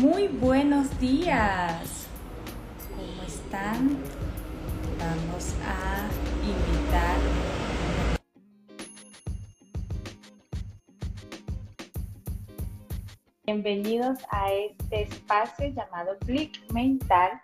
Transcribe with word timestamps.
Muy 0.00 0.28
buenos 0.28 0.96
días. 1.00 2.06
¿Cómo 2.94 3.22
están? 3.26 3.98
Vamos 4.96 5.56
a 5.66 6.08
invitar. 6.44 7.16
Bienvenidos 13.44 14.18
a 14.30 14.52
este 14.52 15.02
espacio 15.02 15.66
llamado 15.70 16.16
Click 16.20 16.72
Mental, 16.72 17.42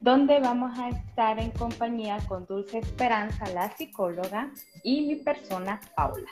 donde 0.00 0.40
vamos 0.40 0.78
a 0.78 0.88
estar 0.88 1.38
en 1.38 1.50
compañía 1.50 2.16
con 2.28 2.46
Dulce 2.46 2.78
Esperanza, 2.78 3.44
la 3.52 3.70
psicóloga, 3.76 4.50
y 4.82 5.02
mi 5.02 5.16
persona, 5.16 5.78
Paula. 5.94 6.30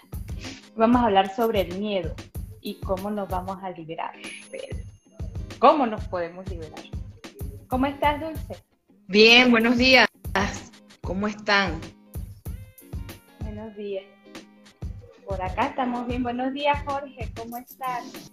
Vamos 0.77 1.03
a 1.03 1.05
hablar 1.05 1.35
sobre 1.37 1.61
el 1.61 1.79
miedo 1.79 2.15
y 2.63 2.81
cómo 2.81 3.11
nos 3.11 3.29
vamos 3.29 3.63
a 3.63 3.69
liberar 3.69 4.15
de 4.51 4.59
él. 4.59 4.80
¿Cómo 5.61 5.87
nos 5.87 6.03
podemos 6.09 6.49
liberar? 6.49 6.85
¿Cómo 7.69 7.85
estás, 7.85 8.19
Dulce? 8.19 8.57
Bien, 9.09 9.51
buenos 9.51 9.77
días. 9.77 10.09
¿Cómo 11.03 11.29
están? 11.29 11.79
Buenos 13.41 13.77
días. 13.77 14.05
Por 15.29 15.43
acá 15.43 15.67
estamos 15.67 16.07
bien. 16.07 16.23
Buenos 16.23 16.55
días, 16.55 16.83
Jorge. 16.87 17.31
¿Cómo 17.37 17.59
estás? 17.59 18.33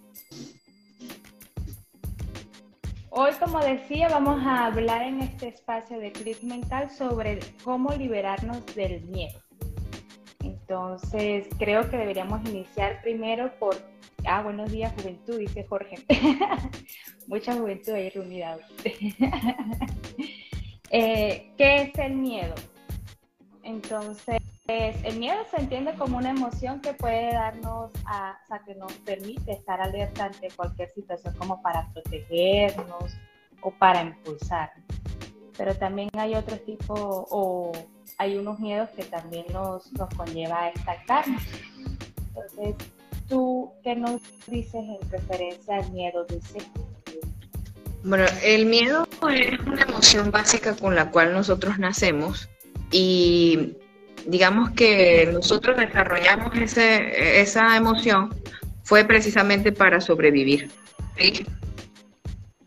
Hoy, 3.10 3.32
como 3.38 3.60
decía, 3.60 4.08
vamos 4.08 4.42
a 4.46 4.64
hablar 4.64 5.02
en 5.02 5.20
este 5.20 5.48
espacio 5.48 5.98
de 5.98 6.12
Click 6.12 6.42
Mental 6.42 6.88
sobre 6.88 7.40
cómo 7.62 7.92
liberarnos 7.92 8.64
del 8.74 9.02
miedo. 9.02 9.38
Entonces, 10.42 11.46
creo 11.58 11.90
que 11.90 11.98
deberíamos 11.98 12.48
iniciar 12.48 13.02
primero 13.02 13.52
por... 13.58 13.76
Ah, 14.30 14.42
buenos 14.42 14.70
días, 14.70 14.92
juventud, 14.92 15.38
dice 15.38 15.64
Jorge. 15.66 16.04
Mucha 17.28 17.54
juventud 17.54 17.94
ahí 17.94 18.10
reunida. 18.10 18.58
eh, 20.90 21.54
¿Qué 21.56 21.76
es 21.76 21.98
el 21.98 22.12
miedo? 22.12 22.54
Entonces, 23.62 24.36
el 24.66 25.18
miedo 25.18 25.38
se 25.50 25.62
entiende 25.62 25.94
como 25.94 26.18
una 26.18 26.28
emoción 26.28 26.82
que 26.82 26.92
puede 26.92 27.32
darnos, 27.32 27.90
a, 28.04 28.38
o 28.44 28.46
sea, 28.48 28.58
que 28.66 28.74
nos 28.74 28.92
permite 28.98 29.52
estar 29.52 29.80
alerta 29.80 30.26
ante 30.26 30.50
cualquier 30.50 30.90
situación 30.90 31.34
como 31.38 31.62
para 31.62 31.88
protegernos 31.94 33.16
o 33.62 33.70
para 33.70 34.02
impulsar. 34.02 34.72
Pero 35.56 35.74
también 35.74 36.10
hay 36.18 36.34
otro 36.34 36.58
tipo 36.58 37.26
o 37.30 37.72
hay 38.18 38.36
unos 38.36 38.60
miedos 38.60 38.90
que 38.90 39.04
también 39.04 39.46
nos, 39.54 39.90
nos 39.94 40.14
conlleva 40.14 40.64
a 40.64 40.68
estancarnos. 40.68 41.42
Entonces, 42.28 42.76
¿tú 43.28 43.72
qué 43.84 43.94
nos 43.94 44.20
dices 44.46 44.74
en 44.74 45.10
referencia 45.10 45.76
al 45.76 45.90
miedo, 45.92 46.24
Dulce? 46.28 46.58
Bueno, 48.04 48.24
el 48.42 48.66
miedo 48.66 49.06
es 49.30 49.58
una 49.60 49.82
emoción 49.82 50.30
básica 50.30 50.74
con 50.76 50.94
la 50.94 51.10
cual 51.10 51.32
nosotros 51.32 51.78
nacemos 51.78 52.48
y 52.90 53.74
digamos 54.26 54.70
que 54.70 55.28
nosotros 55.32 55.76
desarrollamos 55.76 56.56
ese, 56.56 57.40
esa 57.40 57.76
emoción 57.76 58.34
fue 58.84 59.04
precisamente 59.04 59.72
para 59.72 60.00
sobrevivir. 60.00 60.70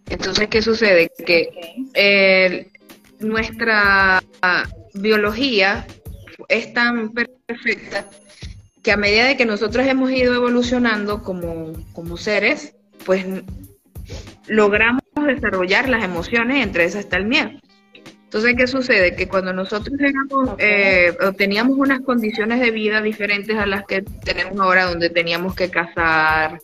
Entonces, 0.10 0.48
¿qué 0.50 0.62
sucede? 0.62 1.10
Que 1.26 1.50
eh, 1.94 2.70
nuestra 3.20 4.22
biología 4.94 5.88
es 6.50 6.74
tan 6.74 7.14
perfecta 7.14 8.06
que 8.84 8.92
a 8.92 8.98
medida 8.98 9.26
de 9.26 9.38
que 9.38 9.46
nosotros 9.46 9.86
hemos 9.88 10.12
ido 10.12 10.34
evolucionando 10.34 11.24
como, 11.24 11.74
como 11.94 12.18
seres, 12.18 12.76
pues 13.06 13.26
logramos 14.48 15.02
desarrollar 15.28 15.90
las 15.90 16.04
emociones, 16.04 16.64
entre 16.64 16.86
esas 16.86 17.02
está 17.02 17.18
el 17.18 17.26
miedo. 17.26 17.52
Entonces, 18.24 18.56
¿qué 18.58 18.66
sucede? 18.66 19.16
Que 19.16 19.28
cuando 19.28 19.52
nosotros 19.52 20.00
éramos, 20.00 20.56
eh, 20.58 21.14
teníamos 21.38 21.78
unas 21.78 22.00
condiciones 22.00 22.62
de 22.62 22.72
vida 22.72 23.02
diferentes 23.02 23.58
a 23.58 23.66
las 23.66 23.86
que 23.86 24.04
tenemos 24.24 24.58
ahora, 24.60 24.86
donde 24.86 25.10
teníamos 25.10 25.54
que 25.54 25.70
cazar, 25.70 26.62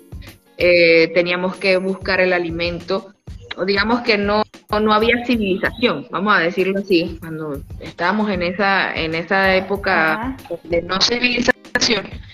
eh, 0.57 1.11
teníamos 1.13 1.57
que 1.57 1.75
buscar 1.75 2.22
el 2.22 2.31
alimento, 2.31 3.13
o 3.57 3.66
digamos 3.66 3.99
que 4.01 4.17
no, 4.17 4.44
no 4.81 4.94
había 4.94 5.25
civilización, 5.25 6.07
vamos 6.09 6.38
a 6.38 6.39
decirlo 6.39 6.79
así, 6.79 7.17
cuando 7.19 7.61
estábamos 7.81 8.31
en 8.31 8.44
esa, 8.44 8.95
en 8.95 9.13
esa 9.13 9.53
época 9.55 10.38
de 10.63 10.81
no 10.84 11.01
civilización. 11.01 11.56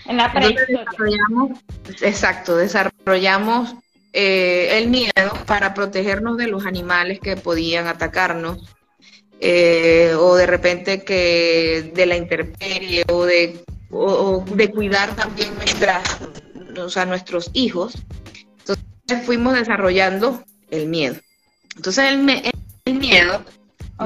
En 0.05 0.17
la 0.17 0.29
desarrollamos, 0.29 1.59
exacto, 2.01 2.57
desarrollamos 2.57 3.75
eh, 4.11 4.77
el 4.77 4.89
miedo 4.89 5.33
para 5.45 5.73
protegernos 5.73 6.37
de 6.37 6.47
los 6.47 6.65
animales 6.65 7.19
que 7.19 7.35
podían 7.35 7.87
atacarnos 7.87 8.59
eh, 9.39 10.13
o 10.17 10.35
de 10.35 10.45
repente 10.45 11.03
que 11.03 11.91
de 11.93 12.05
la 12.05 12.15
intemperie 12.15 13.03
o 13.09 13.25
de, 13.25 13.63
de 14.55 14.71
cuidar 14.71 15.15
también 15.15 15.53
nuestras, 15.55 16.19
o 16.77 16.89
sea, 16.89 17.05
nuestros 17.05 17.49
hijos. 17.53 17.95
Entonces 18.59 19.25
fuimos 19.25 19.53
desarrollando 19.53 20.43
el 20.69 20.87
miedo. 20.87 21.15
Entonces 21.75 22.05
el, 22.11 22.53
el 22.85 22.93
miedo, 22.93 23.43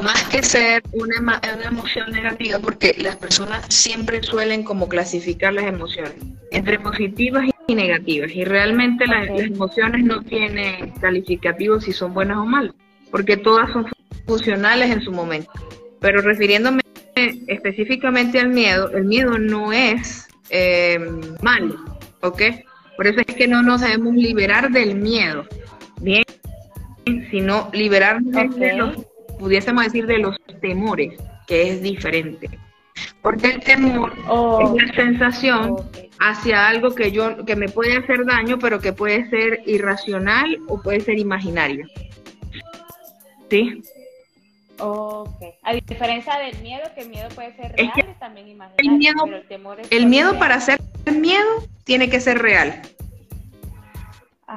más 0.01 0.23
que 0.25 0.43
ser 0.43 0.83
una, 0.91 1.19
una 1.19 1.67
emoción 1.67 2.11
negativa, 2.11 2.59
porque 2.59 2.95
las 2.97 3.15
personas 3.15 3.65
siempre 3.69 4.23
suelen 4.23 4.63
como 4.63 4.87
clasificar 4.87 5.53
las 5.53 5.65
emociones 5.65 6.15
entre 6.51 6.79
positivas 6.79 7.45
y 7.67 7.75
negativas, 7.75 8.31
y 8.31 8.43
realmente 8.43 9.05
las, 9.05 9.27
las 9.29 9.41
emociones 9.41 10.03
no 10.05 10.21
tienen 10.21 10.91
calificativos 11.01 11.83
si 11.83 11.91
son 11.91 12.13
buenas 12.13 12.37
o 12.37 12.45
malas, 12.45 12.73
porque 13.11 13.37
todas 13.37 13.71
son 13.71 13.85
funcionales 14.25 14.91
en 14.91 15.01
su 15.01 15.11
momento. 15.11 15.51
Pero 15.99 16.21
refiriéndome 16.21 16.81
específicamente 17.47 18.39
al 18.39 18.49
miedo, 18.49 18.91
el 18.91 19.05
miedo 19.05 19.37
no 19.37 19.73
es 19.73 20.27
eh, 20.49 20.99
malo, 21.41 21.75
¿ok? 22.21 22.41
Por 22.95 23.07
eso 23.07 23.21
es 23.25 23.35
que 23.35 23.47
no 23.47 23.61
nos 23.63 23.81
debemos 23.81 24.15
liberar 24.15 24.71
del 24.71 24.95
miedo, 24.95 25.45
bien, 26.01 26.23
sino 27.31 27.69
liberarnos 27.73 28.55
de 28.55 28.73
los, 28.73 28.97
pudiésemos 29.39 29.83
decir, 29.85 30.05
de 30.05 30.19
los 30.19 30.37
temores, 30.61 31.19
que 31.45 31.69
es 31.69 31.81
diferente. 31.81 32.49
Porque 33.21 33.47
el 33.47 33.59
temor 33.61 34.13
es 34.13 34.83
la 34.83 34.93
sensación 34.95 35.77
hacia 36.19 36.67
algo 36.67 36.95
que 36.95 37.11
yo 37.11 37.45
que 37.45 37.55
me 37.55 37.69
puede 37.69 37.97
hacer 37.97 38.25
daño, 38.25 38.57
pero 38.57 38.79
que 38.79 38.93
puede 38.93 39.29
ser 39.29 39.61
irracional 39.65 40.57
o 40.67 40.81
puede 40.81 41.01
ser 41.01 41.19
imaginario. 41.19 41.85
¿Sí? 43.49 43.83
Ok. 44.79 45.41
A 45.63 45.73
diferencia 45.73 46.37
del 46.39 46.59
miedo, 46.61 46.83
que 46.95 47.01
el 47.01 47.09
miedo 47.09 47.29
puede 47.29 47.55
ser 47.55 47.73
real 47.75 47.91
y 47.97 48.19
también 48.19 48.47
imaginario. 48.47 48.91
El 48.91 48.97
miedo, 48.97 49.23
pero 49.23 49.37
el, 49.37 49.47
temor 49.47 49.79
es 49.79 49.91
el 49.91 50.05
miedo 50.07 50.37
para 50.39 50.59
ser 50.59 50.79
miedo 51.11 51.67
tiene 51.83 52.09
que 52.09 52.19
ser 52.19 52.39
real. 52.39 52.81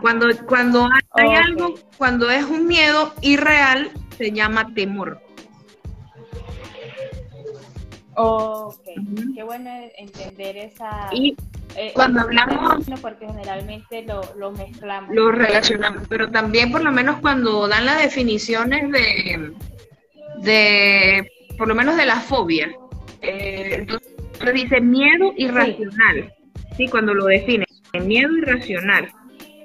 Cuando, 0.01 0.27
cuando 0.47 0.89
hay 1.15 1.35
algo, 1.35 1.75
cuando 1.99 2.31
es 2.31 2.45
un 2.45 2.67
miedo 2.67 3.13
irreal, 3.23 3.91
se 4.21 4.33
llama 4.33 4.75
temor. 4.75 5.19
Ok, 8.17 8.85
qué 9.35 9.43
bueno 9.43 9.71
entender 9.97 10.59
esa... 10.59 11.09
Y 11.11 11.35
eh, 11.75 11.93
cuando 11.95 12.21
hablamos... 12.21 12.85
Porque 13.01 13.27
generalmente 13.27 14.03
lo, 14.03 14.21
lo, 14.37 14.53
mezclamos. 14.53 15.15
Lo 15.15 15.33
relacionamos, 15.33 16.07
pero 16.07 16.31
también 16.31 16.71
por 16.71 16.85
lo 16.85 16.93
menos 16.93 17.19
cuando 17.21 17.67
dan 17.67 17.87
las 17.87 18.03
definiciones 18.03 18.93
de, 18.93 19.55
de 20.43 21.33
por 21.57 21.67
lo 21.67 21.75
menos 21.75 21.97
de 21.97 22.05
la 22.05 22.17
fobia, 22.17 22.71
eh, 23.23 23.77
entonces 23.79 24.13
dice 24.53 24.83
miedo 24.83 25.33
irracional, 25.39 26.31
sí. 26.77 26.89
cuando 26.89 27.15
lo 27.15 27.25
define, 27.25 27.65
miedo 28.05 28.37
irracional. 28.37 29.09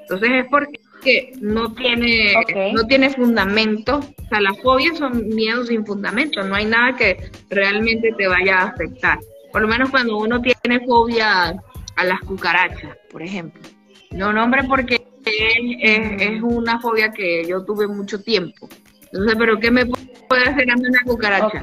Entonces 0.01 0.29
es 0.31 0.45
porque 0.49 0.74
no 1.39 1.73
tiene, 1.73 2.33
no 2.73 2.85
tiene 2.87 3.09
fundamento, 3.09 3.99
o 3.99 4.27
sea, 4.29 4.41
las 4.41 4.59
fobias 4.61 4.97
son 4.97 5.27
miedos 5.29 5.67
sin 5.67 5.85
fundamento, 5.85 6.43
no 6.43 6.55
hay 6.55 6.65
nada 6.65 6.95
que 6.95 7.29
realmente 7.49 8.11
te 8.17 8.27
vaya 8.27 8.59
a 8.59 8.67
afectar. 8.67 9.19
Por 9.51 9.61
lo 9.61 9.67
menos 9.67 9.89
cuando 9.89 10.17
uno 10.17 10.41
tiene 10.41 10.85
fobia 10.85 11.55
a 11.95 12.03
las 12.03 12.19
cucarachas, 12.21 12.97
por 13.09 13.21
ejemplo. 13.21 13.61
No 14.11 14.33
nombre 14.33 14.63
porque 14.63 14.95
es, 15.25 16.19
es, 16.19 16.41
una 16.41 16.79
fobia 16.79 17.11
que 17.11 17.45
yo 17.47 17.63
tuve 17.63 17.87
mucho 17.87 18.21
tiempo. 18.21 18.67
Entonces, 19.05 19.35
¿pero 19.37 19.59
qué 19.59 19.71
me 19.71 19.85
puede 19.85 20.43
hacer 20.43 20.69
a 20.69 20.75
mí 20.75 20.87
una 20.87 21.03
cucaracha? 21.03 21.61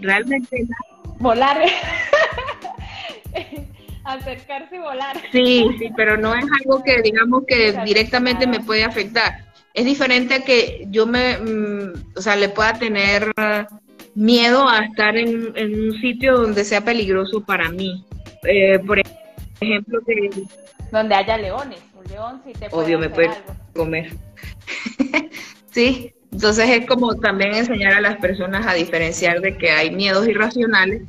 Realmente 0.00 0.66
Volar. 1.20 1.58
Acercarse 4.08 4.76
y 4.76 4.78
volar. 4.78 5.20
Sí, 5.32 5.66
sí, 5.78 5.90
pero 5.96 6.16
no 6.16 6.34
es 6.34 6.44
algo 6.60 6.82
que 6.82 7.02
digamos 7.02 7.42
que 7.46 7.78
directamente 7.84 8.46
me 8.46 8.60
puede 8.60 8.84
afectar. 8.84 9.44
Es 9.74 9.84
diferente 9.84 10.34
a 10.34 10.44
que 10.44 10.86
yo 10.88 11.06
me, 11.06 11.36
mm, 11.36 12.16
o 12.16 12.20
sea, 12.20 12.34
le 12.36 12.48
pueda 12.48 12.72
tener 12.72 13.30
miedo 14.14 14.66
a 14.66 14.78
estar 14.78 15.14
en, 15.16 15.52
en 15.56 15.90
un 15.90 16.00
sitio 16.00 16.38
donde 16.38 16.64
sea 16.64 16.80
peligroso 16.80 17.44
para 17.44 17.68
mí. 17.68 18.02
Eh, 18.44 18.78
por 18.78 18.98
ejemplo, 19.60 20.00
que... 20.06 20.30
Donde 20.90 21.14
haya 21.14 21.36
leones. 21.36 21.80
león 22.08 22.40
sí 22.46 22.52
te 22.54 22.70
puede 22.70 22.84
obvio 22.84 22.98
me 22.98 23.10
puede 23.10 23.30
comer. 23.74 24.10
sí, 25.70 26.14
entonces 26.32 26.70
es 26.70 26.86
como 26.86 27.14
también 27.16 27.54
enseñar 27.54 27.92
a 27.92 28.00
las 28.00 28.16
personas 28.16 28.66
a 28.66 28.72
diferenciar 28.72 29.42
de 29.42 29.58
que 29.58 29.70
hay 29.70 29.90
miedos 29.90 30.26
irracionales 30.26 31.02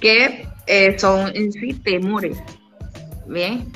que 0.00 0.48
eh, 0.66 0.98
son 0.98 1.34
en 1.34 1.52
sí 1.52 1.74
temores, 1.74 2.42
¿bien? 3.26 3.70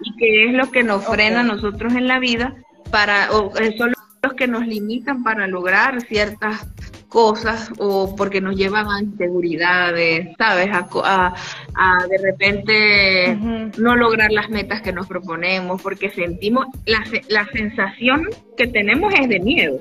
Y 0.00 0.16
que 0.16 0.44
es 0.46 0.54
lo 0.54 0.70
que 0.70 0.82
nos 0.82 1.04
frena 1.06 1.40
a 1.40 1.44
nosotros 1.44 1.94
en 1.94 2.08
la 2.08 2.18
vida 2.18 2.54
para, 2.90 3.30
o 3.32 3.56
eh, 3.58 3.74
son 3.76 3.92
los 4.22 4.34
que 4.34 4.46
nos 4.46 4.66
limitan 4.66 5.22
para 5.22 5.46
lograr 5.46 6.00
ciertas 6.02 6.66
cosas 7.14 7.70
o 7.78 8.16
porque 8.16 8.40
nos 8.40 8.56
llevan 8.56 8.88
a 8.88 9.00
inseguridades, 9.00 10.34
¿sabes? 10.36 10.68
A, 10.72 11.32
a, 11.76 12.06
de 12.08 12.18
repente 12.18 13.38
no 13.78 13.94
lograr 13.94 14.32
las 14.32 14.50
metas 14.50 14.82
que 14.82 14.92
nos 14.92 15.06
proponemos, 15.06 15.80
porque 15.80 16.10
sentimos, 16.10 16.66
la, 16.86 17.04
la 17.28 17.46
sensación 17.52 18.28
que 18.56 18.66
tenemos 18.66 19.14
es 19.14 19.28
de 19.28 19.38
miedo, 19.38 19.80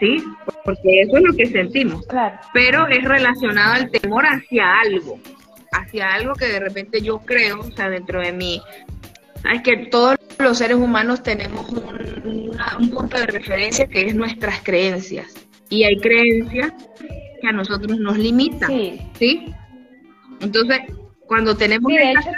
¿sí? 0.00 0.24
Porque 0.64 1.02
eso 1.02 1.18
es 1.18 1.22
lo 1.22 1.34
que 1.34 1.46
sentimos. 1.46 2.06
Claro. 2.06 2.38
Pero 2.54 2.86
es 2.86 3.04
relacionado 3.04 3.74
al 3.74 3.90
temor 3.90 4.24
hacia 4.24 4.80
algo, 4.80 5.20
hacia 5.80 6.12
algo 6.12 6.34
que 6.34 6.46
de 6.46 6.60
repente 6.60 7.00
yo 7.00 7.18
creo, 7.20 7.60
o 7.60 7.70
sea, 7.72 7.88
dentro 7.88 8.20
de 8.20 8.32
mí. 8.32 8.62
Es 9.52 9.62
que 9.62 9.76
todos 9.86 10.16
los 10.38 10.58
seres 10.58 10.76
humanos 10.76 11.22
tenemos 11.22 11.68
un, 11.70 12.58
un 12.78 12.90
punto 12.90 13.18
de 13.18 13.26
referencia 13.26 13.86
que 13.86 14.06
es 14.06 14.14
nuestras 14.14 14.60
creencias 14.62 15.34
y 15.68 15.84
hay 15.84 15.98
creencias 15.98 16.72
que 17.40 17.48
a 17.48 17.52
nosotros 17.52 17.98
nos 17.98 18.18
limitan. 18.18 18.68
Sí. 19.18 19.54
Entonces, 20.40 20.80
cuando 21.26 21.56
tenemos 21.56 21.90
sí, 21.90 21.98
de 21.98 22.10
hecho, 22.10 22.30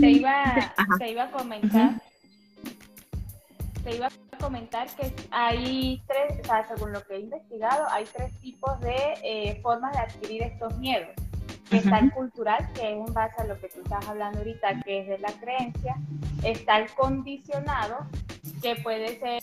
te, 0.00 0.10
iba, 0.10 0.42
a 1.22 1.30
comentar. 1.30 2.00
Te 3.82 3.96
iba 3.96 4.06
a 4.06 4.38
comentar 4.38 4.86
que 4.96 5.12
hay 5.30 6.02
tres, 6.06 6.40
o 6.42 6.44
sea, 6.44 6.66
según 6.68 6.92
lo 6.92 7.02
que 7.02 7.16
he 7.16 7.20
investigado, 7.20 7.86
hay 7.90 8.04
tres 8.14 8.32
tipos 8.40 8.80
de 8.80 8.96
eh, 9.24 9.60
formas 9.62 9.92
de 9.92 9.98
adquirir 9.98 10.42
estos 10.42 10.76
miedos. 10.78 11.08
Está 11.70 11.98
el 11.98 12.12
cultural, 12.12 12.68
que 12.74 12.92
es 12.92 13.08
en 13.08 13.12
base 13.12 13.42
a 13.42 13.44
lo 13.44 13.60
que 13.60 13.68
tú 13.68 13.80
estás 13.80 14.06
hablando 14.08 14.38
ahorita, 14.38 14.82
que 14.82 15.00
es 15.00 15.08
de 15.08 15.18
la 15.18 15.32
creencia. 15.32 15.96
Está 16.44 16.78
el 16.78 16.90
condicionado, 16.90 18.06
que 18.62 18.76
puede 18.76 19.18
ser 19.18 19.42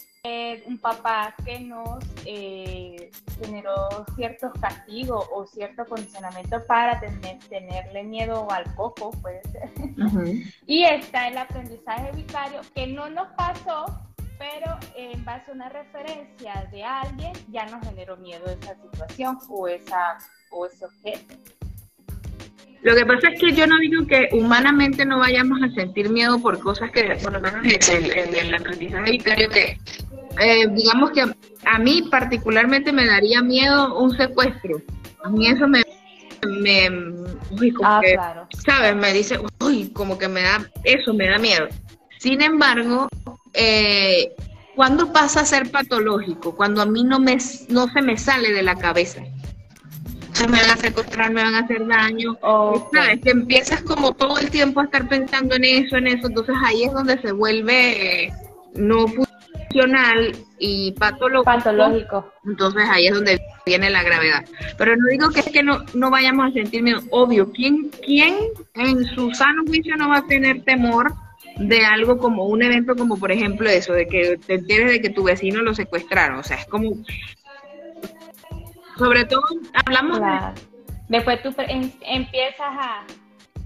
un 0.67 0.77
papá 0.77 1.35
que 1.43 1.59
nos 1.59 2.01
eh, 2.25 3.11
generó 3.41 3.89
ciertos 4.15 4.53
castigos 4.53 5.27
o 5.33 5.45
cierto 5.45 5.85
condicionamiento 5.85 6.65
para 6.65 6.97
tener, 7.01 7.39
tenerle 7.49 8.03
miedo 8.03 8.47
al 8.49 8.73
coco, 8.75 9.11
puede 9.11 9.41
ser. 9.51 9.69
y 10.65 10.85
está 10.85 11.27
el 11.27 11.37
aprendizaje 11.37 12.11
vicario 12.13 12.61
que 12.73 12.87
no 12.87 13.09
nos 13.09 13.27
pasó, 13.33 13.85
pero 14.37 14.77
en 14.95 15.25
base 15.25 15.51
a 15.51 15.53
una 15.53 15.67
referencia 15.67 16.69
de 16.71 16.83
alguien 16.83 17.33
ya 17.49 17.65
nos 17.65 17.85
generó 17.85 18.15
miedo 18.15 18.45
esa 18.45 18.75
situación 18.81 19.39
o, 19.49 19.67
esa, 19.67 20.17
o 20.51 20.65
ese 20.65 20.85
objeto. 20.85 21.35
Lo 22.83 22.95
que 22.95 23.06
pasa 23.06 23.30
es 23.30 23.39
que 23.39 23.53
yo 23.53 23.65
no 23.65 23.77
digo 23.80 24.06
que 24.06 24.27
humanamente 24.33 25.06
no 25.06 25.19
vayamos 25.19 25.62
a 25.63 25.69
sentir 25.74 26.09
miedo 26.09 26.39
por 26.39 26.59
cosas 26.59 26.91
que, 26.91 27.18
por 27.24 27.31
lo 27.31 27.39
menos 27.39 27.63
en 27.65 28.06
el, 28.12 28.35
el 28.35 28.56
aprendizaje 28.56 29.12
vicario, 29.12 29.50
que 29.50 29.80
eh, 30.39 30.68
digamos 30.69 31.12
que 31.12 31.21
a 31.65 31.80
mí 31.80 32.07
particularmente 32.09 32.91
me 32.91 33.06
daría 33.06 33.41
miedo 33.41 33.97
un 33.97 34.15
secuestro. 34.18 34.81
A 35.24 35.30
mí 35.30 35.47
eso 35.47 35.68
me, 35.68 35.81
me 36.45 36.89
uy, 37.51 37.71
como 37.71 37.89
ah, 37.89 38.01
que, 38.01 38.18
¿sabes? 38.65 38.95
Me 38.95 39.13
dice, 39.13 39.39
uy, 39.62 39.89
como 39.94 40.18
que 40.18 40.27
me 40.27 40.41
da, 40.41 40.69
eso 40.83 41.13
me 41.13 41.30
da 41.30 41.38
miedo. 41.38 41.68
Sin 42.19 42.41
embargo, 42.41 43.07
eh, 43.53 44.33
¿cuándo 44.75 45.13
pasa 45.13 45.41
a 45.41 45.45
ser 45.45 45.71
patológico? 45.71 46.56
Cuando 46.56 46.81
a 46.81 46.85
mí 46.85 47.03
no, 47.03 47.19
me, 47.19 47.38
no 47.69 47.88
se 47.88 48.01
me 48.01 48.18
sale 48.18 48.51
de 48.51 48.63
la 48.63 48.75
cabeza. 48.75 49.21
Se 50.33 50.47
me 50.47 50.59
van 50.62 50.71
a 50.71 50.77
secuestrar, 50.77 51.31
me 51.31 51.44
van 51.44 51.56
a 51.56 51.59
hacer 51.59 51.85
daño. 51.88 52.38
¿Sabes? 52.91 53.21
Que 53.21 53.31
empiezas 53.31 53.81
como 53.83 54.13
todo 54.13 54.38
el 54.39 54.50
tiempo 54.50 54.81
a 54.81 54.85
estar 54.85 55.07
pensando 55.07 55.56
en 55.56 55.63
eso, 55.63 55.97
en 55.97 56.07
eso. 56.07 56.27
Entonces 56.27 56.56
ahí 56.65 56.83
es 56.83 56.94
donde 56.94 57.19
se 57.21 57.31
vuelve 57.31 58.25
eh, 58.25 58.33
no 58.75 59.06
y 60.59 60.91
patológico. 60.94 62.31
Entonces 62.45 62.83
ahí 62.89 63.07
es 63.07 63.13
donde 63.13 63.41
viene 63.65 63.89
la 63.89 64.03
gravedad. 64.03 64.45
Pero 64.77 64.95
no 64.95 65.07
digo 65.09 65.30
que 65.30 65.41
es 65.41 65.50
que 65.50 65.63
no, 65.63 65.83
no 65.94 66.09
vayamos 66.09 66.50
a 66.50 66.53
sentir 66.53 66.83
miedo. 66.83 67.01
Obvio, 67.12 67.51
¿quién, 67.51 67.89
¿quién 68.06 68.35
en 68.75 69.06
su 69.06 69.31
sano 69.31 69.63
juicio 69.65 69.95
no 69.97 70.09
va 70.09 70.18
a 70.18 70.27
tener 70.27 70.63
temor 70.63 71.13
de 71.57 71.85
algo 71.85 72.18
como 72.18 72.47
un 72.47 72.63
evento 72.63 72.95
como 72.95 73.18
por 73.18 73.31
ejemplo 73.31 73.69
eso, 73.69 73.94
de 73.94 74.07
que 74.07 74.39
te 74.45 74.56
enteres 74.56 74.89
de 74.89 75.01
que 75.01 75.09
tu 75.09 75.24
vecino 75.24 75.62
lo 75.62 75.74
secuestraron? 75.74 76.39
O 76.39 76.44
sea, 76.44 76.57
es 76.57 76.65
como... 76.68 76.91
Sobre 78.98 79.25
todo, 79.25 79.44
hablamos 79.74 80.19
Después 81.10 81.42
tú 81.44 81.54
empiezas 81.57 82.60
a 82.62 83.06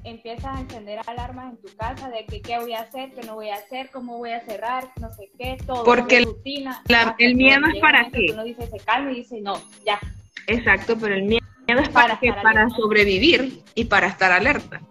empiezas 0.03 0.45
a 0.45 0.61
encender 0.61 0.99
alarmas 1.05 1.51
en 1.51 1.57
tu 1.57 1.75
casa 1.75 2.09
de 2.09 2.25
que 2.25 2.41
qué 2.41 2.57
voy 2.59 2.73
a 2.73 2.81
hacer, 2.81 3.11
qué 3.11 3.25
no 3.25 3.35
voy 3.35 3.49
a 3.49 3.55
hacer, 3.55 3.89
cómo 3.91 4.17
voy 4.17 4.31
a 4.31 4.39
cerrar, 4.45 4.89
no 5.01 5.11
sé 5.13 5.29
qué, 5.37 5.57
todo. 5.65 5.83
Porque 5.83 6.21
rutina, 6.21 6.81
el 7.17 7.35
miedo 7.35 7.65
es 7.73 7.81
para 7.81 8.09
qué. 8.09 8.27
Uno 8.31 8.43
dice 8.43 8.67
se 8.67 8.77
calma 8.79 9.11
y 9.11 9.15
dice 9.15 9.41
no, 9.41 9.61
ya. 9.85 9.99
Exacto, 10.47 10.97
pero 10.97 11.15
el 11.15 11.23
miedo 11.23 11.41
es 11.67 11.89
para, 11.89 12.19
para, 12.19 12.41
para 12.41 12.69
sobrevivir 12.69 13.61
y 13.75 13.85
para 13.85 14.07
estar 14.07 14.31
alerta. 14.31 14.81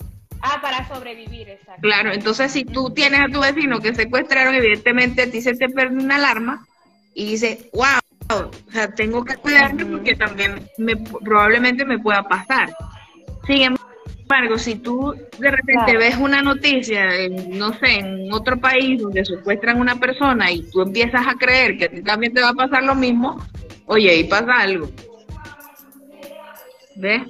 Ah, 0.43 0.59
para 0.61 0.87
sobrevivir, 0.87 1.49
exacto. 1.49 1.81
Claro, 1.81 2.13
entonces 2.13 2.53
si 2.53 2.65
tú 2.65 2.91
tienes 2.91 3.21
a 3.21 3.29
tu 3.29 3.41
vecino 3.41 3.81
que 3.81 3.95
secuestraron, 3.95 4.55
evidentemente 4.55 5.23
a 5.23 5.31
ti 5.31 5.41
se 5.41 5.55
te 5.55 5.69
pierde 5.69 5.97
una 5.97 6.17
alarma 6.17 6.67
y 7.15 7.25
dice, 7.25 7.71
wow, 7.73 8.01
o 8.29 8.73
sea, 8.73 8.89
tengo 8.95 9.25
que 9.25 9.37
cuidarme 9.37 9.87
porque 9.87 10.15
también 10.15 10.69
me, 10.79 10.97
probablemente 10.97 11.85
me 11.85 11.99
pueda 11.99 12.23
pasar. 12.23 12.75
Sin 13.47 13.77
embargo, 14.29 14.59
si 14.59 14.75
tú 14.77 15.15
de 15.39 15.51
repente 15.51 15.97
ves 15.97 16.17
una 16.17 16.43
noticia, 16.43 17.15
en, 17.15 17.57
no 17.59 17.73
sé, 17.75 17.99
en 17.99 18.33
otro 18.33 18.59
país 18.59 19.01
donde 19.01 19.25
secuestran 19.25 19.77
a 19.77 19.81
una 19.81 19.97
persona 19.97 20.51
y 20.51 20.63
tú 20.71 20.83
empiezas 20.83 21.27
a 21.27 21.35
creer 21.35 21.79
que 21.79 21.85
a 21.85 21.89
ti 21.89 22.03
también 22.03 22.35
te 22.35 22.41
va 22.41 22.49
a 22.49 22.55
pasar 22.55 22.83
lo 22.83 22.95
mismo, 22.95 23.41
oye, 23.87 24.11
ahí 24.11 24.25
pasa 24.25 24.61
algo. 24.61 24.89
¿Ves? 26.97 27.23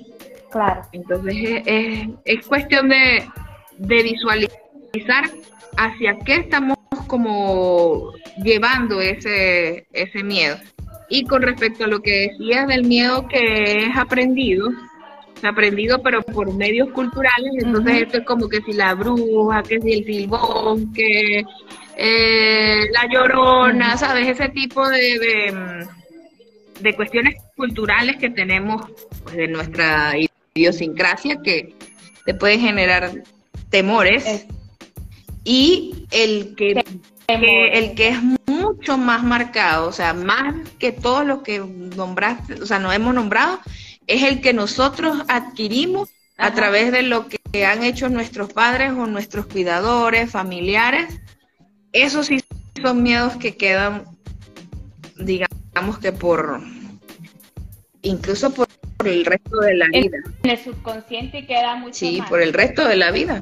Claro. 0.51 0.83
Entonces 0.93 1.63
es, 1.67 2.09
es, 2.25 2.47
cuestión 2.47 2.89
de, 2.89 3.29
de 3.79 4.03
visualizar 4.03 5.25
hacia 5.77 6.19
qué 6.25 6.37
estamos 6.37 6.77
como 7.07 8.13
llevando 8.43 9.01
ese, 9.01 9.87
ese 9.93 10.23
miedo. 10.23 10.57
Y 11.09 11.25
con 11.25 11.43
respecto 11.43 11.85
a 11.85 11.89
lo 11.89 12.01
que 12.01 12.31
decías 12.31 12.67
del 12.67 12.85
miedo 12.85 13.29
que 13.29 13.87
es 13.87 13.97
aprendido, 13.97 14.71
aprendido, 15.43 16.03
pero 16.03 16.23
por 16.23 16.53
medios 16.55 16.91
culturales, 16.91 17.53
entonces 17.63 18.03
esto 18.03 18.19
es 18.19 18.25
como 18.25 18.49
que 18.49 18.61
si 18.63 18.73
la 18.73 18.95
bruja, 18.95 19.63
que 19.63 19.81
si 19.81 19.93
el 19.93 20.05
silbón, 20.05 20.93
que 20.93 21.45
eh, 21.97 22.81
la 22.93 23.09
llorona, 23.11 23.97
¿sabes? 23.97 24.29
Ese 24.29 24.49
tipo 24.49 24.89
de, 24.89 25.87
de, 26.81 26.97
cuestiones 26.97 27.37
culturales 27.57 28.17
que 28.17 28.31
tenemos 28.31 28.85
pues, 29.25 29.37
de 29.37 29.49
nuestra 29.49 30.15
idiosincrasia 30.55 31.41
que 31.43 31.75
te 32.25 32.35
pueden 32.35 32.61
generar 32.61 33.11
temores. 33.71 34.47
Y 35.45 36.07
el 36.11 36.55
que, 36.57 36.83
el 37.29 37.95
que 37.95 38.09
es 38.09 38.19
mucho 38.67 38.99
más 38.99 39.23
marcado, 39.23 39.89
o 39.89 39.93
sea, 39.93 40.13
más 40.13 40.55
que 40.79 40.93
todo 40.93 41.25
lo 41.25 41.43
que 41.43 41.59
nombraste, 41.61 42.55
o 42.55 42.67
sea, 42.67 42.79
nos 42.79 42.95
hemos 42.95 43.15
nombrado, 43.15 43.61
es 44.07 44.23
el 44.23 44.41
que 44.41 44.53
nosotros 44.53 45.23
adquirimos 45.29 46.11
a 46.37 46.53
través 46.53 46.93
de 46.93 47.03
lo 47.03 47.27
que 47.29 47.65
han 47.65 47.83
hecho 47.83 48.09
nuestros 48.09 48.53
padres 48.53 48.93
o 48.93 49.07
nuestros 49.07 49.47
cuidadores, 49.47 50.31
familiares. 50.31 51.21
Esos 51.93 52.27
sí 52.27 52.43
son 52.83 53.03
miedos 53.03 53.37
que 53.37 53.57
quedan, 53.57 54.05
digamos 55.17 55.99
que 56.01 56.13
por, 56.13 56.61
incluso 58.03 58.53
por, 58.53 58.69
el 59.05 59.25
resto 59.25 59.61
de 59.61 59.75
la 59.75 59.87
vida. 59.87 60.19
En 60.43 60.51
el 60.51 60.59
subconsciente 60.59 61.47
queda 61.47 61.77
mucho 61.77 61.95
Sí, 61.95 62.23
por 62.29 62.43
el 62.43 62.53
resto 62.53 62.87
de 62.87 62.97
la 62.97 63.11
vida. 63.11 63.41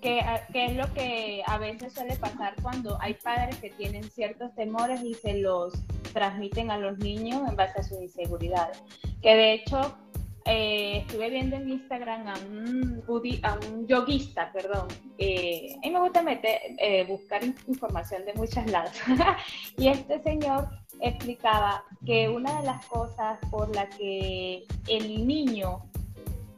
Que, 0.00 0.22
es 0.52 0.76
lo 0.76 0.92
que 0.94 1.42
a 1.46 1.58
veces 1.58 1.92
suele 1.92 2.16
pasar 2.16 2.54
cuando 2.62 2.98
hay 3.00 3.14
padres 3.14 3.56
que 3.56 3.70
tienen 3.70 4.04
ciertos 4.04 4.54
temores 4.54 5.02
y 5.02 5.14
se 5.14 5.34
los 5.38 5.74
transmiten 6.12 6.70
a 6.70 6.78
los 6.78 6.98
niños 6.98 7.48
en 7.48 7.56
base 7.56 7.80
a 7.80 7.82
sus 7.82 8.00
inseguridades. 8.00 8.82
Que 9.22 9.34
de 9.34 9.52
hecho 9.54 9.96
eh, 10.44 10.98
estuve 10.98 11.30
viendo 11.30 11.56
en 11.56 11.68
Instagram 11.68 12.28
a 12.28 12.34
un, 12.38 13.04
a 13.42 13.58
un 13.68 13.86
yoguista, 13.86 14.50
perdón. 14.52 14.88
Eh, 15.18 15.76
mí 15.82 15.90
me 15.90 16.00
gusta 16.00 16.22
meter, 16.22 16.58
eh, 16.78 17.04
buscar 17.06 17.42
información 17.66 18.24
de 18.24 18.34
muchas 18.34 18.70
lados. 18.70 18.92
y 19.76 19.88
este 19.88 20.22
señor 20.22 20.68
explicaba 21.00 21.84
que 22.06 22.28
una 22.28 22.60
de 22.60 22.66
las 22.66 22.86
cosas 22.86 23.38
por 23.50 23.74
la 23.74 23.88
que 23.88 24.64
el 24.88 25.26
niño 25.26 25.82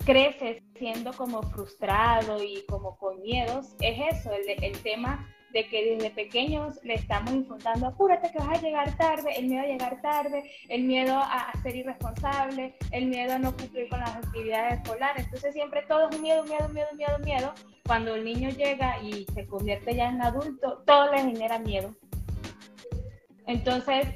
crece 0.05 0.63
siendo 0.79 1.13
como 1.13 1.43
frustrado 1.43 2.43
y 2.43 2.65
como 2.69 2.97
con 2.97 3.21
miedos, 3.23 3.75
es 3.81 4.17
eso, 4.17 4.33
el, 4.33 4.65
el 4.65 4.79
tema 4.83 5.27
de 5.53 5.67
que 5.67 5.97
desde 5.97 6.11
pequeños 6.11 6.79
le 6.85 6.95
estamos 6.95 7.33
infundando, 7.33 7.89
apúrate 7.89 8.31
que 8.31 8.39
vas 8.39 8.59
a 8.59 8.63
llegar 8.63 8.97
tarde, 8.97 9.33
el 9.37 9.49
miedo 9.49 9.63
a 9.63 9.67
llegar 9.67 10.01
tarde, 10.01 10.51
el 10.69 10.85
miedo 10.85 11.17
a, 11.19 11.53
ser 11.63 11.77
irresponsable, 11.77 12.77
el 12.93 13.07
miedo 13.07 13.35
a 13.35 13.39
no 13.39 13.57
cumplir 13.57 13.89
con 13.89 14.01
las 14.01 14.17
actividades 14.17 14.81
escolares. 14.81 15.25
Entonces 15.25 15.53
siempre 15.53 15.83
todo 15.89 16.09
es 16.09 16.21
miedo, 16.21 16.45
miedo, 16.45 16.69
miedo, 16.69 16.89
miedo, 16.97 17.19
miedo. 17.25 17.55
Cuando 17.87 18.15
el 18.15 18.25
niño 18.25 18.51
llega 18.51 19.03
y 19.03 19.27
se 19.35 19.47
convierte 19.47 19.95
ya 19.95 20.09
en 20.09 20.23
adulto, 20.23 20.83
todo 20.87 21.11
le 21.11 21.19
genera 21.19 21.59
miedo. 21.59 21.95
Entonces, 23.47 24.07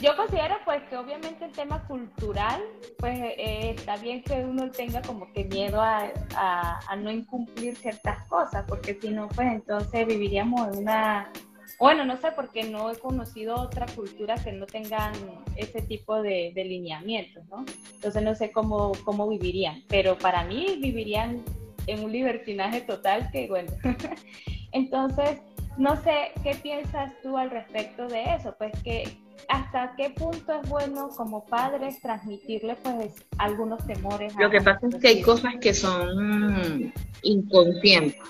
yo 0.00 0.16
considero 0.16 0.56
pues 0.64 0.82
que 0.84 0.96
obviamente 0.96 1.44
el 1.44 1.52
tema 1.52 1.86
cultural, 1.86 2.62
pues 2.98 3.18
eh, 3.18 3.74
está 3.76 3.96
bien 3.96 4.22
que 4.22 4.44
uno 4.44 4.70
tenga 4.70 5.02
como 5.02 5.30
que 5.32 5.44
miedo 5.44 5.80
a, 5.80 6.10
a, 6.36 6.96
no 6.96 7.10
incumplir 7.10 7.76
ciertas 7.76 8.26
cosas, 8.28 8.64
porque 8.66 8.98
si 9.00 9.10
no, 9.10 9.28
pues 9.28 9.48
entonces 9.52 10.06
viviríamos 10.06 10.68
en 10.68 10.82
una, 10.82 11.30
bueno, 11.78 12.04
no 12.04 12.16
sé, 12.16 12.32
porque 12.32 12.64
no 12.64 12.90
he 12.90 12.98
conocido 12.98 13.56
otra 13.56 13.86
cultura 13.86 14.36
que 14.36 14.52
no 14.52 14.66
tengan 14.66 15.12
ese 15.56 15.82
tipo 15.82 16.22
de, 16.22 16.52
de 16.54 16.64
lineamientos, 16.64 17.44
¿no? 17.48 17.64
Entonces 17.94 18.22
no 18.22 18.34
sé 18.34 18.50
cómo, 18.52 18.92
cómo 19.04 19.28
vivirían, 19.28 19.82
pero 19.88 20.16
para 20.16 20.44
mí 20.44 20.78
vivirían 20.80 21.42
en 21.86 22.04
un 22.04 22.12
libertinaje 22.12 22.80
total 22.80 23.30
que, 23.30 23.48
bueno, 23.48 23.72
entonces, 24.72 25.40
no 25.76 25.96
sé, 25.96 26.32
¿qué 26.42 26.54
piensas 26.54 27.12
tú 27.22 27.36
al 27.36 27.50
respecto 27.50 28.06
de 28.08 28.34
eso? 28.34 28.54
Pues 28.58 28.72
que 28.82 29.04
hasta 29.48 29.94
qué 29.96 30.10
punto 30.10 30.60
es 30.62 30.68
bueno 30.68 31.08
como 31.16 31.44
padres 31.44 32.00
transmitirle 32.00 32.76
pues 32.82 33.14
algunos 33.38 33.84
temores. 33.86 34.34
Lo 34.38 34.50
que 34.50 34.60
pasa 34.60 34.80
es 34.88 34.96
que 34.96 35.08
hay 35.08 35.22
cosas 35.22 35.54
que 35.60 35.74
son 35.74 36.92
inconscientes, 37.22 38.20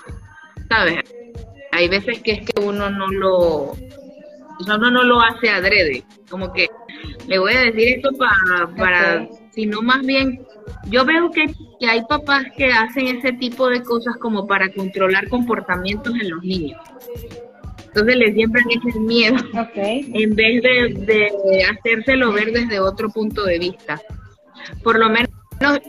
¿sabes? 0.69 0.99
Hay 1.71 1.87
veces 1.87 2.21
que 2.21 2.31
es 2.33 2.41
que 2.41 2.61
uno 2.61 2.89
no 2.89 3.07
lo, 3.07 3.73
uno 4.59 4.77
no 4.77 5.03
lo 5.03 5.21
hace 5.21 5.49
adrede, 5.49 6.03
como 6.29 6.51
que 6.51 6.67
le 7.27 7.39
voy 7.39 7.53
a 7.53 7.61
decir 7.61 7.97
esto 7.97 8.09
para, 8.17 8.67
para 8.75 9.27
sino 9.51 9.81
más 9.81 10.01
bien, 10.05 10.45
yo 10.87 11.05
veo 11.05 11.29
que, 11.31 11.45
que 11.79 11.87
hay 11.87 12.03
papás 12.03 12.45
que 12.55 12.71
hacen 12.71 13.07
ese 13.07 13.33
tipo 13.33 13.69
de 13.69 13.83
cosas 13.83 14.15
como 14.17 14.47
para 14.47 14.71
controlar 14.71 15.27
comportamientos 15.29 16.13
en 16.15 16.29
los 16.29 16.43
niños. 16.43 16.79
Entonces 17.93 18.15
le 18.15 18.33
siembran 18.33 18.63
ese 18.69 18.99
miedo 18.99 19.35
en 19.75 20.33
vez 20.33 20.61
de, 20.63 21.65
hacérselo 21.69 22.31
ver 22.31 22.53
desde 22.53 22.79
otro 22.79 23.09
punto 23.09 23.43
de 23.43 23.59
vista. 23.59 24.01
Por 24.81 24.97
lo 24.97 25.09
menos 25.09 25.29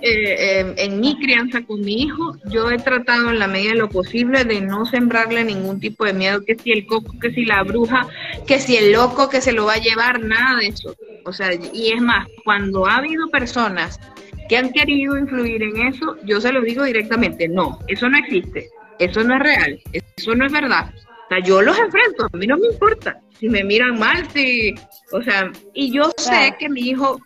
eh, 0.03 0.75
en 0.79 0.99
mi 0.99 1.17
crianza 1.21 1.63
con 1.63 1.81
mi 1.81 2.03
hijo, 2.03 2.37
yo 2.47 2.73
he 2.73 2.79
tratado 2.79 3.31
en 3.31 3.39
la 3.39 3.47
medida 3.47 3.71
de 3.71 3.79
lo 3.79 3.89
posible 3.89 4.45
de 4.45 4.61
no 4.61 4.85
sembrarle 4.85 5.45
ningún 5.45 5.79
tipo 5.79 6.05
de 6.05 6.13
miedo, 6.13 6.45
que 6.45 6.57
si 6.57 6.73
el 6.73 6.87
coco, 6.87 7.17
que 7.21 7.31
si 7.31 7.45
la 7.45 7.63
bruja, 7.63 8.09
que 8.49 8.59
si 8.59 8.77
el 8.77 8.91
loco 8.91 9.29
que 9.29 9.41
se 9.41 9.53
lo 9.53 9.67
va 9.67 9.75
a 9.75 9.79
llevar, 9.79 10.21
nada 10.25 10.59
de 10.59 10.67
eso. 10.67 10.97
O 11.25 11.33
sea, 11.33 11.51
y 11.55 11.93
es 11.93 12.03
más, 12.03 12.27
cuando 12.45 12.85
ha 12.85 12.97
habido 12.97 13.29
personas 13.29 14.01
que 14.49 14.57
han 14.57 14.73
querido 14.73 15.17
influir 15.17 15.63
en 15.63 15.87
eso, 15.87 16.17
yo 16.25 16.41
se 16.41 16.53
lo 16.53 16.63
digo 16.63 16.83
directamente, 16.83 17.47
no, 17.47 17.79
eso 17.87 18.09
no 18.09 18.19
existe, 18.19 18.69
eso 18.99 19.23
no 19.23 19.37
es 19.37 19.41
real, 19.41 19.81
eso 19.93 20.35
no 20.35 20.47
es 20.47 20.53
verdad 20.53 20.93
yo 21.41 21.63
los 21.63 21.79
enfrento, 21.79 22.27
a 22.33 22.37
mí 22.37 22.47
no 22.47 22.57
me 22.57 22.67
importa 22.67 23.21
si 23.43 23.49
me 23.49 23.65
miran 23.65 23.99
mal, 23.99 24.25
si, 24.31 24.73
o 25.11 25.21
sea, 25.21 25.51
y 25.75 25.93
yo 25.93 26.13
sé 26.17 26.55
que 26.61 26.69
mi 26.69 26.83
hijo 26.83 27.21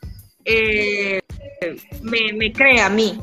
eh, 0.47 1.21
me, 2.01 2.33
me 2.33 2.51
cree 2.51 2.81
a 2.81 2.89
mí. 2.89 3.19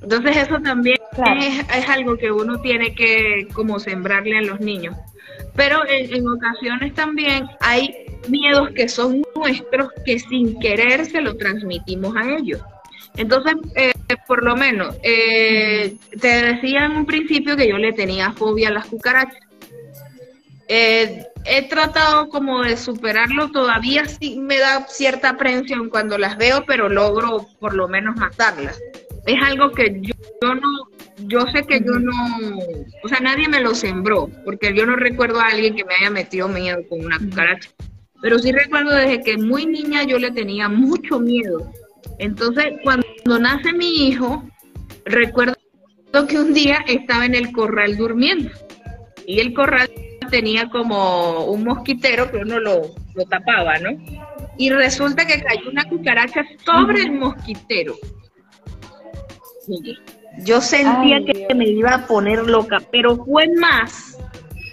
Entonces 0.00 0.36
eso 0.36 0.60
también 0.60 0.98
es, 1.40 1.88
algo 1.88 2.16
que 2.16 2.30
uno 2.30 2.60
tiene 2.60 2.94
que 2.94 3.48
como 3.54 3.80
sembrarle 3.80 4.38
a 4.38 4.42
los 4.42 4.60
niños. 4.60 4.94
Pero 5.56 5.82
en, 5.88 6.28
ocasiones 6.28 6.94
también 6.94 7.48
hay 7.58 8.06
miedos 8.28 8.70
que 8.70 8.88
son 8.88 9.24
nuestros 9.34 9.88
que 10.04 10.20
sin 10.20 10.60
querer 10.60 11.06
se 11.06 11.20
lo 11.22 11.36
transmitimos 11.36 12.14
a 12.14 12.36
ellos. 12.36 12.60
Entonces, 13.16 13.54
eh, 13.74 13.93
por 14.26 14.44
lo 14.44 14.56
menos, 14.56 14.96
eh, 15.02 15.96
te 16.20 16.28
decía 16.28 16.86
en 16.86 16.92
un 16.92 17.06
principio 17.06 17.56
que 17.56 17.68
yo 17.68 17.78
le 17.78 17.92
tenía 17.92 18.32
fobia 18.32 18.68
a 18.68 18.72
las 18.72 18.86
cucarachas. 18.86 19.40
Eh, 20.68 21.24
he 21.44 21.68
tratado 21.68 22.28
como 22.28 22.62
de 22.62 22.76
superarlo, 22.76 23.50
todavía 23.50 24.06
sí 24.06 24.38
me 24.38 24.58
da 24.58 24.86
cierta 24.88 25.30
aprensión 25.30 25.90
cuando 25.90 26.16
las 26.16 26.36
veo, 26.38 26.64
pero 26.66 26.88
logro 26.88 27.46
por 27.60 27.74
lo 27.74 27.88
menos 27.88 28.16
matarlas. 28.16 28.80
Es 29.26 29.42
algo 29.42 29.70
que 29.72 30.00
yo, 30.00 30.14
yo 30.42 30.54
no, 30.54 30.68
yo 31.26 31.46
sé 31.52 31.64
que 31.64 31.80
yo 31.80 31.98
no, 31.98 32.12
o 33.02 33.08
sea, 33.08 33.20
nadie 33.20 33.48
me 33.48 33.60
lo 33.60 33.74
sembró, 33.74 34.28
porque 34.44 34.74
yo 34.74 34.86
no 34.86 34.96
recuerdo 34.96 35.40
a 35.40 35.48
alguien 35.48 35.76
que 35.76 35.84
me 35.84 35.94
haya 35.94 36.10
metido 36.10 36.48
miedo 36.48 36.80
con 36.88 37.04
una 37.04 37.18
cucaracha. 37.18 37.70
Pero 38.22 38.38
sí 38.38 38.52
recuerdo 38.52 38.94
desde 38.94 39.22
que 39.22 39.36
muy 39.36 39.66
niña 39.66 40.02
yo 40.04 40.18
le 40.18 40.30
tenía 40.30 40.68
mucho 40.68 41.20
miedo 41.20 41.70
entonces, 42.18 42.64
cuando 42.82 43.06
nace 43.24 43.72
mi 43.72 44.08
hijo, 44.08 44.44
recuerdo 45.04 45.56
que 46.28 46.38
un 46.38 46.54
día 46.54 46.78
estaba 46.86 47.26
en 47.26 47.34
el 47.34 47.52
corral 47.52 47.96
durmiendo 47.96 48.50
y 49.26 49.40
el 49.40 49.54
corral 49.54 49.90
tenía 50.30 50.68
como 50.68 51.46
un 51.46 51.64
mosquitero 51.64 52.30
que 52.30 52.38
uno 52.38 52.60
lo, 52.60 52.94
tapaba, 53.28 53.74
¿no? 53.78 53.90
Y 54.58 54.70
resulta 54.70 55.26
que 55.26 55.42
cayó 55.42 55.70
una 55.70 55.84
cucaracha 55.88 56.44
sobre 56.64 57.02
el 57.02 57.12
mosquitero. 57.12 57.94
Yo 60.44 60.60
sentía 60.60 61.20
que 61.24 61.54
me 61.54 61.68
iba 61.68 61.94
a 61.94 62.06
poner 62.06 62.46
loca, 62.46 62.78
pero 62.90 63.16
fue 63.24 63.48
más 63.56 64.18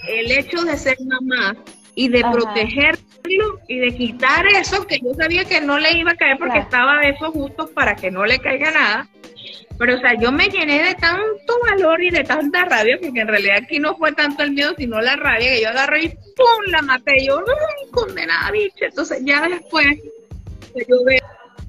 el 0.07 0.31
hecho 0.31 0.63
de 0.63 0.77
ser 0.77 0.97
mamá 1.01 1.55
y 1.95 2.09
de 2.09 2.21
proteger 2.31 2.97
y 3.67 3.79
de 3.79 3.95
quitar 3.95 4.45
eso 4.47 4.85
que 4.85 4.99
yo 4.99 5.13
sabía 5.13 5.45
que 5.45 5.61
no 5.61 5.77
le 5.77 5.93
iba 5.93 6.11
a 6.11 6.15
caer 6.15 6.37
porque 6.37 6.59
estaba 6.59 6.99
de 6.99 7.09
esos 7.09 7.29
justos 7.29 7.69
para 7.71 7.95
que 7.95 8.11
no 8.11 8.25
le 8.25 8.39
caiga 8.39 8.71
nada. 8.71 9.07
Pero, 9.77 9.95
o 9.95 9.99
sea, 9.99 10.13
yo 10.19 10.31
me 10.31 10.47
llené 10.47 10.83
de 10.83 10.93
tanto 10.95 11.59
valor 11.63 12.03
y 12.03 12.11
de 12.11 12.23
tanta 12.23 12.65
rabia, 12.65 12.99
porque 13.01 13.21
en 13.21 13.27
realidad 13.27 13.57
aquí 13.63 13.79
no 13.79 13.95
fue 13.95 14.11
tanto 14.11 14.43
el 14.43 14.51
miedo, 14.51 14.75
sino 14.77 15.01
la 15.01 15.15
rabia, 15.15 15.53
que 15.53 15.61
yo 15.61 15.69
agarré 15.69 16.03
y 16.03 16.09
¡pum! 16.09 16.65
la 16.67 16.81
maté. 16.83 17.25
yo, 17.25 17.39
¡ay, 17.39 17.89
condenada 17.91 18.51
bicha! 18.51 18.85
Entonces, 18.85 19.23
ya 19.25 19.47
después, 19.47 19.87
yo 20.75 20.97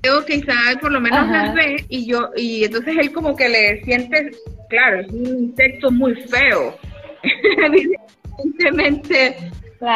veo 0.03 0.25
que 0.27 0.35
Isabel 0.35 0.79
por 0.79 0.93
lo 0.93 1.01
menos 1.01 1.27
me 1.27 1.55
ve, 1.55 1.85
y 1.89 2.07
yo, 2.07 2.29
y 2.37 2.65
entonces 2.65 2.97
él 2.99 3.13
como 3.13 3.35
que 3.35 3.49
le 3.49 3.83
siente, 3.85 4.31
claro, 4.69 5.01
es 5.01 5.09
un 5.09 5.27
insecto 5.45 5.91
muy 5.91 6.15
feo. 6.15 6.77
Evidentemente, 7.65 9.37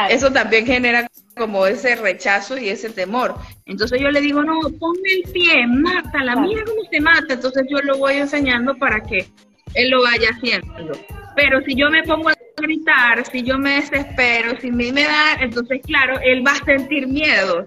eso 0.09 0.33
también 0.33 0.65
genera 0.65 1.07
como 1.37 1.67
ese 1.67 1.97
rechazo 1.97 2.57
y 2.57 2.71
ese 2.71 2.91
temor. 2.91 3.35
Entonces 3.67 4.01
yo 4.01 4.11
le 4.11 4.21
digo, 4.21 4.43
no, 4.43 4.59
ponme 4.79 5.09
el 5.17 5.33
pie, 5.33 5.67
mátala, 5.67 6.37
mira 6.37 6.65
cómo 6.65 6.81
se 6.91 7.01
mata. 7.01 7.35
Entonces 7.35 7.65
yo 7.69 7.79
lo 7.83 7.99
voy 7.99 8.15
enseñando 8.15 8.75
para 8.77 9.01
que 9.01 9.29
él 9.75 9.91
lo 9.91 10.03
vaya 10.03 10.31
haciendo. 10.31 10.93
Pero 11.37 11.61
si 11.67 11.75
yo 11.75 11.91
me 11.91 12.03
pongo 12.05 12.31
a 12.31 12.35
gritar, 12.57 13.25
si 13.31 13.43
yo 13.43 13.59
me 13.59 13.75
desespero, 13.77 14.59
si 14.61 14.71
me, 14.71 14.91
me 14.93 15.03
da, 15.03 15.35
entonces 15.41 15.81
claro, 15.85 16.19
él 16.23 16.45
va 16.47 16.53
a 16.53 16.65
sentir 16.65 17.07
miedo. 17.07 17.67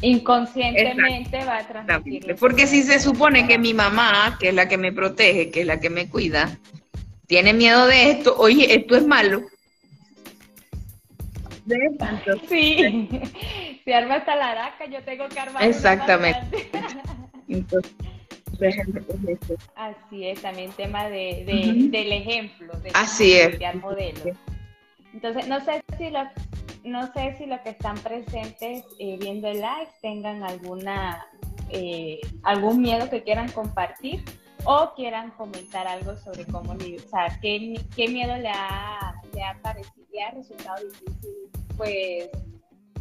Inconscientemente 0.00 1.44
va 1.44 1.58
a 1.58 1.68
transmitir. 1.68 2.34
Porque 2.38 2.66
si 2.66 2.82
se 2.82 2.98
supone 2.98 3.46
que 3.46 3.58
mi 3.58 3.74
mamá, 3.74 4.36
que 4.40 4.48
es 4.48 4.54
la 4.54 4.68
que 4.68 4.76
me 4.76 4.92
protege, 4.92 5.50
que 5.50 5.60
es 5.60 5.66
la 5.66 5.78
que 5.78 5.90
me 5.90 6.08
cuida, 6.08 6.58
tiene 7.28 7.52
miedo 7.52 7.86
de 7.86 8.10
esto, 8.10 8.34
oye, 8.38 8.74
esto 8.74 8.96
es 8.96 9.06
malo, 9.06 9.42
Sí, 12.48 13.08
si 13.84 13.92
arma 13.92 14.16
hasta 14.16 14.36
la 14.36 14.50
araca, 14.52 14.86
yo 14.86 15.02
tengo 15.02 15.28
que 15.28 15.40
armar. 15.40 15.62
Exactamente. 15.62 16.70
Así 19.76 20.26
es, 20.26 20.42
también 20.42 20.72
tema 20.72 21.08
de, 21.08 21.44
del 21.90 22.12
ejemplo, 22.12 22.72
de 22.80 22.90
Así 22.94 23.34
es. 23.34 23.58
modelo. 23.76 24.36
Entonces, 25.12 25.46
no 25.48 25.60
sé 25.60 25.82
si 25.96 26.10
los, 26.10 26.26
no 26.84 27.12
sé 27.12 27.36
si 27.38 27.46
los 27.46 27.60
que 27.60 27.70
están 27.70 27.96
presentes 27.98 28.84
eh, 28.98 29.16
viendo 29.20 29.48
el 29.48 29.58
live 29.58 29.88
tengan 30.02 30.42
alguna 30.42 31.26
eh, 31.70 32.20
algún 32.44 32.80
miedo 32.80 33.10
que 33.10 33.22
quieran 33.22 33.50
compartir 33.52 34.24
o 34.64 34.92
quieran 34.94 35.30
comentar 35.32 35.86
algo 35.86 36.16
sobre 36.16 36.44
cómo, 36.46 36.72
o 36.72 37.08
sea, 37.08 37.38
qué, 37.40 37.74
qué 37.94 38.08
miedo 38.08 38.36
le 38.36 38.48
ha, 38.48 39.14
le 39.34 39.42
ha 39.42 39.54
parecido, 39.62 39.97
ha 40.26 40.30
resultado 40.32 40.84
difícil 40.84 41.50
pues 41.76 42.28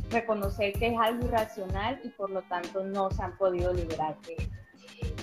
reconocer 0.10 0.74
que 0.74 0.88
es 0.88 1.00
algo 1.00 1.26
irracional 1.26 2.00
y 2.04 2.10
por 2.10 2.30
lo 2.30 2.42
tanto 2.44 2.84
no 2.84 3.10
se 3.12 3.24
han 3.24 3.38
podido 3.38 3.74
liberar 3.74 4.16
de 4.22 4.38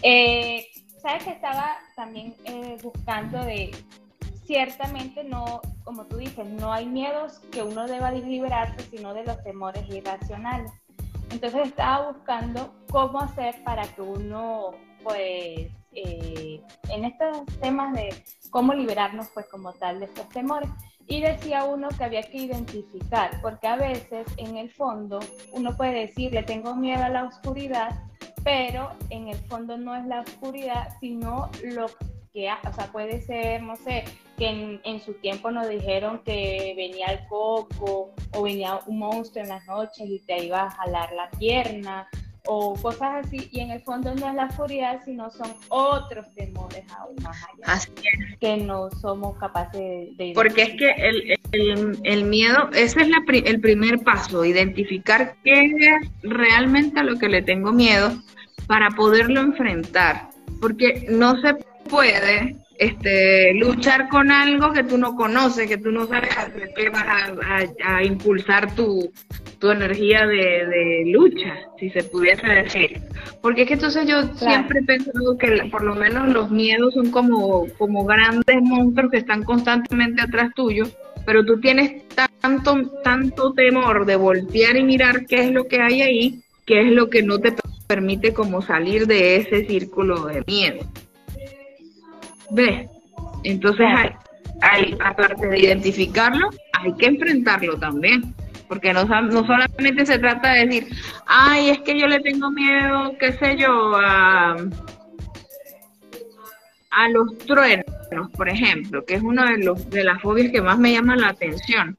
eh, 0.02 0.66
Sabes 1.04 1.24
que 1.24 1.30
estaba 1.32 1.76
también 1.96 2.34
eh, 2.46 2.78
buscando 2.82 3.44
de, 3.44 3.70
ciertamente 4.46 5.22
no, 5.22 5.60
como 5.84 6.06
tú 6.06 6.16
dices, 6.16 6.46
no 6.46 6.72
hay 6.72 6.86
miedos 6.86 7.40
que 7.52 7.62
uno 7.62 7.86
deba 7.86 8.10
liberarse, 8.10 8.86
sino 8.90 9.12
de 9.12 9.22
los 9.22 9.42
temores 9.44 9.86
irracionales. 9.90 10.72
Entonces 11.30 11.68
estaba 11.68 12.10
buscando 12.10 12.72
cómo 12.90 13.20
hacer 13.20 13.62
para 13.64 13.86
que 13.88 14.00
uno, 14.00 14.70
pues, 15.02 15.70
eh, 15.94 16.60
en 16.88 17.04
estos 17.04 17.44
temas 17.60 17.94
de 17.94 18.14
cómo 18.50 18.74
liberarnos, 18.74 19.28
pues, 19.34 19.46
como 19.50 19.72
tal, 19.72 20.00
de 20.00 20.06
estos 20.06 20.28
temores. 20.28 20.70
Y 21.06 21.20
decía 21.20 21.64
uno 21.64 21.88
que 21.88 22.04
había 22.04 22.22
que 22.22 22.38
identificar, 22.38 23.40
porque 23.42 23.66
a 23.66 23.76
veces 23.76 24.26
en 24.38 24.56
el 24.56 24.70
fondo 24.70 25.20
uno 25.52 25.76
puede 25.76 26.06
decir, 26.06 26.32
le 26.32 26.42
tengo 26.42 26.74
miedo 26.74 27.04
a 27.04 27.10
la 27.10 27.24
oscuridad, 27.24 28.00
pero 28.42 28.90
en 29.10 29.28
el 29.28 29.36
fondo 29.36 29.76
no 29.76 29.94
es 29.94 30.06
la 30.06 30.20
oscuridad, 30.20 30.88
sino 31.00 31.50
lo 31.62 31.86
que, 32.32 32.48
o 32.50 32.72
sea, 32.72 32.90
puede 32.90 33.20
ser, 33.20 33.62
no 33.62 33.76
sé, 33.76 34.04
que 34.36 34.80
en, 34.82 35.00
su 35.00 35.14
tiempo 35.14 35.50
nos 35.50 35.68
dijeron 35.68 36.20
que 36.24 36.74
venía 36.76 37.06
el 37.06 37.26
coco 37.28 38.14
o 38.32 38.42
venía 38.42 38.80
un 38.86 38.98
monstruo 38.98 39.42
en 39.42 39.50
las 39.50 39.64
noches 39.66 40.08
y 40.08 40.18
te 40.20 40.44
iba 40.44 40.62
a 40.62 40.70
jalar 40.70 41.12
la 41.12 41.30
pierna 41.30 42.08
o 42.46 42.74
cosas 42.74 43.24
así, 43.24 43.48
y 43.52 43.60
en 43.60 43.70
el 43.70 43.80
fondo 43.80 44.14
no 44.14 44.28
es 44.28 44.34
la 44.34 44.46
oscuridad, 44.46 45.00
sino 45.04 45.30
son 45.30 45.52
otros 45.68 46.26
temores 46.34 46.84
aún 46.98 47.16
más 47.22 47.36
allá 47.44 47.80
que 48.38 48.56
no 48.58 48.90
somos 49.00 49.36
capaces 49.38 50.16
de, 50.16 50.32
Porque 50.34 50.62
es 50.62 50.70
que 50.70 50.90
el, 50.90 51.38
el, 51.52 51.98
el 52.04 52.24
miedo, 52.24 52.68
ese 52.74 53.02
es 53.02 53.08
la, 53.08 53.22
el 53.26 53.60
primer 53.60 54.00
paso, 54.00 54.44
identificar 54.44 55.36
qué 55.42 55.64
es 55.64 56.10
realmente 56.22 57.00
a 57.00 57.04
lo 57.04 57.18
que 57.18 57.28
le 57.28 57.42
tengo 57.42 57.72
miedo 57.72 58.12
para 58.66 58.90
poderlo 58.90 59.40
enfrentar, 59.40 60.28
porque 60.60 61.06
no 61.08 61.40
se 61.40 61.54
puede 61.88 62.56
este, 62.78 63.54
luchar 63.54 64.08
con 64.08 64.30
algo 64.30 64.72
que 64.72 64.84
tú 64.84 64.98
no 64.98 65.14
conoces, 65.14 65.68
que 65.68 65.78
tú 65.78 65.90
no 65.90 66.06
sabes 66.06 66.30
qué 66.76 66.88
vas 66.90 67.04
a, 67.84 68.02
impulsar 68.02 68.74
tu, 68.74 69.12
tu 69.58 69.70
energía 69.70 70.26
de, 70.26 71.04
lucha, 71.06 71.54
si 71.78 71.90
se 71.90 72.02
pudiese 72.04 72.46
decir. 72.46 73.00
Porque 73.40 73.62
es 73.62 73.68
que 73.68 73.74
entonces 73.74 74.06
yo 74.06 74.22
siempre 74.34 74.80
he 74.80 74.84
pensado 74.84 75.38
que 75.38 75.68
por 75.70 75.84
lo 75.84 75.94
menos 75.94 76.28
los 76.28 76.50
miedos 76.50 76.94
son 76.94 77.10
como, 77.10 77.66
como 77.78 78.04
grandes 78.04 78.60
monstruos 78.62 79.10
que 79.10 79.18
están 79.18 79.44
constantemente 79.44 80.22
atrás 80.22 80.50
tuyo, 80.54 80.84
pero 81.24 81.44
tú 81.44 81.60
tienes 81.60 82.02
tanto, 82.40 82.90
tanto 83.02 83.52
temor 83.52 84.04
de 84.04 84.16
voltear 84.16 84.76
y 84.76 84.82
mirar 84.82 85.26
qué 85.26 85.44
es 85.44 85.52
lo 85.52 85.66
que 85.68 85.80
hay 85.80 86.02
ahí, 86.02 86.40
que 86.66 86.80
es 86.80 86.92
lo 86.92 87.08
que 87.08 87.22
no 87.22 87.38
te 87.38 87.54
permite 87.86 88.32
como 88.32 88.62
salir 88.62 89.06
de 89.06 89.36
ese 89.36 89.66
círculo 89.66 90.26
de 90.26 90.42
miedo. 90.46 90.80
¿Ves? 92.54 92.88
Entonces, 93.42 93.86
hay, 94.62 94.96
aparte 95.04 95.46
de 95.46 95.58
identificarlo, 95.58 96.50
hay 96.72 96.94
que 96.94 97.06
enfrentarlo 97.06 97.76
también. 97.78 98.34
Porque 98.68 98.92
no, 98.94 99.04
no 99.04 99.46
solamente 99.46 100.06
se 100.06 100.18
trata 100.18 100.52
de 100.52 100.66
decir, 100.66 100.86
ay, 101.26 101.70
es 101.70 101.80
que 101.80 101.98
yo 101.98 102.06
le 102.06 102.20
tengo 102.20 102.50
miedo, 102.50 103.14
qué 103.20 103.32
sé 103.32 103.56
yo, 103.56 103.94
a, 103.94 104.56
a 106.90 107.08
los 107.10 107.38
truenos, 107.38 108.30
por 108.34 108.48
ejemplo, 108.48 109.04
que 109.04 109.14
es 109.14 109.22
una 109.22 109.50
de, 109.50 109.58
los, 109.64 109.90
de 109.90 110.02
las 110.02 110.22
fobias 110.22 110.50
que 110.50 110.62
más 110.62 110.78
me 110.78 110.92
llama 110.92 111.14
la 111.14 111.28
atención. 111.28 111.98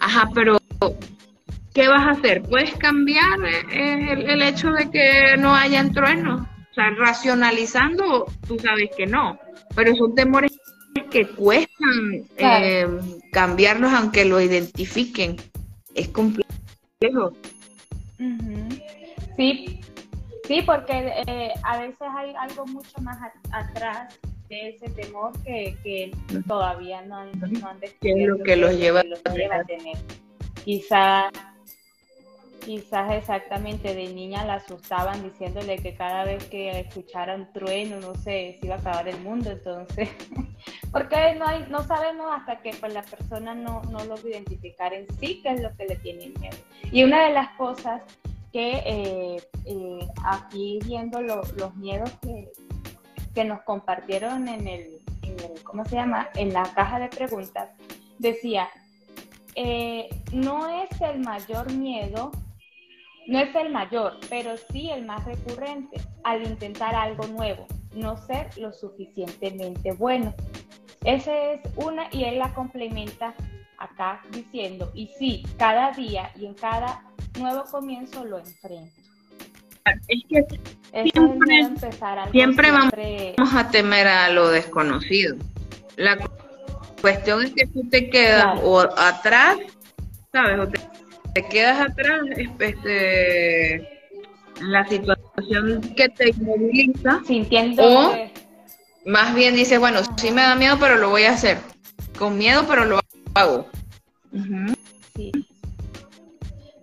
Ajá, 0.00 0.28
pero 0.34 0.58
¿qué 1.74 1.86
vas 1.86 2.06
a 2.06 2.10
hacer? 2.10 2.42
¿Puedes 2.42 2.74
cambiar 2.74 3.38
eh, 3.70 4.12
el, 4.12 4.30
el 4.30 4.42
hecho 4.42 4.72
de 4.72 4.90
que 4.90 5.36
no 5.38 5.54
hayan 5.54 5.92
truenos? 5.92 6.40
O 6.42 6.74
sea, 6.74 6.90
racionalizando, 6.98 8.26
tú 8.48 8.58
sabes 8.58 8.90
que 8.96 9.06
no 9.06 9.38
pero 9.74 9.94
son 9.96 10.14
temores 10.14 10.52
que 11.10 11.26
cuestan 11.28 12.24
eh, 12.36 12.86
cambiarlos 13.32 13.92
aunque 13.92 14.24
lo 14.24 14.40
identifiquen. 14.40 15.36
Es 15.94 16.08
complejo. 16.08 17.32
Sí, 19.36 19.80
sí, 20.46 20.62
porque 20.64 21.12
eh, 21.26 21.52
a 21.62 21.78
veces 21.78 22.08
hay 22.16 22.34
algo 22.38 22.66
mucho 22.66 23.00
más 23.02 23.18
atrás 23.50 24.18
de 24.48 24.70
ese 24.70 24.88
temor 24.90 25.32
que, 25.42 26.12
todavía 26.46 27.02
no 27.02 27.16
han, 27.16 27.30
no 27.32 27.68
han 27.68 27.80
descubierto. 27.80 28.38
lo 28.38 28.44
que 28.44 28.56
los 28.56 28.76
lleva, 28.76 29.00
a 29.00 29.64
tener? 29.64 29.96
Quizá 30.64 31.30
Quizás 32.64 33.12
exactamente 33.12 33.94
de 33.94 34.12
niña 34.14 34.44
la 34.44 34.54
asustaban 34.54 35.22
diciéndole 35.22 35.76
que 35.76 35.94
cada 35.94 36.24
vez 36.24 36.44
que 36.44 36.80
escuchara 36.80 37.34
un 37.34 37.52
trueno, 37.52 38.00
no 38.00 38.14
sé, 38.14 38.56
se 38.58 38.66
iba 38.66 38.76
a 38.76 38.78
acabar 38.78 39.06
el 39.06 39.20
mundo, 39.20 39.50
entonces, 39.50 40.08
porque 40.92 41.34
no 41.34 41.46
hay, 41.46 41.66
no 41.68 41.82
sabemos 41.82 42.26
hasta 42.32 42.62
que 42.62 42.70
pues 42.80 42.94
la 42.94 43.02
persona 43.02 43.54
no, 43.54 43.82
no 43.90 44.04
logra 44.04 44.30
identificar 44.30 44.94
en 44.94 45.06
sí 45.18 45.40
qué 45.42 45.50
es 45.50 45.60
lo 45.60 45.76
que 45.76 45.86
le 45.86 45.96
tiene 45.96 46.32
miedo. 46.40 46.56
Y 46.90 47.04
una 47.04 47.26
de 47.26 47.34
las 47.34 47.50
cosas 47.56 48.00
que 48.50 48.82
eh, 48.86 49.42
eh, 49.66 50.08
aquí 50.24 50.78
viendo 50.86 51.20
los 51.20 51.74
miedos 51.76 52.10
que, 52.22 52.50
que 53.34 53.44
nos 53.44 53.60
compartieron 53.62 54.48
en 54.48 54.66
el, 54.66 55.00
en 55.22 55.40
el, 55.40 55.62
¿cómo 55.64 55.84
se 55.84 55.96
llama? 55.96 56.28
En 56.34 56.52
la 56.52 56.62
caja 56.62 56.98
de 56.98 57.08
preguntas, 57.08 57.68
decía, 58.18 58.68
eh, 59.56 60.08
no 60.32 60.68
es 60.68 61.00
el 61.00 61.20
mayor 61.20 61.72
miedo 61.72 62.30
no 63.26 63.38
es 63.38 63.54
el 63.54 63.70
mayor, 63.70 64.18
pero 64.28 64.56
sí 64.72 64.90
el 64.90 65.04
más 65.04 65.24
recurrente 65.24 66.00
al 66.24 66.42
intentar 66.42 66.94
algo 66.94 67.26
nuevo, 67.26 67.66
no 67.94 68.16
ser 68.26 68.50
lo 68.58 68.72
suficientemente 68.72 69.92
bueno. 69.92 70.34
Esa 71.04 71.52
es 71.52 71.60
una 71.76 72.08
y 72.10 72.24
él 72.24 72.38
la 72.38 72.52
complementa 72.54 73.34
acá 73.78 74.22
diciendo, 74.30 74.90
y 74.94 75.08
sí, 75.18 75.42
cada 75.58 75.92
día 75.92 76.30
y 76.36 76.46
en 76.46 76.54
cada 76.54 77.02
nuevo 77.38 77.64
comienzo 77.64 78.24
lo 78.24 78.38
enfrento. 78.38 79.00
Es 80.08 80.24
que 80.28 80.46
siempre, 82.32 82.70
vamos 82.70 83.54
a 83.54 83.70
temer 83.70 84.06
a 84.06 84.30
lo 84.30 84.48
desconocido. 84.48 85.36
La 85.96 86.16
cuestión 87.02 87.42
es 87.42 87.52
que 87.52 87.66
tú 87.66 87.86
te 87.90 88.08
quedas 88.08 88.60
o 88.62 88.80
atrás, 88.80 89.58
¿sabes? 90.32 90.58
O 90.58 90.68
te 90.68 90.80
te 91.34 91.42
quedas 91.48 91.80
atrás, 91.80 92.20
este, 92.36 93.88
la 94.60 94.86
situación 94.88 95.80
que 95.96 96.08
te 96.08 96.30
inmoviliza, 96.30 97.20
sintiendo 97.26 97.82
o 97.82 98.14
más 99.06 99.34
bien 99.34 99.54
dices, 99.54 99.78
bueno, 99.78 100.00
sí 100.16 100.30
me 100.30 100.42
da 100.42 100.54
miedo, 100.54 100.78
pero 100.80 100.96
lo 100.96 101.10
voy 101.10 101.24
a 101.24 101.32
hacer. 101.32 101.58
Con 102.18 102.38
miedo, 102.38 102.64
pero 102.66 102.86
lo 102.86 103.00
hago. 103.34 103.66
Sí. 105.14 105.30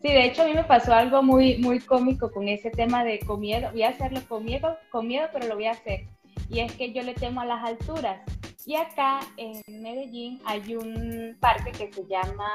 Sí, 0.01 0.07
de 0.07 0.25
hecho 0.25 0.43
a 0.43 0.45
mí 0.45 0.53
me 0.53 0.63
pasó 0.63 0.93
algo 0.93 1.21
muy, 1.23 1.57
muy 1.57 1.79
cómico 1.79 2.31
con 2.31 2.47
ese 2.47 2.71
tema 2.71 3.03
de 3.03 3.19
con 3.19 3.39
miedo, 3.39 3.69
voy 3.71 3.83
a 3.83 3.89
hacerlo 3.89 4.21
con 4.27 4.43
miedo, 4.43 4.77
con 4.89 5.07
miedo, 5.07 5.27
pero 5.31 5.47
lo 5.47 5.55
voy 5.55 5.65
a 5.65 5.71
hacer. 5.71 6.05
Y 6.49 6.59
es 6.59 6.71
que 6.73 6.91
yo 6.91 7.03
le 7.03 7.13
temo 7.13 7.41
a 7.41 7.45
las 7.45 7.63
alturas. 7.63 8.19
Y 8.65 8.75
acá 8.75 9.21
en 9.37 9.61
Medellín 9.81 10.39
hay 10.45 10.75
un 10.75 11.35
parque 11.39 11.71
que 11.71 11.91
se 11.91 12.05
llama 12.05 12.51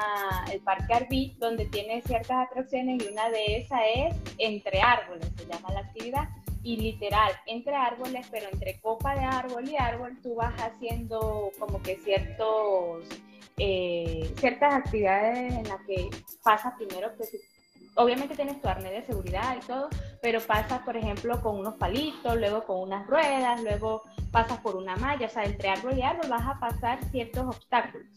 el 0.51 0.61
Parque 0.61 0.93
Arbí, 0.93 1.35
donde 1.37 1.65
tiene 1.65 2.01
ciertas 2.01 2.47
atracciones 2.47 3.03
y 3.03 3.11
una 3.11 3.29
de 3.29 3.57
esas 3.57 3.81
es 3.93 4.15
entre 4.37 4.81
árboles, 4.81 5.27
se 5.37 5.45
llama 5.45 5.71
la 5.73 5.81
actividad. 5.81 6.29
Y 6.63 6.77
literal, 6.77 7.31
entre 7.45 7.75
árboles, 7.75 8.25
pero 8.31 8.47
entre 8.51 8.79
copa 8.79 9.15
de 9.15 9.23
árbol 9.23 9.69
y 9.69 9.75
árbol, 9.77 10.17
tú 10.21 10.35
vas 10.35 10.53
haciendo 10.61 11.51
como 11.59 11.81
que 11.81 11.97
ciertos, 11.97 13.05
eh, 13.57 14.29
ciertas 14.37 14.73
actividades 14.73 15.53
en 15.53 15.67
las 15.67 15.81
que 15.85 16.09
pasa 16.43 16.75
primero 16.77 17.15
que 17.17 17.25
obviamente 17.97 18.35
tienes 18.35 18.61
tu 18.61 18.67
arnés 18.67 18.91
de 18.91 19.05
seguridad 19.05 19.57
y 19.61 19.65
todo, 19.65 19.89
pero 20.21 20.39
pasas, 20.41 20.81
por 20.83 20.95
ejemplo, 20.95 21.41
con 21.41 21.57
unos 21.57 21.75
palitos, 21.75 22.37
luego 22.37 22.63
con 22.63 22.81
unas 22.81 23.05
ruedas, 23.07 23.61
luego 23.61 24.03
pasas 24.31 24.59
por 24.59 24.75
una 24.75 24.95
malla, 24.95 25.27
o 25.27 25.29
sea, 25.29 25.43
entre 25.43 25.69
árbol 25.69 25.97
y 25.97 26.01
árbol 26.01 26.29
vas 26.29 26.47
a 26.47 26.59
pasar 26.59 27.03
ciertos 27.11 27.45
obstáculos. 27.47 28.07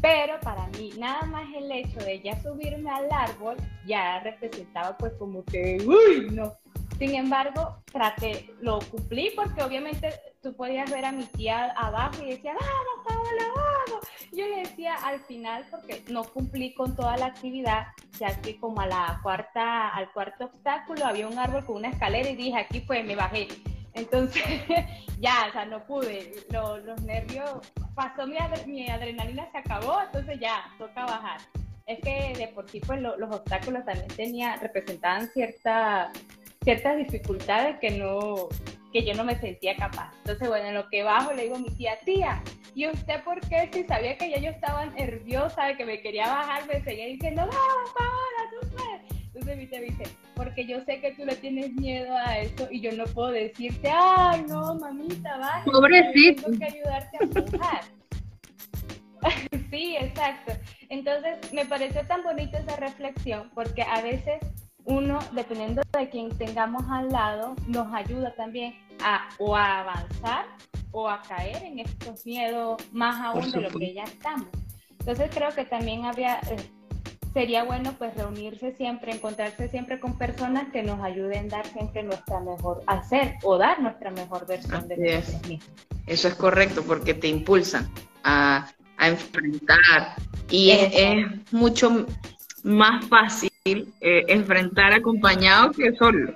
Pero 0.00 0.38
para 0.40 0.66
mí, 0.68 0.92
nada 0.98 1.22
más 1.22 1.44
el 1.56 1.70
hecho 1.72 1.98
de 2.00 2.20
ya 2.20 2.40
subirme 2.42 2.90
al 2.90 3.10
árbol 3.10 3.56
ya 3.86 4.20
representaba 4.20 4.96
pues 4.96 5.12
como 5.14 5.44
que, 5.44 5.78
uy, 5.86 6.28
no. 6.30 6.54
Sin 6.98 7.14
embargo, 7.14 7.82
traté, 7.92 8.54
lo 8.60 8.78
cumplí 8.90 9.30
porque 9.34 9.62
obviamente 9.62 10.14
tú 10.46 10.54
podías 10.54 10.88
ver 10.92 11.04
a 11.04 11.10
mi 11.10 11.24
tía 11.24 11.72
abajo 11.72 12.22
y 12.22 12.30
decía, 12.30 12.52
vamos, 12.54 13.04
Paola, 13.04 13.44
vamos. 13.56 14.06
Yo 14.30 14.46
le 14.46 14.58
decía 14.58 14.94
al 14.94 15.18
final, 15.24 15.66
porque 15.72 16.04
no 16.08 16.22
cumplí 16.22 16.72
con 16.72 16.94
toda 16.94 17.16
la 17.16 17.26
actividad, 17.26 17.88
ya 18.20 18.40
que 18.40 18.56
como 18.60 18.80
a 18.80 18.86
la 18.86 19.18
cuarta, 19.24 19.88
al 19.88 20.12
cuarto 20.12 20.44
obstáculo 20.44 21.04
había 21.04 21.26
un 21.26 21.36
árbol 21.36 21.64
con 21.64 21.76
una 21.76 21.88
escalera 21.88 22.30
y 22.30 22.36
dije, 22.36 22.56
aquí 22.58 22.78
pues 22.78 23.04
me 23.04 23.16
bajé. 23.16 23.48
Entonces, 23.94 24.44
ya, 25.18 25.46
o 25.48 25.52
sea, 25.52 25.64
no 25.64 25.84
pude. 25.84 26.32
los 26.52 27.02
nervios, 27.02 27.50
pasó 27.96 28.24
mi, 28.24 28.36
mi, 28.66 28.88
adrenalina, 28.88 29.50
se 29.50 29.58
acabó, 29.58 30.00
entonces 30.00 30.38
ya, 30.38 30.62
toca 30.78 31.06
bajar. 31.06 31.40
Es 31.86 31.98
que 32.00 32.34
de 32.38 32.48
por 32.54 32.70
sí, 32.70 32.80
pues 32.86 33.00
los 33.00 33.34
obstáculos 33.34 33.84
también 33.84 34.08
tenía, 34.08 34.56
representaban 34.56 35.28
cierta, 35.28 36.12
ciertas 36.62 36.96
dificultades 36.98 37.78
que 37.80 37.90
no, 37.90 38.48
que 38.92 39.04
yo 39.04 39.14
no 39.14 39.24
me 39.24 39.38
sentía 39.38 39.76
capaz. 39.76 40.12
Entonces, 40.18 40.48
bueno, 40.48 40.68
en 40.68 40.74
lo 40.74 40.88
que 40.88 41.02
bajo 41.02 41.32
le 41.32 41.44
digo 41.44 41.56
a 41.56 41.60
mi 41.60 41.70
tía, 41.70 41.98
tía, 42.04 42.42
¿y 42.74 42.86
usted 42.86 43.22
por 43.24 43.40
qué? 43.48 43.68
Si 43.72 43.84
sabía 43.84 44.16
que 44.16 44.30
ya 44.30 44.38
yo 44.38 44.50
estaba 44.50 44.86
nerviosa 44.86 45.66
de 45.66 45.76
que 45.76 45.84
me 45.84 46.00
quería 46.00 46.28
bajar, 46.28 46.66
me 46.66 46.82
seguía 46.82 47.06
diciendo, 47.06 47.42
vamos, 47.42 47.92
Paola, 47.94 48.50
tú 48.60 48.68
puedes. 48.76 49.16
Entonces 49.26 49.56
mi 49.58 49.66
me 49.66 49.84
dice, 49.84 50.04
porque 50.34 50.66
yo 50.66 50.82
sé 50.84 51.00
que 51.00 51.12
tú 51.12 51.26
le 51.26 51.36
tienes 51.36 51.72
miedo 51.74 52.16
a 52.16 52.38
eso 52.38 52.68
y 52.70 52.80
yo 52.80 52.92
no 52.92 53.04
puedo 53.04 53.32
decirte, 53.32 53.90
ay, 53.92 54.44
no, 54.48 54.74
mamita, 54.76 55.36
va. 55.36 55.62
Pobrecito. 55.64 56.44
Tengo 56.44 56.58
que 56.58 56.64
ayudarte 56.64 57.16
a 57.18 57.22
empujar. 57.22 57.80
sí, 59.70 59.96
exacto. 60.00 60.52
Entonces 60.88 61.52
me 61.52 61.66
pareció 61.66 62.06
tan 62.06 62.22
bonita 62.22 62.58
esa 62.58 62.76
reflexión 62.76 63.50
porque 63.54 63.82
a 63.82 64.00
veces 64.00 64.40
uno, 64.86 65.18
dependiendo 65.32 65.82
de 65.98 66.08
quien 66.08 66.30
tengamos 66.38 66.84
al 66.88 67.08
lado, 67.08 67.54
nos 67.66 67.92
ayuda 67.92 68.34
también 68.34 68.74
a 69.02 69.28
o 69.38 69.54
a 69.54 69.80
avanzar 69.80 70.46
o 70.92 71.08
a 71.08 71.20
caer 71.22 71.62
en 71.64 71.80
estos 71.80 72.24
miedos 72.24 72.76
más 72.92 73.20
aún 73.20 73.50
de 73.50 73.60
lo 73.60 73.70
que 73.70 73.92
ya 73.92 74.04
estamos. 74.04 74.48
Entonces 75.00 75.30
creo 75.34 75.50
que 75.54 75.64
también 75.64 76.04
había, 76.04 76.40
eh, 76.50 76.70
sería 77.34 77.64
bueno 77.64 77.94
pues 77.98 78.14
reunirse 78.16 78.74
siempre, 78.76 79.12
encontrarse 79.12 79.68
siempre 79.68 80.00
con 80.00 80.16
personas 80.16 80.72
que 80.72 80.82
nos 80.82 81.00
ayuden 81.00 81.46
a 81.46 81.58
dar 81.58 81.66
siempre 81.66 82.02
nuestra 82.02 82.40
mejor, 82.40 82.82
hacer 82.86 83.34
o 83.42 83.58
dar 83.58 83.80
nuestra 83.80 84.10
mejor 84.10 84.46
versión 84.46 84.88
de 84.88 84.96
nosotros 84.96 85.48
mismos. 85.48 85.70
Eso 86.06 86.28
es 86.28 86.34
correcto 86.34 86.82
porque 86.86 87.12
te 87.14 87.28
impulsan 87.28 87.90
a, 88.24 88.68
enfrentar 88.98 90.16
y 90.48 90.70
es, 90.70 91.52
mucho 91.52 92.06
más 92.64 93.04
fácil 93.06 93.50
eh, 93.70 94.24
enfrentar 94.28 94.92
acompañado 94.92 95.72
que 95.72 95.92
solo. 95.96 96.32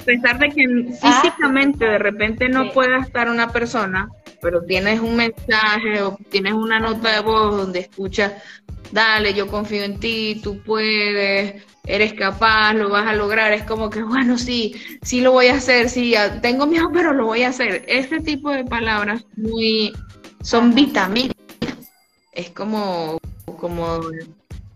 A 0.00 0.04
pesar 0.04 0.38
de 0.38 0.48
que 0.50 0.64
ah, 1.02 1.20
físicamente 1.22 1.84
de 1.84 1.98
repente 1.98 2.48
no 2.48 2.72
pueda 2.72 2.98
estar 2.98 3.28
una 3.28 3.50
persona, 3.50 4.08
pero 4.40 4.62
tienes 4.62 5.00
un 5.00 5.16
mensaje 5.16 6.02
o 6.02 6.16
tienes 6.30 6.52
una 6.52 6.78
nota 6.78 7.12
de 7.12 7.20
voz 7.20 7.56
donde 7.56 7.80
escuchas, 7.80 8.32
dale, 8.92 9.34
yo 9.34 9.48
confío 9.48 9.82
en 9.82 9.98
ti, 9.98 10.40
tú 10.42 10.62
puedes, 10.62 11.62
eres 11.86 12.12
capaz, 12.14 12.74
lo 12.74 12.88
vas 12.90 13.06
a 13.06 13.14
lograr, 13.14 13.52
es 13.52 13.64
como 13.64 13.90
que, 13.90 14.02
bueno, 14.02 14.38
sí, 14.38 14.74
sí 15.02 15.20
lo 15.20 15.32
voy 15.32 15.48
a 15.48 15.54
hacer, 15.54 15.88
sí, 15.88 16.14
tengo 16.42 16.66
miedo, 16.66 16.90
pero 16.92 17.12
lo 17.12 17.26
voy 17.26 17.42
a 17.42 17.48
hacer. 17.48 17.84
Este 17.88 18.20
tipo 18.20 18.50
de 18.50 18.64
palabras 18.64 19.24
muy, 19.36 19.92
son 20.42 20.74
vitaminas. 20.74 21.34
Es 22.32 22.50
como, 22.50 23.18
como 23.58 24.00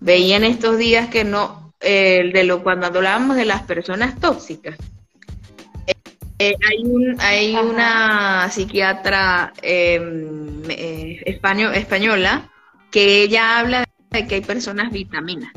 veía 0.03 0.37
en 0.37 0.45
estos 0.45 0.79
días 0.79 1.09
que 1.09 1.25
no, 1.25 1.73
eh, 1.81 2.31
de 2.33 2.45
lo 2.45 2.63
cuando 2.63 2.87
hablábamos 2.87 3.37
de 3.37 3.45
las 3.45 3.63
personas 3.63 4.19
tóxicas, 4.21 4.77
eh, 6.39 6.57
hay, 6.69 6.83
un, 6.83 7.21
hay 7.21 7.55
una 7.55 8.51
psiquiatra 8.51 9.53
em, 9.63 10.63
eh, 10.69 11.23
española 11.25 12.51
que 12.91 13.23
ella 13.23 13.61
habla 13.61 13.85
de 14.11 14.27
que 14.27 14.35
hay 14.37 14.41
personas 14.41 14.91
vitaminas, 14.91 15.53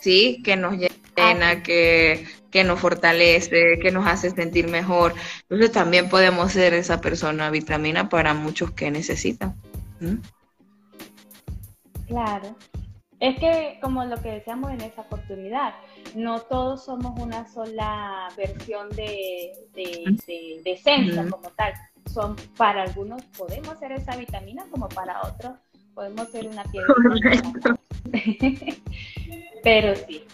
¿sí? 0.00 0.42
Que 0.44 0.56
nos 0.56 0.74
llena, 0.74 1.50
ah. 1.50 1.62
que, 1.62 2.26
nos 2.64 2.80
fortalece, 2.80 3.78
que 3.80 3.90
nos 3.90 4.06
hace 4.06 4.30
sentir 4.30 4.68
mejor. 4.68 5.14
Entonces 5.42 5.72
también 5.72 6.10
podemos 6.10 6.52
ser 6.52 6.74
esa 6.74 7.00
persona 7.00 7.50
vitamina 7.50 8.10
para 8.10 8.34
muchos 8.34 8.72
que 8.72 8.90
necesitan. 8.90 9.56
Claro. 12.08 12.56
Es 13.20 13.38
que, 13.38 13.78
como 13.82 14.04
lo 14.04 14.16
que 14.22 14.30
decíamos 14.30 14.70
en 14.70 14.80
esa 14.80 15.02
oportunidad, 15.02 15.74
no 16.14 16.40
todos 16.42 16.84
somos 16.84 17.18
una 17.20 17.48
sola 17.48 18.28
versión 18.36 18.88
de, 18.90 19.52
de, 19.74 20.62
esencia 20.64 21.28
como 21.28 21.50
tal. 21.50 21.72
Son, 22.12 22.36
para 22.56 22.84
algunos 22.84 23.22
podemos 23.36 23.78
ser 23.78 23.92
esa 23.92 24.16
vitamina, 24.16 24.64
como 24.70 24.88
para 24.88 25.20
otros 25.22 25.52
podemos 25.94 26.30
ser 26.30 26.46
una 26.46 26.62
piedra. 26.64 26.94
Pero 29.64 29.96
sí. 29.96 30.24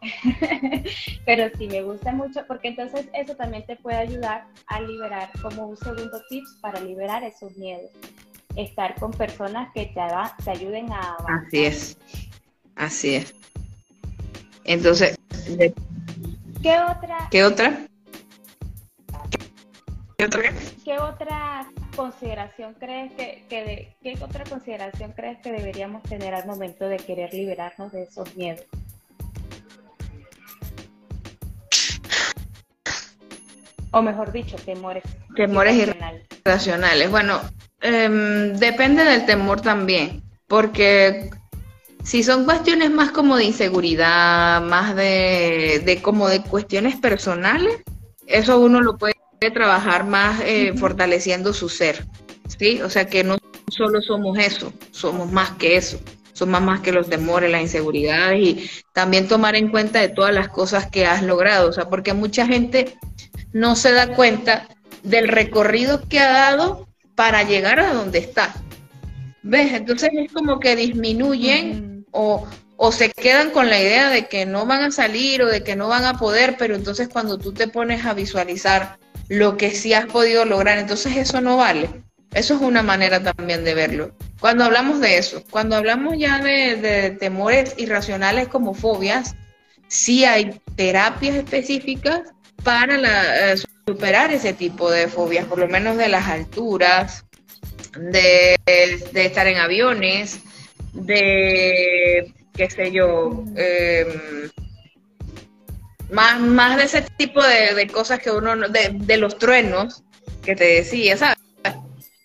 Pero 1.26 1.50
sí, 1.58 1.66
me 1.66 1.82
gusta 1.82 2.12
mucho 2.12 2.40
porque 2.46 2.68
entonces 2.68 3.08
eso 3.12 3.36
también 3.36 3.66
te 3.66 3.76
puede 3.76 3.98
ayudar 3.98 4.46
a 4.66 4.80
liberar 4.80 5.30
como 5.42 5.66
un 5.66 5.76
segundo 5.76 6.20
tips 6.30 6.58
para 6.62 6.80
liberar 6.80 7.22
esos 7.22 7.54
miedos. 7.56 7.90
Estar 8.60 8.94
con 8.96 9.10
personas 9.10 9.72
que 9.72 9.86
te, 9.86 10.00
te 10.44 10.50
ayuden 10.50 10.92
a 10.92 11.16
Así 11.28 11.64
es. 11.64 11.98
Así 12.76 13.14
es. 13.14 13.34
Entonces, 14.64 15.18
¿qué 16.62 16.78
otra? 16.78 17.28
¿Qué 17.30 17.44
otra? 17.44 17.86
¿Qué 20.18 20.24
otra? 20.26 20.52
¿Qué 20.84 20.98
otra 20.98 21.66
consideración 21.96 22.74
crees 22.74 23.12
que, 23.12 23.96
qué 24.02 24.18
otra 24.20 24.44
consideración 24.44 25.12
crees 25.12 25.38
que 25.38 25.52
deberíamos 25.52 26.02
tener 26.02 26.34
al 26.34 26.46
momento 26.46 26.86
de 26.86 26.98
querer 26.98 27.32
liberarnos 27.32 27.92
de 27.92 28.02
esos 28.02 28.36
miedos? 28.36 28.66
O 33.92 34.02
mejor 34.02 34.30
dicho, 34.32 34.56
temores. 34.56 35.02
Temores 35.34 35.74
irracionales. 36.44 37.10
Bueno, 37.10 37.40
em, 37.80 38.54
depende 38.54 39.04
del 39.04 39.26
temor 39.26 39.60
también, 39.60 40.22
porque 40.46 41.30
si 42.02 42.22
son 42.22 42.44
cuestiones 42.44 42.90
más 42.90 43.10
como 43.10 43.36
de 43.36 43.44
inseguridad, 43.44 44.62
más 44.62 44.96
de, 44.96 46.00
como 46.02 46.28
de 46.28 46.42
cuestiones 46.42 46.96
personales, 46.96 47.82
eso 48.26 48.60
uno 48.60 48.80
lo 48.80 48.96
puede 48.96 49.14
trabajar 49.54 50.04
más 50.04 50.40
eh, 50.44 50.74
fortaleciendo 50.76 51.52
su 51.52 51.68
ser, 51.68 52.06
¿sí? 52.58 52.80
O 52.82 52.90
sea 52.90 53.06
que 53.06 53.24
no 53.24 53.38
solo 53.70 54.00
somos 54.02 54.38
eso, 54.38 54.72
somos 54.90 55.30
más 55.30 55.52
que 55.52 55.76
eso, 55.76 56.00
somos 56.32 56.60
más 56.62 56.80
que 56.80 56.92
los 56.92 57.08
temores, 57.08 57.50
las 57.50 57.62
inseguridades 57.62 58.40
y 58.40 58.70
también 58.92 59.28
tomar 59.28 59.56
en 59.56 59.68
cuenta 59.68 60.00
de 60.00 60.08
todas 60.08 60.34
las 60.34 60.48
cosas 60.48 60.90
que 60.90 61.06
has 61.06 61.22
logrado, 61.22 61.68
o 61.68 61.72
sea, 61.72 61.88
porque 61.88 62.12
mucha 62.12 62.46
gente 62.46 62.96
no 63.52 63.76
se 63.76 63.92
da 63.92 64.14
cuenta 64.14 64.68
del 65.02 65.28
recorrido 65.28 66.06
que 66.08 66.20
ha 66.20 66.32
dado 66.32 66.88
para 67.14 67.42
llegar 67.42 67.80
a 67.80 67.92
donde 67.92 68.18
está. 68.18 68.54
¿Ves? 69.42 69.72
Entonces 69.72 70.10
es 70.14 70.32
como 70.32 70.60
que 70.60 70.76
disminuyen 70.76 72.04
o, 72.10 72.46
o 72.76 72.92
se 72.92 73.10
quedan 73.10 73.50
con 73.50 73.68
la 73.68 73.80
idea 73.80 74.10
de 74.10 74.26
que 74.26 74.46
no 74.46 74.66
van 74.66 74.82
a 74.82 74.90
salir 74.90 75.42
o 75.42 75.46
de 75.46 75.62
que 75.62 75.76
no 75.76 75.88
van 75.88 76.04
a 76.04 76.18
poder, 76.18 76.56
pero 76.58 76.74
entonces 76.74 77.08
cuando 77.08 77.38
tú 77.38 77.52
te 77.52 77.68
pones 77.68 78.04
a 78.04 78.14
visualizar 78.14 78.98
lo 79.28 79.56
que 79.56 79.70
sí 79.70 79.94
has 79.94 80.06
podido 80.06 80.44
lograr, 80.44 80.78
entonces 80.78 81.16
eso 81.16 81.40
no 81.40 81.56
vale. 81.56 81.88
Eso 82.32 82.54
es 82.54 82.60
una 82.60 82.82
manera 82.82 83.22
también 83.22 83.64
de 83.64 83.74
verlo. 83.74 84.12
Cuando 84.40 84.64
hablamos 84.64 85.00
de 85.00 85.18
eso, 85.18 85.42
cuando 85.50 85.76
hablamos 85.76 86.16
ya 86.16 86.38
de, 86.38 86.76
de 86.76 87.10
temores 87.10 87.74
irracionales 87.76 88.48
como 88.48 88.72
fobias, 88.72 89.34
sí 89.88 90.24
hay 90.24 90.60
terapias 90.76 91.36
específicas 91.36 92.22
para 92.62 92.96
la, 92.96 93.52
eh, 93.52 93.56
superar 93.90 94.32
ese 94.32 94.52
tipo 94.52 94.88
de 94.88 95.08
fobias, 95.08 95.46
por 95.46 95.58
lo 95.58 95.66
menos 95.66 95.96
de 95.96 96.08
las 96.08 96.28
alturas, 96.28 97.24
de, 97.98 98.56
estar 99.14 99.48
en 99.48 99.56
aviones, 99.56 100.42
de, 100.92 102.32
qué 102.54 102.70
sé 102.70 102.92
yo, 102.92 103.44
em, 103.56 104.48
más, 106.08 106.40
más 106.40 106.76
de 106.76 106.84
ese 106.84 107.02
tipo 107.16 107.42
de, 107.42 107.84
cosas 107.88 108.20
que 108.20 108.30
uno, 108.30 108.56
de, 108.68 108.90
de 108.94 109.16
los 109.16 109.38
truenos 109.38 110.04
que 110.44 110.54
te 110.54 110.64
decía, 110.64 111.16
¿sabes? 111.16 111.38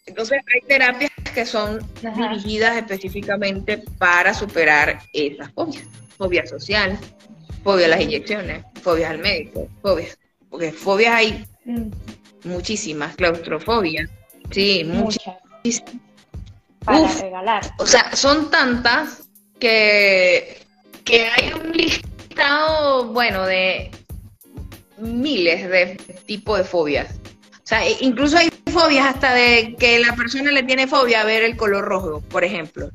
Entonces 0.05 0.39
hay 0.53 0.61
terapias 0.67 1.11
que 1.33 1.47
son 1.47 1.79
dirigidas 2.15 2.77
específicamente 2.77 3.83
para 3.97 4.35
superar 4.35 5.01
esas 5.13 5.51
fobias. 5.51 5.83
Fobia 6.15 6.45
social, 6.45 6.97
fobia 7.63 7.87
a 7.87 7.89
las 7.89 8.01
inyecciones, 8.01 8.63
fobia 8.83 9.09
al 9.09 9.17
médico, 9.17 9.67
fobias. 9.81 10.17
Porque 10.47 10.71
fobias 10.71 11.15
hay 11.15 11.45
mm. 11.65 11.91
muchísimas, 12.45 13.15
claustrofobia, 13.15 14.09
sí, 14.51 14.83
muchas 14.85 15.35
para 16.85 17.07
regalar. 17.07 17.63
O 17.79 17.85
sea, 17.85 18.15
son 18.15 18.49
tantas 18.51 19.27
que, 19.59 20.61
que 21.03 21.27
hay 21.27 21.53
un 21.53 21.71
listado, 21.71 23.07
bueno, 23.07 23.45
de 23.45 23.91
miles 24.97 25.69
de 25.69 25.97
tipos 26.25 26.59
de 26.59 26.63
fobias. 26.63 27.15
O 27.51 27.67
sea, 27.67 27.81
incluso 28.01 28.37
hay 28.37 28.49
fobias 28.71 29.07
hasta 29.07 29.33
de 29.33 29.75
que 29.79 29.99
la 29.99 30.15
persona 30.15 30.51
le 30.51 30.63
tiene 30.63 30.87
fobia 30.87 31.21
a 31.21 31.25
ver 31.25 31.43
el 31.43 31.57
color 31.57 31.85
rojo, 31.85 32.21
por 32.29 32.43
ejemplo. 32.43 32.91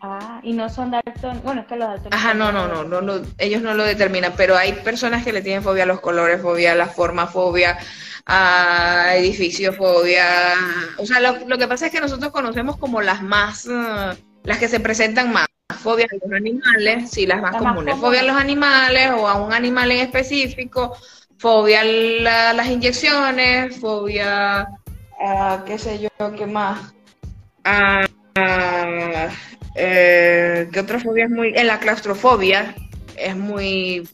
Ah, 0.00 0.40
y 0.42 0.52
no 0.52 0.68
son 0.68 0.90
daltónicos. 0.90 1.42
Bueno, 1.42 1.62
es 1.62 1.66
que 1.66 1.76
los 1.76 1.88
daltónicos. 1.88 2.18
Ajá, 2.18 2.34
no, 2.34 2.52
no, 2.52 2.84
no, 2.84 3.00
no, 3.00 3.22
ellos 3.38 3.62
no 3.62 3.74
lo 3.74 3.84
determinan, 3.84 4.34
pero 4.36 4.56
hay 4.56 4.72
personas 4.72 5.24
que 5.24 5.32
le 5.32 5.42
tienen 5.42 5.62
fobia 5.62 5.84
a 5.84 5.86
los 5.86 6.00
colores, 6.00 6.42
fobia 6.42 6.72
a 6.72 6.74
la 6.74 6.86
forma, 6.86 7.26
fobia 7.26 7.78
a 8.26 9.14
edificiofobia. 9.16 10.54
O 10.98 11.06
sea, 11.06 11.20
lo, 11.20 11.58
que 11.58 11.68
pasa 11.68 11.86
es 11.86 11.92
que 11.92 12.00
nosotros 12.00 12.32
conocemos 12.32 12.76
como 12.76 13.00
las 13.00 13.22
más, 13.22 13.66
eh, 13.66 14.22
las 14.42 14.58
que 14.58 14.68
se 14.68 14.80
presentan 14.80 15.32
más. 15.32 15.46
Fobia 15.80 16.06
a 16.10 16.14
los 16.14 16.32
animales, 16.32 17.10
sí, 17.10 17.26
las 17.26 17.40
más 17.40 17.56
comunes. 17.56 17.96
Fobia 17.96 18.20
a 18.20 18.24
los 18.24 18.36
animales 18.36 19.10
o 19.16 19.28
a 19.28 19.34
un 19.34 19.52
animal 19.52 19.90
en 19.92 19.98
específico, 19.98 20.96
fobia 21.38 21.80
a 21.80 22.52
las 22.52 22.66
inyecciones, 22.68 23.78
fobia 23.78 24.68
a, 25.20 25.64
qué 25.64 25.78
sé 25.78 25.98
yo, 26.00 26.08
qué 26.36 26.46
más, 26.46 26.94
a, 27.64 28.06
Eh, 29.76 30.68
¿Qué 30.72 30.80
otra 30.80 30.98
fobia 30.98 31.24
es 31.24 31.30
muy? 31.30 31.52
En 31.54 31.66
la 31.66 31.78
claustrofobia 31.78 32.74
es 33.16 33.36
muy 33.36 34.08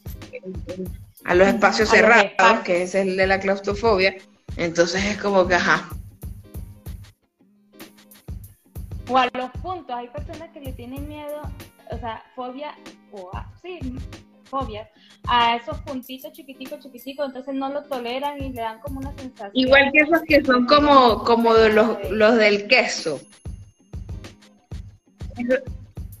a 1.25 1.35
los 1.35 1.47
espacios 1.47 1.89
cerrados, 1.89 2.59
que 2.63 2.83
es 2.83 2.95
el 2.95 3.15
de 3.15 3.27
la 3.27 3.39
claustrofobia. 3.39 4.15
Entonces 4.57 5.03
es 5.05 5.17
como 5.17 5.47
que, 5.47 5.55
ajá. 5.55 5.89
O 9.07 9.17
a 9.17 9.29
los 9.33 9.49
puntos, 9.61 9.95
hay 9.95 10.07
personas 10.09 10.49
que 10.51 10.61
le 10.61 10.73
tienen 10.73 11.07
miedo, 11.07 11.41
o 11.91 11.97
sea, 11.97 12.23
fobia, 12.35 12.75
o 13.11 13.29
a, 13.33 13.49
sí, 13.61 13.79
fobias, 14.45 14.87
a 15.27 15.55
esos 15.57 15.77
puntitos 15.81 16.31
chiquiticos, 16.31 16.79
chiquiticos, 16.79 17.27
entonces 17.27 17.53
no 17.53 17.69
lo 17.69 17.83
toleran 17.83 18.41
y 18.41 18.49
le 18.53 18.61
dan 18.61 18.79
como 18.79 18.99
una 18.99 19.13
sensación. 19.13 19.51
Igual 19.53 19.91
que 19.91 19.99
esos 19.99 20.21
que 20.27 20.43
son 20.43 20.65
como, 20.65 21.23
como 21.23 21.53
los, 21.53 22.11
los 22.11 22.35
del 22.37 22.67
queso. 22.67 23.19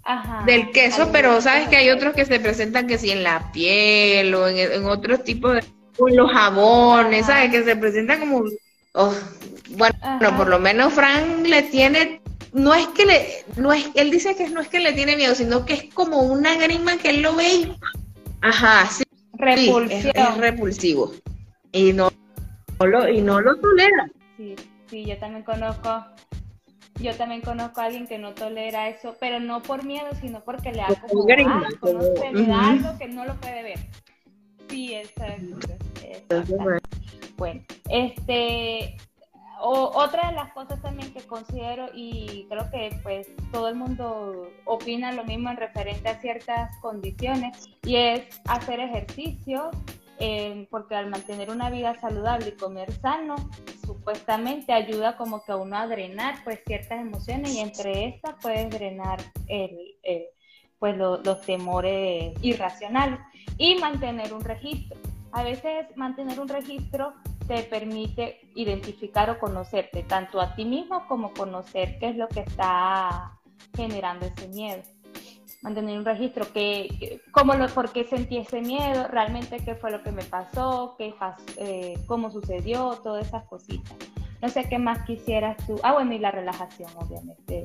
Ajá, 0.05 0.43
del 0.45 0.71
queso, 0.71 1.09
pero 1.13 1.39
sabes 1.41 1.69
que 1.69 1.77
hay 1.77 1.89
otros 1.89 2.13
que 2.13 2.25
se 2.25 2.39
presentan 2.39 2.87
que 2.87 2.97
sí 2.97 3.11
en 3.11 3.23
la 3.23 3.51
piel 3.53 4.35
o 4.35 4.47
en, 4.47 4.85
otros 4.85 5.23
tipos 5.23 5.55
de 5.55 5.63
con 5.97 6.15
los 6.15 6.29
jabones, 6.31 7.27
¿sabes? 7.27 7.51
Que 7.51 7.63
se 7.63 7.75
presentan 7.75 8.19
como 8.19 8.43
oh, 8.93 9.13
bueno, 9.69 10.37
por 10.37 10.47
lo 10.49 10.59
menos 10.59 10.93
Frank 10.93 11.45
le 11.45 11.63
tiene 11.63 12.21
no 12.51 12.73
es 12.73 12.87
que 12.87 13.05
le 13.05 13.45
no 13.55 13.73
es 13.73 13.89
él 13.95 14.11
dice 14.11 14.35
que 14.35 14.49
no 14.49 14.61
es 14.61 14.67
que 14.67 14.79
le 14.79 14.93
tiene 14.93 15.15
miedo, 15.15 15.35
sino 15.35 15.65
que 15.65 15.73
es 15.73 15.93
como 15.93 16.21
una 16.21 16.55
grima 16.57 16.97
que 16.97 17.09
él 17.09 17.21
lo 17.21 17.35
ve 17.35 17.47
y 17.47 17.77
ajá, 18.41 18.87
sí, 18.89 19.03
es, 19.39 20.37
repulsivo. 20.37 21.13
Y 21.71 21.93
no, 21.93 22.11
lo 22.79 23.09
y 23.09 23.21
no 23.21 23.41
lo 23.41 23.55
tolera. 23.55 24.09
Sí, 24.37 24.55
sí, 24.89 25.05
yo 25.05 25.17
también 25.17 25.43
conozco 25.43 26.05
yo 26.99 27.15
también 27.15 27.41
conozco 27.41 27.81
a 27.81 27.85
alguien 27.85 28.07
que 28.07 28.17
no 28.17 28.33
tolera 28.33 28.89
eso, 28.89 29.15
pero 29.19 29.39
no 29.39 29.61
por 29.61 29.83
miedo, 29.83 30.07
sino 30.21 30.41
porque 30.41 30.71
le 30.71 30.79
da 30.79 30.87
como 30.87 31.25
asco, 31.65 31.93
no 31.93 32.01
sé, 32.01 32.31
le 32.33 32.45
da 32.45 32.69
algo 32.69 32.97
que 32.97 33.07
no 33.07 33.25
lo 33.25 33.35
puede 33.35 33.63
ver. 33.63 33.79
Sí, 34.69 34.93
exacto. 34.93 35.57
Bueno, 37.35 37.61
este, 37.89 38.97
otra 39.59 40.29
de 40.29 40.35
las 40.35 40.53
cosas 40.53 40.81
también 40.81 41.13
que 41.13 41.21
considero 41.21 41.87
y 41.93 42.45
creo 42.49 42.69
que 42.69 42.99
pues 43.01 43.27
todo 43.51 43.69
el 43.69 43.75
mundo 43.75 44.49
opina 44.65 45.11
lo 45.11 45.23
mismo 45.23 45.49
en 45.49 45.57
referente 45.57 46.09
a 46.09 46.19
ciertas 46.19 46.75
condiciones 46.77 47.69
y 47.83 47.95
es 47.95 48.41
hacer 48.45 48.79
ejercicio, 48.79 49.71
porque 50.69 50.95
al 50.95 51.09
mantener 51.09 51.49
una 51.49 51.69
vida 51.69 51.99
saludable 51.99 52.49
y 52.49 52.51
comer 52.53 52.91
sano, 52.93 53.35
supuestamente 53.85 54.73
ayuda 54.73 55.17
como 55.17 55.43
que 55.43 55.51
a 55.51 55.57
uno 55.57 55.77
a 55.77 55.87
drenar 55.87 56.43
pues 56.43 56.59
ciertas 56.65 56.99
emociones 56.99 57.53
y 57.53 57.59
entre 57.59 58.05
estas 58.05 58.35
puedes 58.41 58.69
drenar 58.69 59.19
el, 59.47 59.77
pues 60.79 60.97
los 60.97 61.41
temores 61.41 62.33
irracionales 62.41 63.19
y 63.57 63.75
mantener 63.75 64.33
un 64.33 64.43
registro. 64.43 64.97
A 65.31 65.43
veces 65.43 65.85
mantener 65.95 66.39
un 66.39 66.47
registro 66.47 67.13
te 67.47 67.63
permite 67.63 68.39
identificar 68.55 69.29
o 69.29 69.39
conocerte 69.39 70.03
tanto 70.03 70.39
a 70.39 70.55
ti 70.55 70.65
mismo 70.65 71.07
como 71.07 71.33
conocer 71.33 71.97
qué 71.99 72.09
es 72.09 72.15
lo 72.15 72.27
que 72.27 72.41
está 72.41 73.39
generando 73.75 74.25
ese 74.25 74.47
miedo 74.49 74.81
mantener 75.63 75.97
un 75.97 76.05
registro, 76.05 76.45
que, 76.53 77.21
cómo 77.31 77.55
lo, 77.55 77.67
por 77.69 77.91
qué 77.91 78.03
sentí 78.03 78.37
ese 78.37 78.61
miedo, 78.61 79.07
realmente 79.07 79.57
qué 79.63 79.75
fue 79.75 79.91
lo 79.91 80.03
que 80.03 80.11
me 80.11 80.23
pasó, 80.23 80.95
qué, 80.97 81.15
eh, 81.57 81.97
cómo 82.05 82.29
sucedió, 82.29 82.99
todas 83.01 83.25
esas 83.25 83.45
cositas. 83.45 83.95
No 84.41 84.49
sé 84.49 84.65
qué 84.69 84.77
más 84.77 85.05
quisieras 85.05 85.55
tú. 85.65 85.79
Ah, 85.83 85.93
bueno, 85.93 86.11
y 86.13 86.19
la 86.19 86.29
relajación, 86.29 86.91
obviamente. 86.97 87.63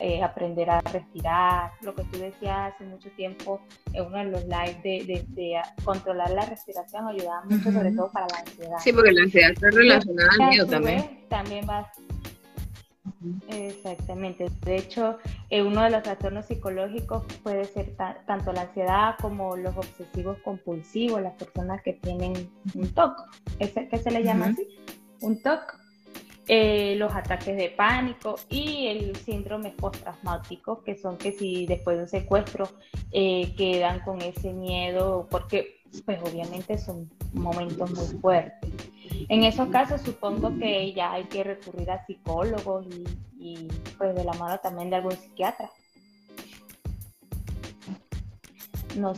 Eh, 0.00 0.22
aprender 0.22 0.70
a 0.70 0.80
respirar, 0.80 1.72
lo 1.82 1.94
que 1.94 2.02
tú 2.04 2.18
decías 2.18 2.72
hace 2.74 2.84
mucho 2.84 3.10
tiempo 3.10 3.60
en 3.92 4.06
uno 4.06 4.16
de 4.16 4.24
los 4.24 4.44
lives 4.44 4.82
de, 4.82 5.24
de, 5.28 5.60
controlar 5.84 6.30
la 6.30 6.46
respiración 6.46 7.06
ayudaba 7.06 7.44
mucho, 7.44 7.70
sobre 7.70 7.92
todo 7.92 8.10
para 8.10 8.26
la 8.26 8.38
ansiedad. 8.38 8.78
Sí, 8.80 8.92
porque 8.92 9.12
la 9.12 9.22
ansiedad 9.22 9.50
está 9.50 9.70
relacionada 9.70 10.30
al 10.32 10.48
miedo 10.48 10.66
también. 10.66 11.26
También 11.28 11.66
va 11.68 11.92
Exactamente. 13.48 14.46
De 14.64 14.76
hecho, 14.76 15.18
eh, 15.50 15.62
uno 15.62 15.82
de 15.82 15.90
los 15.90 16.02
trastornos 16.02 16.46
psicológicos 16.46 17.24
puede 17.42 17.64
ser 17.64 17.94
tanto 18.26 18.52
la 18.52 18.62
ansiedad 18.62 19.16
como 19.20 19.56
los 19.56 19.76
obsesivos 19.76 20.38
compulsivos, 20.38 21.22
las 21.22 21.34
personas 21.34 21.82
que 21.82 21.94
tienen 21.94 22.50
un 22.74 22.88
TOC, 22.92 23.16
¿qué 23.58 23.98
se 23.98 24.10
le 24.10 24.22
llama 24.22 24.46
así? 24.46 24.66
Un 25.20 25.40
TOC. 25.42 25.84
Eh, 26.46 26.96
los 26.98 27.10
ataques 27.14 27.56
de 27.56 27.70
pánico 27.70 28.36
y 28.50 28.88
el 28.88 29.16
síndrome 29.16 29.70
postraumático, 29.70 30.82
que 30.82 30.94
son 30.94 31.16
que 31.16 31.32
si 31.32 31.64
después 31.64 31.96
de 31.96 32.02
un 32.02 32.08
secuestro 32.10 32.68
eh, 33.12 33.54
quedan 33.56 34.00
con 34.00 34.20
ese 34.20 34.52
miedo, 34.52 35.26
porque 35.30 35.80
pues 36.04 36.18
obviamente 36.22 36.76
son 36.76 37.08
momentos 37.32 37.90
muy 37.92 38.20
fuertes. 38.20 38.70
En 39.28 39.44
esos 39.44 39.68
casos 39.68 40.00
supongo 40.02 40.56
que 40.58 40.92
ya 40.92 41.12
hay 41.12 41.24
que 41.24 41.44
recurrir 41.44 41.90
a 41.90 42.04
psicólogos 42.06 42.86
y, 43.38 43.68
pues 43.98 44.14
de 44.14 44.24
la 44.24 44.32
mano 44.34 44.58
también 44.58 44.90
de 44.90 44.96
algún 44.96 45.12
psiquiatra. 45.12 45.70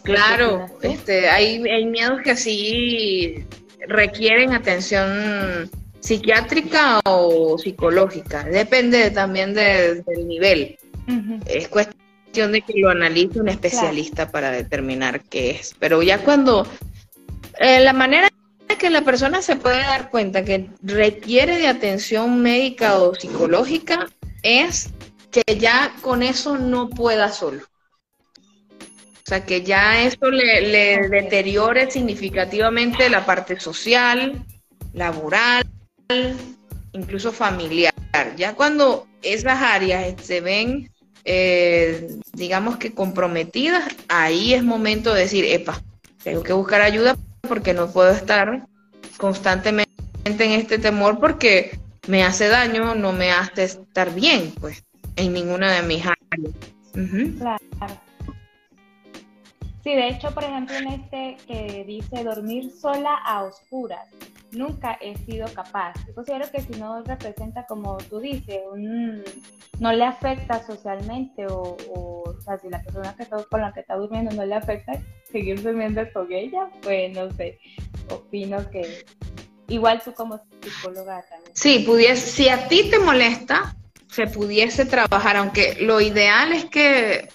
claro, 0.02 0.66
este, 0.82 1.28
hay, 1.28 1.62
hay 1.68 1.84
miedos 1.86 2.20
que 2.22 2.36
sí 2.36 3.44
requieren 3.88 4.52
atención 4.52 5.70
psiquiátrica 6.00 7.00
o 7.04 7.58
psicológica, 7.58 8.44
depende 8.44 9.10
también 9.10 9.54
del 9.54 10.04
nivel. 10.26 10.78
Es 11.46 11.68
cuestión 11.68 12.52
de 12.52 12.62
que 12.62 12.74
lo 12.76 12.90
analice 12.90 13.40
un 13.40 13.48
especialista 13.48 14.30
para 14.30 14.50
determinar 14.50 15.22
qué 15.22 15.50
es. 15.50 15.74
Pero 15.78 16.02
ya 16.02 16.18
cuando 16.18 16.66
eh, 17.58 17.80
la 17.80 17.92
manera 17.92 18.28
que 18.74 18.90
la 18.90 19.02
persona 19.02 19.42
se 19.42 19.56
puede 19.56 19.78
dar 19.78 20.10
cuenta 20.10 20.44
que 20.44 20.68
requiere 20.82 21.58
de 21.58 21.68
atención 21.68 22.42
médica 22.42 22.98
o 22.98 23.14
psicológica 23.14 24.06
es 24.42 24.90
que 25.30 25.58
ya 25.58 25.94
con 26.02 26.22
eso 26.22 26.58
no 26.58 26.88
pueda 26.88 27.30
solo. 27.30 27.62
O 28.80 29.28
sea, 29.28 29.44
que 29.44 29.62
ya 29.62 30.02
eso 30.02 30.30
le, 30.30 31.08
deteriore 31.08 31.90
significativamente 31.90 33.10
la 33.10 33.26
parte 33.26 33.58
social, 33.58 34.44
laboral, 34.92 35.64
incluso 36.92 37.32
familiar. 37.32 37.92
Ya 38.36 38.54
cuando 38.54 39.08
esas 39.22 39.60
áreas 39.60 40.14
se 40.22 40.40
ven, 40.40 40.92
eh, 41.24 42.08
digamos 42.34 42.76
que 42.76 42.94
comprometidas, 42.94 43.84
ahí 44.08 44.54
es 44.54 44.62
momento 44.62 45.12
de 45.12 45.22
decir, 45.22 45.44
epa, 45.44 45.82
tengo 46.22 46.44
que 46.44 46.52
buscar 46.52 46.80
ayuda 46.82 47.16
porque 47.46 47.74
no 47.74 47.88
puedo 47.88 48.10
estar 48.10 48.66
constantemente 49.16 49.86
en 50.26 50.52
este 50.52 50.78
temor 50.78 51.18
porque 51.18 51.78
me 52.08 52.24
hace 52.24 52.48
daño, 52.48 52.94
no 52.94 53.12
me 53.12 53.32
hace 53.32 53.64
estar 53.64 54.14
bien, 54.14 54.52
pues, 54.60 54.84
en 55.16 55.32
ninguna 55.32 55.72
de 55.72 55.82
mis 55.82 56.02
áreas. 56.02 56.54
Claro. 57.38 58.00
Sí, 59.82 59.94
de 59.94 60.08
hecho, 60.08 60.32
por 60.32 60.42
ejemplo, 60.42 60.74
en 60.76 60.88
este 60.88 61.36
que 61.46 61.84
dice 61.86 62.24
dormir 62.24 62.72
sola 62.72 63.14
a 63.24 63.44
oscuras, 63.44 64.08
nunca 64.50 64.98
he 65.00 65.16
sido 65.18 65.46
capaz. 65.54 65.94
Yo 66.08 66.14
considero 66.14 66.50
que 66.50 66.60
si 66.60 66.72
no 66.80 67.02
representa, 67.04 67.66
como 67.66 67.96
tú 67.98 68.18
dices, 68.18 68.62
un, 68.72 69.22
no 69.78 69.92
le 69.92 70.04
afecta 70.04 70.64
socialmente 70.66 71.46
o, 71.46 71.76
o, 71.94 72.40
sea, 72.40 72.58
si 72.58 72.68
la 72.68 72.82
persona 72.82 73.14
con 73.48 73.60
la 73.60 73.72
que 73.72 73.80
está 73.80 73.94
durmiendo 73.94 74.34
no 74.34 74.44
le 74.44 74.54
afecta 74.54 74.94
seguir 75.36 75.62
durmiendo 75.62 76.02
con 76.14 76.32
ella, 76.32 76.70
pues 76.80 77.12
no 77.12 77.30
sé, 77.32 77.58
opino 78.08 78.68
que 78.70 79.04
igual 79.68 80.00
tú 80.02 80.14
como 80.14 80.40
psicóloga 80.62 81.22
también. 81.28 81.52
Sí, 81.52 81.84
pudiese, 81.86 82.26
si 82.26 82.48
a 82.48 82.68
ti 82.68 82.88
te 82.90 82.98
molesta, 82.98 83.76
se 84.08 84.26
pudiese 84.26 84.86
trabajar, 84.86 85.36
aunque 85.36 85.76
lo 85.80 86.00
ideal 86.00 86.54
es 86.54 86.64
que 86.64 87.28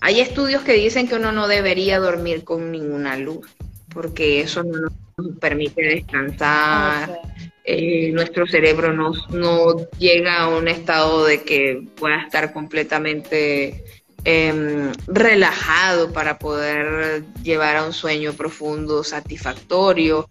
hay 0.00 0.20
estudios 0.20 0.62
que 0.62 0.72
dicen 0.72 1.06
que 1.06 1.16
uno 1.16 1.32
no 1.32 1.48
debería 1.48 1.98
dormir 1.98 2.44
con 2.44 2.72
ninguna 2.72 3.18
luz, 3.18 3.46
porque 3.92 4.40
eso 4.40 4.62
no 4.62 4.88
nos 5.18 5.38
permite 5.38 5.82
descansar, 5.82 7.20
eh, 7.64 8.10
nuestro 8.12 8.46
cerebro 8.46 8.94
no, 8.94 9.12
no, 9.28 9.90
llega 9.98 10.38
a 10.38 10.48
un 10.48 10.68
estado 10.68 11.26
de 11.26 11.42
que 11.42 11.82
pueda 11.96 12.22
estar 12.22 12.54
completamente 12.54 13.84
em, 14.24 14.92
relajado 15.06 16.12
para 16.12 16.38
poder 16.38 17.24
llevar 17.42 17.76
a 17.76 17.84
un 17.84 17.92
sueño 17.92 18.32
profundo, 18.32 19.04
satisfactorio. 19.04 20.28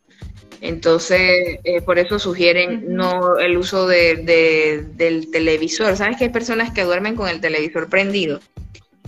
Entonces, 0.61 1.59
eh, 1.63 1.81
por 1.81 1.99
eso 1.99 2.17
sugieren 2.19 2.95
no 2.95 3.37
el 3.37 3.57
uso 3.57 3.87
de, 3.87 4.85
del 4.95 5.31
televisor. 5.31 5.95
¿Sabes 5.95 6.17
que 6.17 6.25
hay 6.25 6.29
personas 6.29 6.71
que 6.71 6.83
duermen 6.83 7.15
con 7.15 7.29
el 7.29 7.41
televisor 7.41 7.89
prendido? 7.89 8.39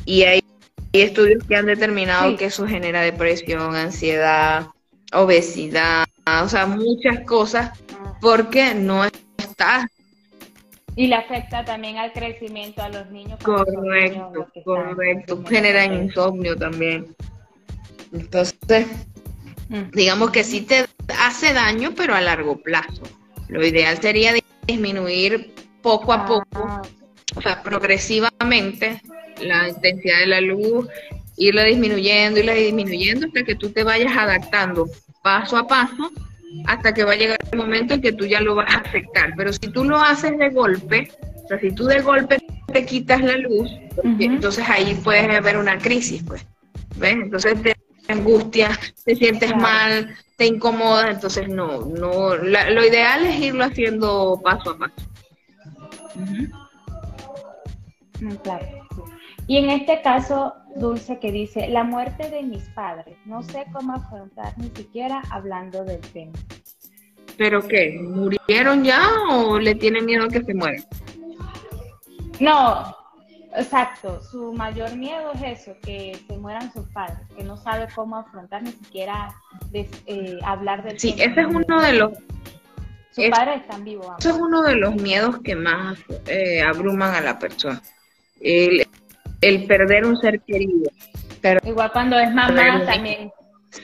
Y 0.05 0.23
hay, 0.23 0.43
estudios 0.91 1.43
que 1.43 1.55
han 1.55 1.67
determinado 1.67 2.35
que 2.35 2.45
eso 2.45 2.67
genera 2.67 3.01
depresión, 3.01 3.75
ansiedad, 3.75 4.67
obesidad, 5.13 6.05
o 6.43 6.49
sea, 6.49 6.65
muchas 6.65 7.19
cosas, 7.25 7.71
porque 8.19 8.73
no 8.73 9.05
estás 9.37 9.85
Y 10.99 11.07
le 11.07 11.15
afecta 11.15 11.63
también 11.63 11.97
al 11.97 12.11
crecimiento 12.11 12.83
a 12.83 12.89
los 12.89 13.09
niños. 13.09 13.39
Correcto, 13.41 14.49
correcto. 14.65 15.41
Generan 15.47 15.93
insomnio 15.93 16.57
también. 16.57 17.15
Entonces, 18.11 18.85
mm. 19.69 19.91
digamos 19.93 20.31
que 20.31 20.43
sí 20.43 20.59
te 20.59 20.87
hace 21.17 21.53
daño, 21.53 21.93
pero 21.95 22.15
a 22.15 22.19
largo 22.19 22.57
plazo. 22.57 23.03
Lo 23.47 23.65
ideal 23.65 23.97
sería 24.01 24.33
disminuir 24.67 25.53
poco 25.81 26.11
a 26.11 26.25
poco, 26.25 26.67
ah. 26.67 26.81
o 27.33 27.41
sea, 27.41 27.63
progresivamente, 27.63 29.01
la 29.39 29.69
intensidad 29.69 30.19
de 30.19 30.27
la 30.27 30.41
luz, 30.41 30.89
irla 31.37 31.63
disminuyendo, 31.63 32.41
irla 32.41 32.55
disminuyendo 32.55 33.27
hasta 33.27 33.45
que 33.45 33.55
tú 33.55 33.69
te 33.69 33.85
vayas 33.85 34.17
adaptando 34.17 34.85
paso 35.23 35.55
a 35.55 35.65
paso 35.65 36.11
hasta 36.65 36.93
que 36.93 37.03
va 37.03 37.13
a 37.13 37.15
llegar 37.15 37.37
el 37.51 37.57
momento 37.57 37.93
en 37.93 38.01
que 38.01 38.13
tú 38.13 38.25
ya 38.25 38.41
lo 38.41 38.55
vas 38.55 38.73
a 38.73 38.79
aceptar. 38.79 39.33
Pero 39.35 39.53
si 39.53 39.69
tú 39.71 39.83
lo 39.83 39.97
haces 39.97 40.37
de 40.37 40.49
golpe, 40.49 41.11
o 41.43 41.47
sea, 41.47 41.59
si 41.59 41.71
tú 41.71 41.85
de 41.85 42.01
golpe 42.01 42.37
te 42.71 42.85
quitas 42.85 43.21
la 43.21 43.37
luz, 43.37 43.71
entonces 44.19 44.63
ahí 44.67 44.99
puedes 45.03 45.29
haber 45.29 45.57
una 45.57 45.77
crisis, 45.77 46.23
pues. 46.23 46.45
¿Ves? 46.95 47.13
Entonces 47.13 47.61
te 47.61 47.75
angustia, 48.07 48.69
te 49.05 49.15
sientes 49.15 49.55
mal, 49.55 50.15
te 50.37 50.45
incomoda, 50.45 51.11
entonces 51.11 51.47
no, 51.47 51.81
no, 51.81 52.35
lo 52.35 52.85
ideal 52.85 53.25
es 53.25 53.39
irlo 53.39 53.65
haciendo 53.65 54.39
paso 54.43 54.71
a 54.71 54.77
paso. 54.77 55.09
Mm, 58.19 58.35
claro. 58.43 58.65
Y 59.47 59.57
en 59.57 59.69
este 59.69 60.01
caso, 60.01 60.53
Dulce 60.75 61.19
que 61.19 61.31
dice, 61.31 61.67
la 61.67 61.83
muerte 61.83 62.29
de 62.29 62.43
mis 62.43 62.63
padres, 62.69 63.17
no 63.25 63.41
sé 63.43 63.65
cómo 63.73 63.93
afrontar 63.93 64.57
ni 64.57 64.69
siquiera 64.69 65.21
hablando 65.31 65.83
del 65.83 65.99
tema. 65.99 66.33
¿Pero 67.37 67.65
qué? 67.67 67.99
¿Murieron 68.01 68.83
ya 68.83 69.01
o 69.31 69.57
le 69.59 69.73
tienen 69.75 70.05
miedo 70.05 70.27
que 70.27 70.43
se 70.43 70.53
mueran? 70.53 70.83
No, 72.39 72.95
exacto. 73.55 74.21
Su 74.23 74.53
mayor 74.53 74.95
miedo 74.95 75.31
es 75.33 75.61
eso, 75.61 75.75
que 75.81 76.19
se 76.27 76.37
mueran 76.37 76.71
sus 76.73 76.85
padres, 76.89 77.19
que 77.35 77.43
no 77.43 77.57
sabe 77.57 77.87
cómo 77.95 78.17
afrontar 78.17 78.63
ni 78.63 78.71
siquiera 78.71 79.33
eh, 79.73 80.39
hablar 80.43 80.83
del 80.83 80.97
tema. 80.97 80.99
Sí, 80.99 81.21
ese 81.21 81.41
es 81.41 81.47
uno 81.47 81.81
de 81.81 81.93
los... 81.93 82.11
Sus 83.11 83.29
padres 83.29 83.61
están 83.61 83.83
vivos. 83.83 84.07
Ese 84.19 84.29
es 84.29 84.35
uno 84.35 84.61
de 84.61 84.75
los 84.75 84.95
miedos 84.95 85.39
que 85.39 85.55
más 85.55 85.97
eh, 86.27 86.61
abruman 86.61 87.15
a 87.15 87.21
la 87.21 87.39
persona. 87.39 87.81
El, 88.39 88.87
el 89.41 89.65
perder 89.65 90.05
un 90.05 90.17
ser 90.17 90.41
querido. 90.41 90.89
igual 91.63 91.91
cuando 91.91 92.19
es 92.19 92.33
mamá 92.33 92.85
también. 92.85 93.31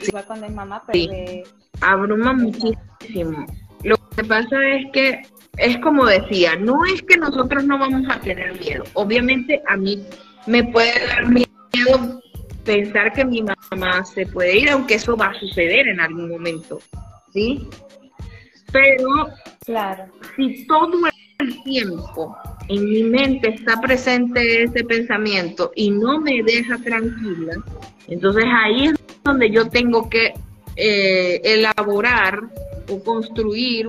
Igual 0.06 0.24
cuando 0.26 0.46
es 0.46 0.52
mamá, 0.52 0.82
pierde. 0.86 1.44
Abruma 1.80 2.32
muchísimo. 2.32 3.46
Lo 3.82 3.96
que 4.16 4.24
pasa 4.24 4.56
es 4.68 4.86
que 4.92 5.22
es 5.58 5.78
como 5.78 6.04
decía, 6.04 6.56
no 6.56 6.84
es 6.84 7.02
que 7.02 7.16
nosotros 7.16 7.64
no 7.64 7.78
vamos 7.78 8.02
a 8.10 8.18
tener 8.20 8.58
miedo. 8.58 8.84
Obviamente 8.94 9.62
a 9.66 9.76
mí 9.76 10.04
me 10.46 10.64
puede 10.64 11.06
dar 11.06 11.28
miedo 11.28 12.20
pensar 12.64 13.12
que 13.12 13.24
mi 13.24 13.42
mamá 13.42 14.04
se 14.04 14.26
puede 14.26 14.58
ir, 14.58 14.70
aunque 14.70 14.94
eso 14.94 15.16
va 15.16 15.28
a 15.28 15.40
suceder 15.40 15.88
en 15.88 16.00
algún 16.00 16.28
momento, 16.28 16.80
¿sí? 17.32 17.68
Pero 18.72 19.28
claro. 19.64 20.04
si 20.34 20.66
todo 20.66 20.90
el 21.38 21.62
tiempo 21.62 22.36
en 22.68 22.84
mi 22.88 23.02
mente 23.04 23.50
está 23.50 23.80
presente 23.80 24.64
ese 24.64 24.84
pensamiento 24.84 25.72
y 25.74 25.90
no 25.90 26.20
me 26.20 26.42
deja 26.42 26.78
tranquila, 26.78 27.54
entonces 28.08 28.44
ahí 28.46 28.86
es 28.86 28.94
donde 29.24 29.50
yo 29.50 29.68
tengo 29.68 30.08
que 30.08 30.34
eh, 30.76 31.40
elaborar 31.44 32.40
o 32.88 33.02
construir 33.02 33.88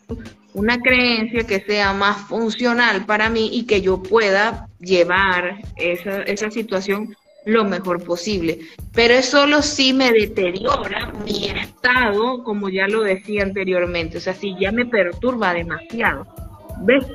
una 0.53 0.79
creencia 0.79 1.45
que 1.45 1.59
sea 1.59 1.93
más 1.93 2.17
funcional 2.27 3.05
para 3.05 3.29
mí 3.29 3.49
y 3.53 3.65
que 3.65 3.81
yo 3.81 4.01
pueda 4.01 4.67
llevar 4.79 5.59
esa, 5.75 6.23
esa 6.23 6.49
situación 6.49 7.15
lo 7.45 7.63
mejor 7.63 8.03
posible. 8.03 8.59
Pero 8.93 9.13
eso 9.13 9.37
solo 9.37 9.61
si 9.61 9.93
me 9.93 10.11
deteriora 10.11 11.13
mi 11.23 11.45
estado, 11.45 12.43
como 12.43 12.69
ya 12.69 12.87
lo 12.87 13.03
decía 13.03 13.43
anteriormente, 13.43 14.17
o 14.17 14.21
sea, 14.21 14.33
si 14.33 14.55
ya 14.59 14.71
me 14.71 14.85
perturba 14.85 15.53
demasiado. 15.53 16.25
¿Ves? 16.81 17.05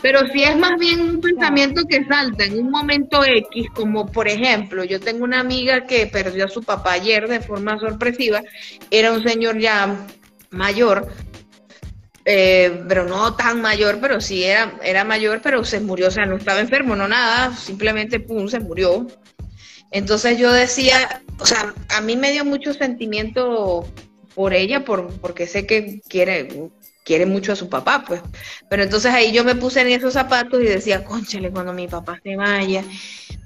Pero 0.00 0.20
si 0.28 0.42
es 0.42 0.56
más 0.56 0.78
bien 0.78 1.00
un 1.00 1.20
pensamiento 1.20 1.82
que 1.84 2.04
salta 2.04 2.44
en 2.44 2.58
un 2.58 2.70
momento 2.70 3.24
X, 3.24 3.68
como 3.74 4.06
por 4.06 4.28
ejemplo, 4.28 4.84
yo 4.84 5.00
tengo 5.00 5.24
una 5.24 5.40
amiga 5.40 5.86
que 5.86 6.06
perdió 6.06 6.44
a 6.44 6.48
su 6.48 6.62
papá 6.62 6.92
ayer 6.92 7.28
de 7.28 7.40
forma 7.40 7.78
sorpresiva, 7.78 8.42
era 8.90 9.12
un 9.12 9.22
señor 9.22 9.58
ya 9.58 10.06
mayor, 10.50 11.08
eh, 12.24 12.84
pero 12.86 13.04
no 13.04 13.34
tan 13.34 13.60
mayor, 13.60 13.98
pero 14.00 14.20
sí 14.20 14.44
era, 14.44 14.78
era 14.82 15.02
mayor, 15.02 15.40
pero 15.42 15.64
se 15.64 15.80
murió, 15.80 16.08
o 16.08 16.10
sea, 16.10 16.26
no 16.26 16.36
estaba 16.36 16.60
enfermo, 16.60 16.94
no 16.94 17.08
nada, 17.08 17.54
simplemente 17.56 18.20
pum, 18.20 18.48
se 18.48 18.60
murió. 18.60 19.06
Entonces 19.90 20.38
yo 20.38 20.52
decía, 20.52 21.22
o 21.40 21.46
sea, 21.46 21.74
a 21.96 22.00
mí 22.02 22.16
me 22.16 22.30
dio 22.30 22.44
mucho 22.44 22.74
sentimiento 22.74 23.88
por 24.34 24.52
ella, 24.52 24.84
por, 24.84 25.18
porque 25.20 25.46
sé 25.46 25.66
que 25.66 26.00
quiere, 26.08 26.70
quiere 27.08 27.24
mucho 27.24 27.52
a 27.52 27.56
su 27.56 27.70
papá, 27.70 28.04
pues. 28.06 28.20
Pero 28.68 28.82
entonces 28.82 29.12
ahí 29.14 29.32
yo 29.32 29.42
me 29.42 29.54
puse 29.54 29.80
en 29.80 29.88
esos 29.88 30.12
zapatos 30.12 30.60
y 30.60 30.64
decía, 30.64 31.02
conchale, 31.02 31.50
cuando 31.50 31.72
mi 31.72 31.88
papá 31.88 32.20
se 32.22 32.36
vaya, 32.36 32.84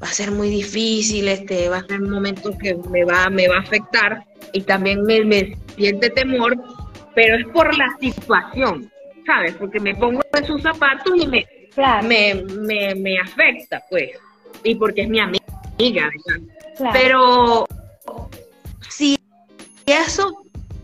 va 0.03 0.09
a 0.09 0.12
ser 0.12 0.33
muy 0.33 0.51
difícil, 0.51 1.29
este, 1.29 1.68
va 1.68 1.77
a 1.77 1.87
ser 1.87 2.03
un 2.03 2.11
momento 2.11 2.59
que 2.59 2.75
me 2.90 3.05
va, 3.05 3.31
me 3.31 3.46
va 3.46 3.59
a 3.59 3.61
afectar 3.61 4.25
y 4.53 4.62
también 4.62 5.05
me, 5.05 5.25
me 5.25 5.57
siente 5.77 6.11
temor, 6.11 6.57
pero 7.14 7.37
es 7.37 7.46
por 7.55 7.72
la 7.79 7.87
situación, 8.01 8.90
¿sabes? 9.25 9.55
Porque 9.55 9.79
me 9.79 9.94
pongo 9.94 10.20
en 10.35 10.44
sus 10.44 10.61
zapatos 10.61 11.12
y 11.16 11.29
me, 11.29 11.46
me, 12.03 12.35
me, 12.35 12.94
me, 12.96 13.20
afecta, 13.20 13.81
pues, 13.88 14.11
y 14.64 14.75
porque 14.75 15.03
es 15.03 15.09
mi 15.09 15.20
amiga, 15.20 15.40
¿verdad? 15.79 16.92
Pero 16.92 17.68
si 18.90 19.16
eso 19.87 20.42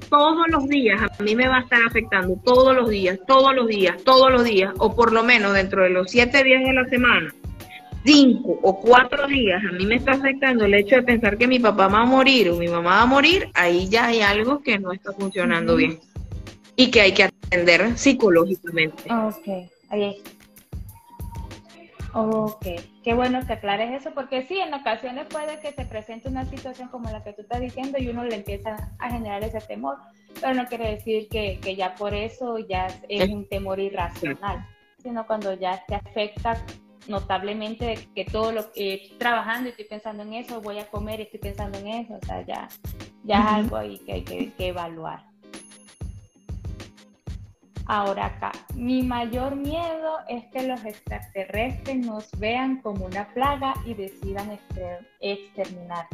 todos 0.08 0.48
los 0.48 0.68
días 0.68 1.00
a 1.00 1.22
mí 1.22 1.34
me 1.34 1.48
va 1.48 1.58
a 1.58 1.60
estar 1.60 1.80
afectando, 1.86 2.36
todos 2.44 2.74
los 2.74 2.88
días, 2.88 3.18
todos 3.26 3.54
los 3.54 3.66
días, 3.68 3.96
todos 4.04 4.30
los 4.30 4.44
días, 4.44 4.72
o 4.78 4.94
por 4.94 5.12
lo 5.12 5.22
menos 5.22 5.52
dentro 5.52 5.82
de 5.82 5.90
los 5.90 6.10
siete 6.10 6.42
días 6.42 6.62
de 6.64 6.72
la 6.72 6.84
semana, 6.86 7.34
cinco 8.04 8.58
o 8.62 8.80
cuatro 8.80 9.26
días, 9.26 9.62
a 9.68 9.72
mí 9.72 9.86
me 9.86 9.96
está 9.96 10.12
afectando 10.12 10.64
el 10.64 10.74
hecho 10.74 10.96
de 10.96 11.02
pensar 11.02 11.36
que 11.36 11.46
mi 11.46 11.58
papá 11.58 11.88
va 11.88 12.00
a 12.00 12.06
morir 12.06 12.50
o 12.50 12.56
mi 12.56 12.68
mamá 12.68 12.90
va 12.90 13.02
a 13.02 13.06
morir, 13.06 13.48
ahí 13.54 13.88
ya 13.88 14.06
hay 14.06 14.20
algo 14.20 14.62
que 14.62 14.78
no 14.78 14.92
está 14.92 15.12
funcionando 15.12 15.76
bien 15.76 15.98
y 16.76 16.90
que 16.90 17.00
hay 17.00 17.12
que 17.12 17.24
atender 17.24 17.98
psicológicamente. 17.98 19.04
Ok, 19.12 19.70
ahí 19.90 20.16
Ok, 22.20 22.66
qué 23.04 23.14
bueno 23.14 23.46
que 23.46 23.52
aclares 23.52 24.00
eso, 24.00 24.12
porque 24.12 24.42
sí, 24.42 24.58
en 24.58 24.74
ocasiones 24.74 25.26
puede 25.28 25.60
que 25.60 25.70
se 25.70 25.84
presente 25.84 26.28
una 26.28 26.44
situación 26.44 26.88
como 26.88 27.08
la 27.10 27.22
que 27.22 27.32
tú 27.32 27.42
estás 27.42 27.60
diciendo 27.60 27.96
y 27.98 28.08
uno 28.08 28.24
le 28.24 28.34
empieza 28.34 28.90
a 28.98 29.10
generar 29.10 29.44
ese 29.44 29.60
temor, 29.60 29.98
pero 30.40 30.52
no 30.54 30.66
quiere 30.66 30.96
decir 30.96 31.28
que, 31.28 31.76
ya 31.76 31.94
por 31.94 32.14
eso 32.14 32.58
ya 32.58 32.88
es 33.08 33.30
un 33.30 33.48
temor 33.48 33.78
irracional, 33.78 34.66
sino 35.00 35.26
cuando 35.28 35.54
ya 35.54 35.84
te 35.86 35.94
afecta 35.94 36.60
notablemente 37.06 38.08
que 38.16 38.24
todo 38.24 38.50
lo 38.50 38.72
que 38.72 38.94
estoy 38.94 39.18
trabajando 39.18 39.68
y 39.68 39.70
estoy 39.70 39.84
pensando 39.84 40.24
en 40.24 40.34
eso, 40.34 40.60
voy 40.60 40.80
a 40.80 40.90
comer 40.90 41.20
y 41.20 41.22
estoy 41.22 41.38
pensando 41.38 41.78
en 41.78 41.86
eso, 41.86 42.14
o 42.20 42.26
sea, 42.26 42.42
ya, 42.42 42.68
ya 43.22 43.38
es 43.38 43.46
algo 43.46 43.76
ahí 43.76 43.98
que 44.00 44.12
hay 44.12 44.22
que 44.22 44.52
evaluar. 44.58 45.27
Ahora 47.90 48.26
acá, 48.26 48.52
mi 48.74 49.02
mayor 49.02 49.56
miedo 49.56 50.18
es 50.28 50.44
que 50.48 50.68
los 50.68 50.84
extraterrestres 50.84 51.96
nos 51.96 52.30
vean 52.38 52.82
como 52.82 53.06
una 53.06 53.26
plaga 53.32 53.72
y 53.86 53.94
decidan 53.94 54.58
exterminar. 55.20 56.06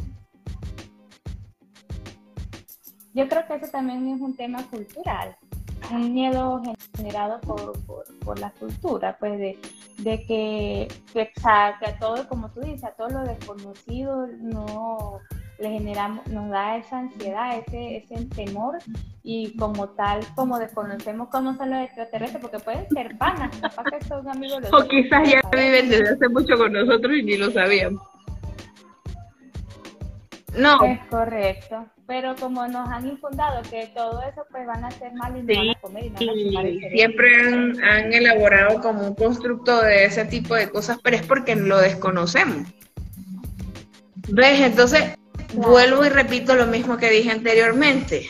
Yo 3.13 3.27
creo 3.27 3.45
que 3.45 3.55
eso 3.55 3.67
también 3.73 4.07
es 4.07 4.21
un 4.21 4.37
tema 4.37 4.63
cultural, 4.69 5.35
un 5.91 6.13
miedo 6.13 6.61
generado 6.95 7.41
por, 7.41 8.39
la 8.39 8.51
cultura, 8.51 9.17
pues 9.19 9.37
de, 9.37 9.59
que, 9.97 10.87
que, 11.11 11.31
que 11.33 11.41
a 11.45 11.99
todo, 11.99 12.25
como 12.29 12.51
tú 12.51 12.61
dices, 12.61 12.85
a 12.85 12.91
todo 12.91 13.09
lo 13.09 13.23
desconocido 13.25 14.27
no 14.27 15.19
le 15.59 15.69
generamos, 15.69 16.27
nos 16.27 16.49
da 16.49 16.77
esa 16.77 16.99
ansiedad, 16.99 17.57
ese, 17.57 17.97
ese 17.97 18.25
temor 18.35 18.77
y 19.23 19.55
como 19.57 19.89
tal, 19.89 20.19
como 20.35 20.59
desconocemos 20.59 21.29
cómo 21.29 21.55
son 21.55 21.69
los 21.71 21.83
extraterrestres, 21.83 22.41
porque 22.41 22.59
pueden 22.59 22.87
ser 22.89 23.17
panas, 23.17 23.51
que 23.51 24.05
son 24.05 24.27
amigos 24.29 24.61
O 24.71 24.87
quizás 24.87 25.29
ya 25.29 25.41
viven 25.51 25.89
desde 25.89 26.13
hace 26.13 26.29
mucho 26.29 26.57
con 26.57 26.73
nosotros 26.73 27.13
y 27.17 27.23
ni 27.23 27.37
lo 27.37 27.51
sabíamos. 27.51 28.01
No. 30.57 30.81
Es 30.83 30.99
correcto. 31.07 31.85
Pero 32.07 32.35
como 32.35 32.67
nos 32.67 32.87
han 32.89 33.07
infundado 33.07 33.61
que 33.63 33.87
todo 33.95 34.21
eso 34.21 34.45
pues 34.51 34.65
van 34.67 34.85
a 34.85 34.91
ser 34.91 35.11
mal 35.13 35.35
y 35.35 35.41
no 35.41 35.59
van 35.59 35.69
a 35.69 35.79
comer 35.81 36.05
y 36.05 36.09
no 36.11 36.53
van 36.53 36.79
siempre 36.91 37.35
han, 37.41 37.83
han 37.83 38.13
elaborado 38.13 38.79
como 38.79 39.07
un 39.07 39.15
constructo 39.15 39.81
de 39.81 40.05
ese 40.05 40.23
tipo 40.25 40.53
de 40.53 40.69
cosas, 40.69 40.99
pero 41.03 41.15
es 41.17 41.25
porque 41.25 41.55
lo 41.55 41.79
desconocemos. 41.79 42.67
¿Ves? 44.29 44.59
Entonces, 44.61 45.17
Vuelvo 45.55 46.05
y 46.05 46.09
repito 46.09 46.55
lo 46.55 46.67
mismo 46.67 46.97
que 46.97 47.09
dije 47.09 47.31
anteriormente. 47.31 48.29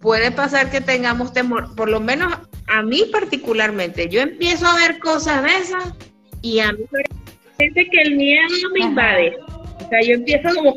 Puede 0.00 0.32
pasar 0.32 0.70
que 0.70 0.80
tengamos 0.80 1.32
temor, 1.32 1.74
por 1.76 1.88
lo 1.88 2.00
menos 2.00 2.34
a 2.66 2.82
mí 2.82 3.04
particularmente, 3.12 4.08
yo 4.08 4.20
empiezo 4.20 4.66
a 4.66 4.74
ver 4.76 4.98
cosas 4.98 5.44
de 5.44 5.56
esas 5.56 5.94
y 6.40 6.58
a 6.58 6.72
mí 6.72 6.84
parece 7.56 7.88
que 7.90 8.02
el 8.02 8.16
miedo 8.16 8.48
me 8.72 8.80
invade. 8.80 9.36
O 9.46 9.88
sea, 9.88 10.00
yo 10.02 10.14
empiezo 10.14 10.48
como... 10.54 10.70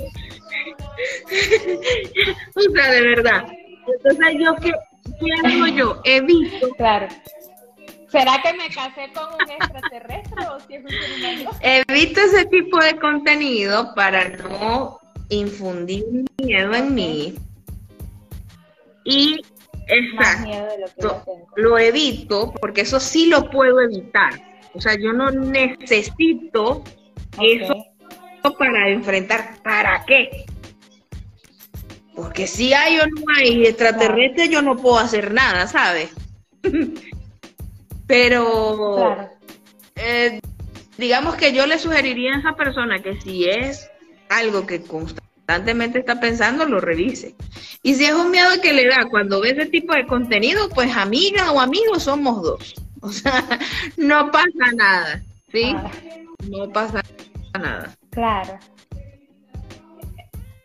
o 2.56 2.62
sea, 2.74 2.92
de 2.92 3.02
verdad. 3.02 3.48
Entonces 3.88 4.36
yo, 4.40 4.56
¿qué, 4.58 4.72
qué 5.20 5.28
hago 5.48 5.68
yo? 5.68 6.02
Evito. 6.04 6.70
Claro. 6.78 7.08
¿Será 8.12 8.42
que 8.44 8.54
me 8.54 8.70
casé 8.70 9.12
con 9.14 9.34
un 9.34 9.42
extraterrestre 9.50 10.48
o 10.48 10.60
si 10.60 10.76
es 10.76 10.84
un 10.86 10.92
Evito 11.62 12.22
ese 12.22 12.46
tipo 12.46 12.78
de 12.80 12.96
contenido 12.98 13.94
para 13.96 14.30
no 14.30 15.00
infundir 15.30 16.06
miedo 16.42 16.74
en 16.74 16.94
mí. 16.94 17.36
Y 19.04 19.42
exacto, 19.88 21.24
lo, 21.56 21.78
evito 21.78 22.54
porque 22.60 22.82
eso 22.82 23.00
sí 23.00 23.28
lo 23.28 23.50
puedo 23.50 23.82
evitar. 23.82 24.34
O 24.74 24.82
sea, 24.82 24.96
yo 25.00 25.14
no 25.14 25.32
necesito 25.32 26.84
eso 27.40 27.86
para 28.58 28.90
enfrentar. 28.90 29.62
¿Para 29.64 30.04
qué? 30.06 30.46
Porque 32.16 32.48
si 32.48 32.74
hay 32.74 32.98
o 33.00 33.06
no 33.06 33.24
hay 33.38 33.66
extraterrestre, 33.66 34.50
yo 34.50 34.62
no 34.62 34.78
puedo 34.78 34.98
hacer 34.98 35.34
nada, 35.34 35.68
¿sabes? 35.68 36.14
Pero 38.08 39.30
eh, 39.96 40.40
digamos 40.98 41.36
que 41.36 41.54
yo 41.54 41.66
le 41.66 41.80
sugeriría 41.80 42.36
a 42.36 42.40
esa 42.40 42.56
persona 42.56 43.02
que 43.02 43.20
si 43.22 43.50
es 43.50 43.90
algo 44.30 44.66
que 44.66 44.82
constantemente 44.82 46.00
está 46.00 46.20
pensando, 46.20 46.66
lo 46.66 46.80
revise. 46.80 47.36
Y 47.84 47.96
si 47.96 48.06
es 48.06 48.14
un 48.14 48.32
miedo 48.32 48.50
que 48.62 48.74
le 48.74 48.88
da 48.88 49.06
cuando 49.10 49.42
ve 49.42 49.52
ese 49.52 49.68
tipo 49.68 49.94
de 49.94 50.06
contenido, 50.06 50.70
pues 50.70 50.96
amiga 50.96 51.52
o 51.52 51.60
amigo 51.60 52.00
somos 52.00 52.42
dos. 52.42 52.76
O 53.02 53.12
sea, 53.12 53.44
no 53.98 54.32
pasa 54.32 54.72
nada, 54.76 55.24
¿sí? 55.52 55.74
Ah. 55.76 55.92
No 56.50 56.70
pasa 56.72 57.02
nada. 57.60 57.96
Claro. 58.10 58.58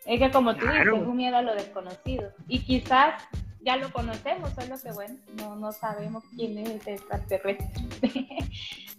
Es 0.05 0.19
que 0.19 0.31
como 0.31 0.55
tú 0.55 0.65
dices, 0.65 0.87
es 0.87 0.91
un 0.91 1.15
miedo 1.15 1.37
a 1.37 1.41
lo 1.41 1.53
desconocido. 1.53 2.31
Y 2.47 2.59
quizás 2.59 3.23
ya 3.63 3.77
lo 3.77 3.91
conocemos, 3.91 4.51
solo 4.53 4.75
que 4.81 4.91
bueno, 4.91 5.15
no, 5.37 5.55
no 5.55 5.71
sabemos 5.71 6.23
quién 6.35 6.57
es 6.57 6.69
este 6.69 6.93
extraterrestre. 6.95 7.67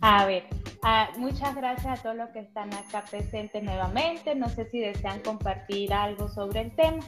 a 0.00 0.24
ver, 0.26 0.44
ah, 0.82 1.10
muchas 1.16 1.54
gracias 1.54 1.98
a 1.98 2.02
todos 2.02 2.16
los 2.16 2.30
que 2.30 2.40
están 2.40 2.72
acá 2.74 3.04
presentes 3.10 3.62
nuevamente. 3.62 4.34
No 4.34 4.48
sé 4.48 4.68
si 4.70 4.80
desean 4.80 5.20
compartir 5.20 5.92
algo 5.92 6.28
sobre 6.28 6.60
el 6.60 6.74
tema. 6.74 7.02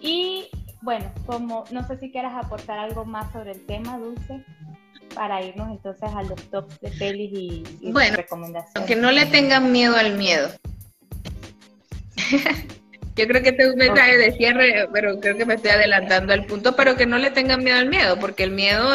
Y 0.00 0.48
bueno, 0.82 1.12
como 1.26 1.64
no 1.70 1.86
sé 1.86 1.98
si 1.98 2.10
quieras 2.10 2.32
aportar 2.34 2.78
algo 2.78 3.04
más 3.04 3.32
sobre 3.32 3.52
el 3.52 3.64
tema, 3.66 3.98
Dulce, 3.98 4.44
para 5.14 5.42
irnos 5.42 5.70
entonces 5.70 6.10
a 6.14 6.22
los 6.22 6.42
tops 6.50 6.80
de 6.80 6.90
pelis 6.90 7.30
y, 7.32 7.64
y 7.80 7.92
bueno, 7.92 8.16
recomendaciones. 8.16 8.88
Que 8.88 8.96
no 8.96 9.12
le 9.12 9.26
tengan 9.26 9.70
miedo 9.70 9.96
al 9.96 10.16
miedo. 10.16 10.50
Yo 13.16 13.26
creo 13.26 13.42
que 13.42 13.50
este 13.50 13.64
es 13.64 13.70
un 13.70 13.78
mensaje 13.78 14.16
de 14.16 14.32
cierre, 14.32 14.88
pero 14.92 15.18
creo 15.20 15.36
que 15.36 15.44
me 15.44 15.54
estoy 15.54 15.72
adelantando 15.72 16.32
al 16.32 16.46
punto, 16.46 16.76
pero 16.76 16.96
que 16.96 17.06
no 17.06 17.18
le 17.18 17.30
tengan 17.30 17.62
miedo 17.62 17.78
al 17.78 17.88
miedo, 17.88 18.18
porque 18.18 18.44
el 18.44 18.52
miedo 18.52 18.88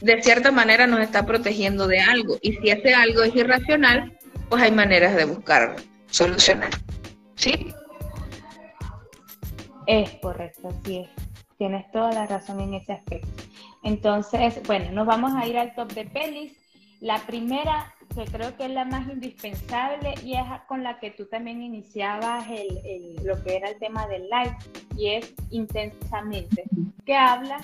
de 0.00 0.22
cierta 0.22 0.50
manera 0.50 0.86
nos 0.86 1.00
está 1.00 1.24
protegiendo 1.24 1.86
de 1.86 2.00
algo. 2.00 2.36
Y 2.42 2.54
si 2.54 2.70
ese 2.70 2.94
algo 2.94 3.22
es 3.22 3.34
irracional, 3.34 4.18
pues 4.48 4.62
hay 4.62 4.72
maneras 4.72 5.14
de 5.16 5.24
buscar 5.24 5.76
solucionar. 6.10 6.70
¿Sí? 7.36 7.72
Es 9.86 10.10
correcto, 10.20 10.68
así 10.68 10.98
es. 10.98 11.08
Tienes 11.58 11.90
toda 11.92 12.12
la 12.12 12.26
razón 12.26 12.60
en 12.60 12.74
ese 12.74 12.92
aspecto. 12.92 13.28
Entonces, 13.82 14.60
bueno, 14.66 14.90
nos 14.92 15.06
vamos 15.06 15.32
a 15.34 15.46
ir 15.46 15.58
al 15.58 15.74
top 15.74 15.92
de 15.92 16.04
pelis. 16.06 16.52
La 17.00 17.18
primera 17.18 17.93
que 18.14 18.24
creo 18.24 18.56
que 18.56 18.66
es 18.66 18.70
la 18.70 18.84
más 18.84 19.08
indispensable 19.08 20.14
y 20.22 20.34
es 20.34 20.44
con 20.68 20.82
la 20.82 20.98
que 21.00 21.10
tú 21.10 21.26
también 21.26 21.62
iniciabas 21.62 22.46
el, 22.48 23.16
lo 23.24 23.42
que 23.42 23.56
era 23.56 23.70
el 23.70 23.78
tema 23.78 24.06
del 24.06 24.22
live 24.24 24.56
y 24.96 25.10
es 25.10 25.34
intensamente, 25.50 26.64
que 27.04 27.16
habla 27.16 27.58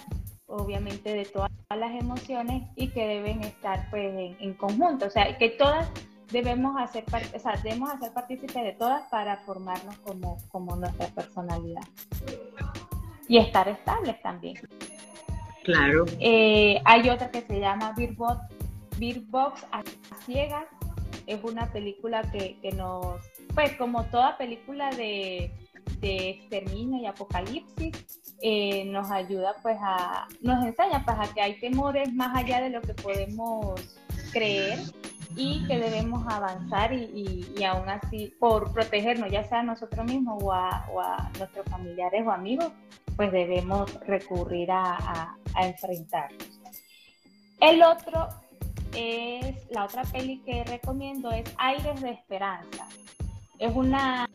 obviamente 0.46 1.14
de 1.14 1.24
todas 1.24 1.50
las 1.70 1.92
emociones 1.92 2.64
y 2.74 2.88
que 2.88 3.06
deben 3.06 3.42
estar 3.42 3.88
pues 3.90 4.34
en, 4.40 4.54
conjunto, 4.54 5.06
o 5.06 5.10
sea, 5.10 5.38
que 5.38 5.50
todas 5.50 5.88
debemos 6.32 6.80
hacer, 6.80 7.04
o 7.34 7.38
sea, 7.38 7.54
debemos 7.62 7.90
hacer 7.90 8.12
partícipe 8.12 8.60
de 8.60 8.72
todas 8.72 9.08
para 9.10 9.36
formarnos 9.38 9.96
como, 9.98 10.38
como 10.48 10.74
nuestra 10.76 11.06
personalidad 11.08 11.82
y 13.28 13.38
estar 13.38 13.68
estables 13.68 14.20
también. 14.22 14.56
Claro. 15.62 16.04
Eh, 16.18 16.80
hay 16.84 17.08
otra 17.08 17.30
que 17.30 17.42
se 17.42 17.60
llama 17.60 17.92
Birbot 17.96 18.38
Bird 19.00 19.22
Box 19.30 19.66
a 19.72 19.82
ciegas 20.26 20.66
es 21.26 21.42
una 21.42 21.72
película 21.72 22.22
que, 22.30 22.58
nos, 22.76 23.16
pues 23.54 23.74
como 23.76 24.04
toda 24.04 24.36
película 24.36 24.90
de, 24.90 25.50
de 26.00 26.30
exterminio 26.30 27.00
y 27.00 27.06
apocalipsis, 27.06 27.92
eh, 28.42 28.84
nos 28.84 29.10
ayuda 29.10 29.56
pues 29.62 29.78
a, 29.80 30.28
nos 30.42 30.64
enseña 30.66 31.02
pues 31.04 31.16
a 31.18 31.32
que 31.32 31.40
hay 31.40 31.58
temores 31.60 32.12
más 32.12 32.36
allá 32.36 32.60
de 32.60 32.70
lo 32.70 32.82
que 32.82 32.92
podemos 32.92 33.80
creer 34.32 34.78
y 35.34 35.66
que 35.66 35.78
debemos 35.78 36.26
avanzar 36.30 36.92
y, 36.92 37.48
y, 37.56 37.64
aún 37.64 37.88
así 37.88 38.34
por 38.38 38.70
protegernos, 38.72 39.30
ya 39.30 39.44
sea 39.44 39.60
a 39.60 39.62
nosotros 39.62 40.04
mismos 40.04 40.42
o 40.42 40.52
a, 40.52 41.30
nuestros 41.38 41.64
familiares 41.70 42.26
o 42.26 42.32
amigos, 42.32 42.70
pues 43.16 43.32
debemos 43.32 43.94
recurrir 44.06 44.70
a, 44.70 44.96
a, 44.96 45.36
a 45.54 45.66
enfrentarnos. 45.66 46.60
El 47.60 47.82
otro 47.82 48.28
es 48.94 49.70
la 49.70 49.84
otra 49.84 50.02
peli 50.04 50.38
que 50.40 50.64
recomiendo 50.64 51.30
es 51.30 51.44
Aires 51.58 52.00
de 52.00 52.10
Esperanza. 52.10 52.86
Es 53.58 53.74
una, 53.74 54.28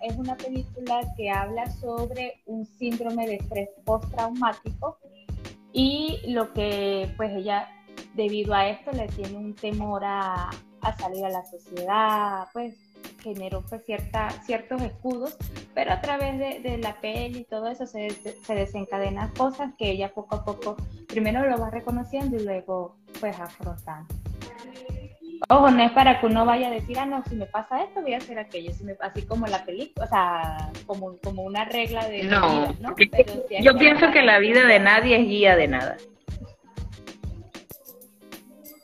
es 0.00 0.16
una 0.16 0.36
película 0.36 1.00
que 1.16 1.30
habla 1.30 1.70
sobre 1.70 2.42
un 2.46 2.66
síndrome 2.66 3.26
de 3.26 3.36
estrés 3.36 3.68
postraumático 3.84 4.98
y 5.72 6.20
lo 6.26 6.52
que 6.52 7.12
pues 7.16 7.32
ella 7.36 7.68
debido 8.14 8.52
a 8.54 8.68
esto 8.68 8.90
le 8.92 9.06
tiene 9.08 9.36
un 9.36 9.54
temor 9.54 10.04
a, 10.04 10.50
a 10.80 10.96
salir 10.98 11.24
a 11.24 11.30
la 11.30 11.44
sociedad, 11.44 12.48
pues 12.52 12.93
generó 13.24 13.62
pues 13.62 13.84
cierta, 13.84 14.30
ciertos 14.44 14.82
escudos, 14.82 15.36
pero 15.74 15.92
a 15.92 16.00
través 16.00 16.38
de, 16.38 16.60
de 16.60 16.78
la 16.78 17.00
peli 17.00 17.40
y 17.40 17.44
todo 17.44 17.68
eso 17.68 17.86
se, 17.86 18.10
se, 18.10 18.54
desencadenan 18.54 19.30
cosas 19.30 19.72
que 19.78 19.90
ella 19.90 20.12
poco 20.12 20.36
a 20.36 20.44
poco 20.44 20.76
primero 21.08 21.48
lo 21.48 21.58
va 21.58 21.70
reconociendo 21.70 22.36
y 22.36 22.44
luego 22.44 22.96
pues 23.18 23.40
afrontando. 23.40 24.14
Ojo, 25.48 25.70
no 25.70 25.82
es 25.82 25.90
para 25.92 26.20
que 26.20 26.26
uno 26.26 26.46
vaya 26.46 26.68
a 26.68 26.70
decir, 26.70 26.98
ah, 26.98 27.06
no, 27.06 27.22
si 27.24 27.34
me 27.34 27.46
pasa 27.46 27.82
esto, 27.82 28.00
voy 28.00 28.14
a 28.14 28.18
hacer 28.18 28.38
aquello, 28.38 28.72
si 28.72 28.84
me, 28.84 28.96
así 29.00 29.22
como 29.22 29.46
la 29.46 29.64
película, 29.64 30.06
o 30.06 30.08
sea, 30.08 30.70
como, 30.86 31.16
como 31.18 31.42
una 31.42 31.64
regla 31.64 32.06
de 32.06 32.24
no, 32.24 32.48
vida, 32.48 32.74
¿no? 32.80 32.94
yo 33.60 33.76
pienso 33.76 34.10
que 34.10 34.22
la 34.22 34.38
vida 34.38 34.64
de 34.66 34.78
nadie 34.78 35.20
es 35.20 35.26
guía 35.26 35.56
de 35.56 35.68
nada. 35.68 35.96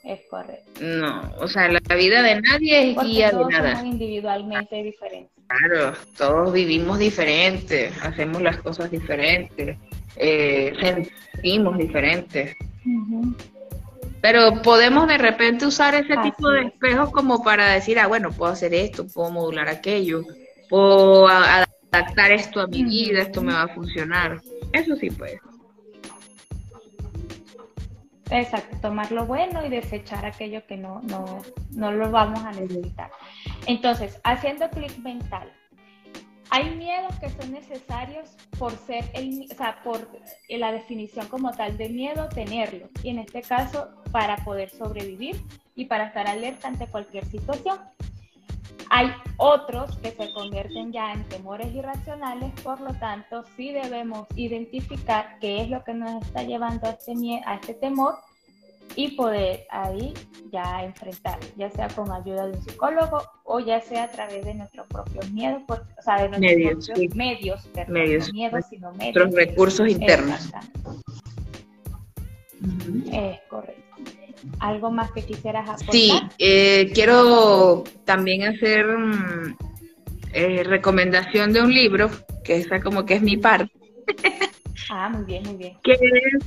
Es 0.03 0.21
correcto. 0.31 0.81
No, 0.81 1.31
o 1.39 1.47
sea, 1.47 1.69
la 1.69 1.95
vida 1.95 2.23
de 2.23 2.41
nadie 2.41 2.91
es 2.91 2.99
guía 3.03 3.31
de 3.31 3.45
nada. 3.45 3.77
Somos 3.77 3.93
individualmente 3.93 4.83
diferentes. 4.83 5.45
Claro, 5.47 5.95
todos 6.17 6.53
vivimos 6.53 6.99
diferentes, 6.99 7.93
hacemos 8.03 8.41
las 8.41 8.57
cosas 8.59 8.91
diferentes, 8.91 9.77
eh, 10.17 10.73
sentimos 10.81 11.77
diferentes. 11.77 12.57
Pero 14.21 14.63
podemos 14.63 15.09
de 15.09 15.19
repente 15.19 15.67
usar 15.67 15.95
ese 15.95 16.17
tipo 16.19 16.49
de 16.51 16.67
espejos 16.67 17.11
como 17.11 17.43
para 17.43 17.73
decir, 17.73 17.99
ah, 17.99 18.07
bueno, 18.07 18.31
puedo 18.31 18.53
hacer 18.53 18.73
esto, 18.75 19.07
puedo 19.07 19.31
modular 19.31 19.69
aquello, 19.69 20.23
puedo 20.69 21.27
adaptar 21.27 22.33
esto 22.33 22.61
a 22.61 22.67
mi 22.67 22.85
vida, 22.85 23.23
esto 23.23 23.43
me 23.43 23.53
va 23.53 23.63
a 23.63 23.75
funcionar. 23.75 24.41
Eso 24.73 24.95
sí 24.97 25.11
puede. 25.11 25.41
Exacto, 28.31 28.77
tomar 28.81 29.11
lo 29.11 29.27
bueno 29.27 29.65
y 29.65 29.69
desechar 29.69 30.25
aquello 30.25 30.65
que 30.67 30.77
no, 30.77 31.01
no, 31.03 31.43
no 31.73 31.93
lo 31.93 32.11
vamos 32.11 32.45
a 32.45 32.53
necesitar. 32.53 33.11
Entonces, 33.67 34.21
haciendo 34.23 34.71
clic 34.71 34.97
mental, 34.99 35.51
hay 36.51 36.75
miedos 36.75 37.15
que 37.21 37.31
son 37.31 37.53
necesarios 37.53 38.37
por 38.59 38.73
ser 38.73 39.05
el, 39.15 39.47
o 39.51 39.55
sea, 39.55 39.81
por 39.83 40.09
la 40.49 40.73
definición 40.73 41.29
como 41.29 41.53
tal 41.53 41.77
de 41.77 41.89
miedo, 41.89 42.29
tenerlo. 42.29 42.89
Y 43.03 43.11
en 43.11 43.21
este 43.21 43.43
caso, 43.43 43.89
para 44.11 44.37
poder 44.39 44.71
sobrevivir 44.71 45.41
y 45.77 45.85
para 45.85 46.07
estar 46.07 46.27
alerta 46.27 46.69
ante 46.69 46.87
cualquier 46.89 47.25
situación. 47.27 47.79
Hay 48.91 49.13
otros 49.37 49.97
que 49.99 50.11
se 50.11 50.33
convierten 50.33 50.93
ya 50.93 51.13
en 51.13 51.23
temores 51.29 51.73
irracionales, 51.73 52.53
por 52.63 52.81
lo 52.81 52.93
tanto, 52.95 53.45
sí 53.57 53.73
debemos 53.73 54.27
identificar 54.35 55.39
qué 55.41 55.63
es 55.63 55.71
lo 55.71 55.85
que 55.85 55.95
nos 55.95 56.23
está 56.25 56.43
llevando 56.43 56.89
a 56.89 56.91
este, 56.91 57.41
a 57.47 57.55
este 57.55 57.75
temor 57.75 58.17
y 58.97 59.13
poder 59.13 59.67
ahí 59.71 60.13
ya 60.53 60.85
enfrentar, 60.85 61.39
ya 61.57 61.71
sea 61.71 61.89
con 61.89 62.11
ayuda 62.11 62.47
de 62.47 62.57
un 62.57 62.63
psicólogo 62.63 63.23
o 63.45 63.61
ya 63.61 63.81
sea 63.81 64.05
a 64.05 64.09
través 64.09 64.45
de 64.45 64.55
nuestros 64.55 64.87
propios 64.89 65.31
miedos, 65.31 65.63
o 65.69 66.03
sea, 66.03 66.23
de 66.23 66.29
nuestros 66.29 66.41
medios, 66.41 66.87
propios 66.87 67.15
medios, 67.15 67.71
medios, 67.89 68.27
no 68.29 68.33
miedos, 68.33 68.65
sino 68.69 68.93
medios. 68.93 69.15
Nuestros 69.15 69.35
recursos 69.35 69.89
internos. 69.89 70.51
Es 73.13 73.41
correcto. 73.49 73.90
¿Algo 74.59 74.91
más 74.91 75.11
que 75.13 75.25
quisieras 75.25 75.69
aportar? 75.69 75.93
Sí, 75.93 76.13
eh, 76.39 76.91
quiero 76.95 77.85
también 78.05 78.45
hacer 78.45 78.87
mm, 78.87 79.57
eh, 80.33 80.63
recomendación 80.65 81.53
de 81.53 81.63
un 81.63 81.73
libro, 81.73 82.11
que 82.45 82.57
esa 82.57 82.81
como 82.81 83.05
que 83.05 83.15
es 83.15 83.23
mi 83.23 83.37
parte. 83.37 83.73
Ah, 84.93 85.09
muy 85.09 85.25
bien, 85.25 85.45
muy 85.45 85.55
bien. 85.55 85.77
Que 85.85 85.97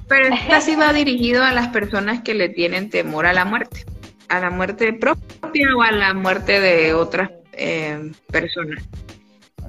pero 0.09 0.35
esta 0.35 0.59
sí 0.59 0.75
va 0.75 0.91
dirigido 0.91 1.43
a 1.43 1.53
las 1.53 1.69
personas 1.69 2.23
que 2.23 2.33
le 2.33 2.49
tienen 2.49 2.89
temor 2.89 3.25
a 3.25 3.31
la 3.31 3.45
muerte, 3.45 3.85
a 4.27 4.41
la 4.41 4.49
muerte 4.49 4.91
propia 4.91 5.67
o 5.77 5.81
a 5.81 5.91
la 5.91 6.13
muerte 6.13 6.59
de 6.59 6.93
otras 6.93 7.31
eh, 7.53 8.11
personas. 8.29 8.83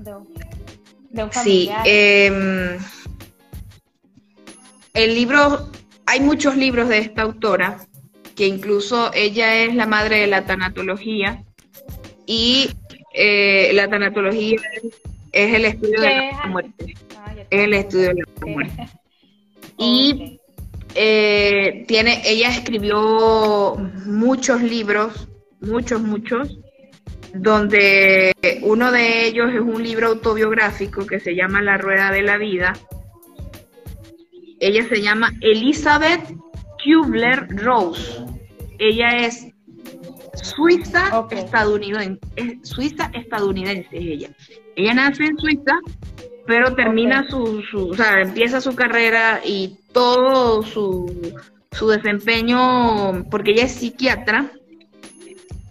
De 0.00 0.14
un, 0.14 0.28
de 1.10 1.22
un 1.22 1.32
Sí, 1.32 1.70
em, 1.84 2.78
el 4.92 5.14
libro, 5.14 5.70
hay 6.06 6.18
muchos 6.18 6.56
libros 6.56 6.88
de 6.88 6.98
esta 6.98 7.22
autora, 7.22 7.78
que 8.35 8.47
incluso 8.47 9.12
ella 9.14 9.62
es 9.62 9.74
la 9.74 9.87
madre 9.87 10.20
de 10.20 10.26
la 10.26 10.45
tanatología, 10.45 11.45
y 12.26 12.70
eh, 13.12 13.70
la 13.74 13.89
tanatología 13.89 14.61
es, 15.32 15.55
el 15.55 15.64
estudio 15.64 16.01
de 16.01 16.30
la 16.32 16.47
muerte, 16.47 16.95
Ah, 17.16 17.35
es 17.51 17.61
el 17.61 17.74
estudio 17.74 18.09
de 18.09 18.14
la 18.14 18.47
muerte. 18.47 18.89
Y 19.76 20.39
eh, 20.95 21.85
tiene, 21.89 22.22
ella 22.24 22.49
escribió 22.49 23.74
muchos 24.07 24.62
libros, 24.62 25.28
muchos, 25.61 26.01
muchos, 26.01 26.59
donde 27.35 28.32
uno 28.62 28.93
de 28.93 29.26
ellos 29.26 29.53
es 29.53 29.61
un 29.61 29.82
libro 29.82 30.07
autobiográfico 30.09 31.07
que 31.07 31.18
se 31.18 31.35
llama 31.35 31.61
La 31.61 31.76
Rueda 31.76 32.12
de 32.12 32.22
la 32.22 32.39
Vida. 32.39 32.74
Ella 34.61 34.89
se 34.89 35.03
llama 35.03 35.32
Elizabeth 35.41 36.22
Kubler-Rose. 36.85 38.24
Ella 38.78 39.26
es 39.26 39.49
suiza 40.35 41.26
estadounidense, 41.30 42.20
es 42.37 42.68
suiza 42.68 43.11
estadounidense 43.14 43.89
es 43.93 44.07
ella. 44.07 44.30
Ella 44.76 44.95
nace 44.95 45.24
en 45.24 45.39
Suiza, 45.39 45.78
pero 46.47 46.74
termina 46.74 47.28
su, 47.28 47.62
su, 47.70 47.91
o 47.91 47.95
sea, 47.95 48.20
empieza 48.20 48.61
su 48.61 48.74
carrera 48.74 49.41
y 49.45 49.78
todo 49.93 50.62
su, 50.62 51.39
su 51.72 51.89
desempeño, 51.89 53.24
porque 53.30 53.53
ella 53.53 53.64
es 53.64 53.72
psiquiatra, 53.72 54.51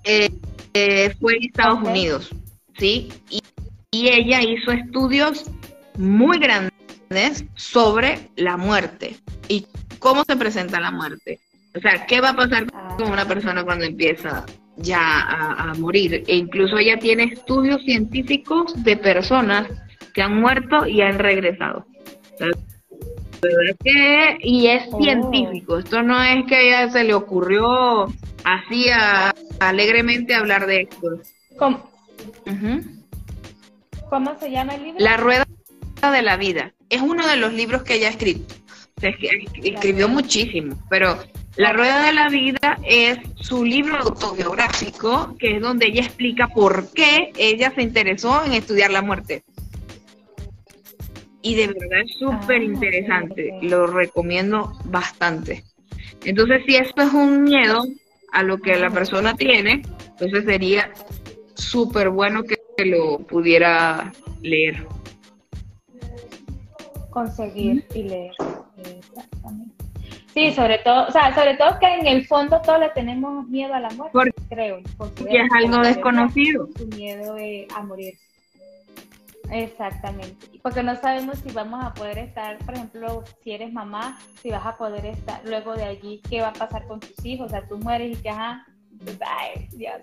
eh, 0.05 0.30
eh, 0.74 1.14
fue 1.20 1.36
en 1.36 1.43
Estados. 1.43 1.80
Unidos, 1.84 2.30
¿sí? 2.78 3.09
Y, 3.30 3.41
y 3.91 4.07
ella 4.07 4.41
hizo 4.41 4.72
estudios 4.72 5.45
muy 5.97 6.39
grandes 6.39 7.45
sobre 7.55 8.30
la 8.38 8.57
muerte 8.57 9.18
y 9.47 9.68
cómo 10.03 10.23
se 10.25 10.35
presenta 10.35 10.79
la 10.79 10.91
muerte. 10.91 11.39
O 11.75 11.79
sea, 11.79 12.05
¿qué 12.05 12.21
va 12.21 12.29
a 12.29 12.35
pasar 12.35 12.67
Ah. 12.73 12.95
con 12.97 13.09
una 13.11 13.25
persona 13.25 13.63
cuando 13.63 13.85
empieza 13.85 14.45
ya 14.77 14.99
a, 15.21 15.71
a 15.71 15.73
morir? 15.75 16.23
E 16.27 16.35
incluso 16.35 16.77
ella 16.77 16.99
tiene 16.99 17.23
estudios 17.23 17.81
científicos 17.83 18.73
de 18.83 18.97
personas 18.97 19.67
que 20.13 20.21
han 20.21 20.39
muerto 20.39 20.85
y 20.85 21.01
han 21.01 21.17
regresado. 21.17 21.85
Que- 23.83 24.37
y 24.41 24.67
es 24.67 24.83
Oh. 24.91 25.01
científico. 25.01 25.79
Esto 25.79 26.01
no 26.03 26.21
es 26.23 26.45
que 26.45 26.55
a 26.55 26.61
ella 26.61 26.89
se 26.91 27.03
le 27.03 27.13
ocurrió 27.13 28.05
así 28.43 28.89
a- 28.89 29.33
alegremente 29.59 30.35
hablar 30.35 30.65
de 30.67 30.81
esto. 30.81 31.19
¿Cómo, 31.57 31.89
Ujú. 32.45 32.81
cómo 34.09 34.37
se 34.39 34.51
llama 34.51 34.75
el 34.75 34.83
libro? 34.83 34.99
La 34.99 35.17
rueda 35.17 35.45
de 36.01 36.21
la 36.21 36.37
vida. 36.37 36.71
Es 36.89 37.01
uno 37.01 37.25
de 37.27 37.37
los 37.37 37.53
libros 37.53 37.83
que 37.83 37.95
ella 37.95 38.07
ha 38.07 38.11
escrito. 38.11 38.53
Escribió 39.63 40.07
muchísimo, 40.07 40.75
pero 40.89 41.17
La 41.55 41.71
rueda 41.71 42.03
de 42.05 42.13
la 42.13 42.29
vida 42.29 42.79
es 42.83 43.19
su 43.35 43.63
libro 43.63 43.97
autobiográfico, 43.99 45.35
que 45.37 45.57
es 45.57 45.61
donde 45.61 45.85
ella 45.85 46.01
explica 46.01 46.47
por 46.47 46.91
qué 46.93 47.31
ella 47.37 47.71
se 47.75 47.83
interesó 47.83 48.43
en 48.43 48.53
estudiar 48.53 48.89
la 48.89 49.03
muerte. 49.03 49.43
Y 51.43 51.53
de 51.55 51.67
verdad 51.67 51.99
es 52.03 52.17
súper 52.17 52.61
Ah, 52.61 52.63
interesante, 52.63 53.53
lo 53.61 53.85
recomiendo 53.85 54.71
bastante. 54.85 55.63
Entonces, 56.25 56.63
si 56.65 56.75
esto 56.75 57.03
es 57.03 57.13
un 57.13 57.43
miedo 57.43 57.83
a 58.31 58.41
lo 58.41 58.57
que 58.57 58.75
la 58.77 58.89
persona 58.89 59.35
tiene, 59.35 59.83
entonces 60.07 60.45
sería 60.45 60.91
súper 61.53 62.09
bueno 62.09 62.43
que 62.43 62.85
lo 62.85 63.19
pudiera 63.19 64.11
leer. 64.41 64.87
conseguir 67.11 67.85
y 67.93 68.03
leer. 68.03 68.31
Exactamente. 68.86 69.84
Sí, 70.34 70.51
sobre 70.53 70.79
todo, 70.79 71.07
o 71.07 71.11
sea, 71.11 71.34
sobre 71.36 71.55
todo 71.57 71.77
que 71.79 71.86
en 71.93 72.07
el 72.07 72.25
fondo 72.25 72.59
todos 72.61 72.79
le 72.79 72.89
tenemos 72.89 73.47
miedo 73.47 73.73
a 73.73 73.79
la 73.79 73.89
muerte, 73.91 74.11
Porque- 74.13 74.34
creo. 74.49 74.81
Porque 74.97 75.23
es 75.29 75.51
algo 75.51 75.77
desconocido. 75.84 76.67
Su 76.75 76.88
miedo 76.88 77.38
eh, 77.38 77.67
a 77.75 77.84
morir. 77.84 78.15
Exactamente. 79.51 80.47
Porque 80.63 80.81
no 80.81 80.95
sabemos 80.95 81.38
si 81.39 81.51
vamos 81.51 81.84
a 81.84 81.93
poder 81.93 82.17
estar, 82.17 82.57
por 82.59 82.73
ejemplo, 82.73 83.23
si 83.43 83.51
eres 83.51 83.71
mamá, 83.71 84.17
si 84.41 84.49
vas 84.49 84.65
a 84.65 84.75
poder 84.77 85.05
estar 85.05 85.41
luego 85.45 85.75
de 85.75 85.84
allí, 85.84 86.21
qué 86.27 86.41
va 86.41 86.47
a 86.47 86.53
pasar 86.53 86.88
con 86.88 86.99
tus 86.99 87.23
hijos. 87.23 87.47
O 87.47 87.49
sea, 87.49 87.67
tú 87.67 87.77
mueres 87.77 88.17
y 88.17 88.21
que, 88.21 88.29
ajá, 88.29 88.65
ay, 89.27 89.67
Dios. 89.73 89.97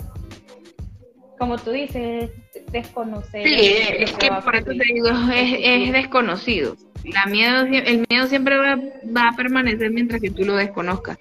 Como 1.38 1.56
tú 1.58 1.70
dices, 1.70 2.30
desconocer. 2.70 3.42
Sí, 3.44 3.56
es 3.98 4.12
que 4.12 4.30
por 4.30 4.54
eso 4.54 4.66
te 4.66 4.84
digo, 4.94 5.08
es, 5.34 5.54
es 5.58 5.92
desconocido. 5.92 6.76
La 7.04 7.26
miedo, 7.26 7.62
el 7.64 8.04
miedo 8.08 8.26
siempre 8.26 8.56
va, 8.58 8.76
va 9.16 9.28
a 9.28 9.36
permanecer 9.36 9.90
mientras 9.90 10.20
que 10.20 10.30
tú 10.30 10.44
lo 10.44 10.54
desconozcas. 10.56 11.18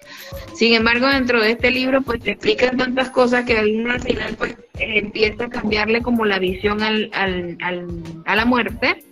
Sin 0.53 0.73
embargo, 0.73 1.07
dentro 1.07 1.41
de 1.41 1.51
este 1.51 1.71
libro, 1.71 2.01
pues 2.01 2.19
te 2.21 2.31
explican 2.31 2.77
tantas 2.77 3.09
cosas 3.09 3.45
que 3.45 3.55
uno 3.81 3.91
al 3.93 4.01
final 4.01 4.35
pues 4.37 4.51
eh, 4.77 4.99
empieza 4.99 5.45
a 5.45 5.49
cambiarle 5.49 6.01
como 6.01 6.25
la 6.25 6.37
visión 6.39 6.81
al, 6.83 7.09
al, 7.13 7.57
al- 7.61 7.87
a 8.25 8.35
la 8.35 8.45
muerte 8.45 9.03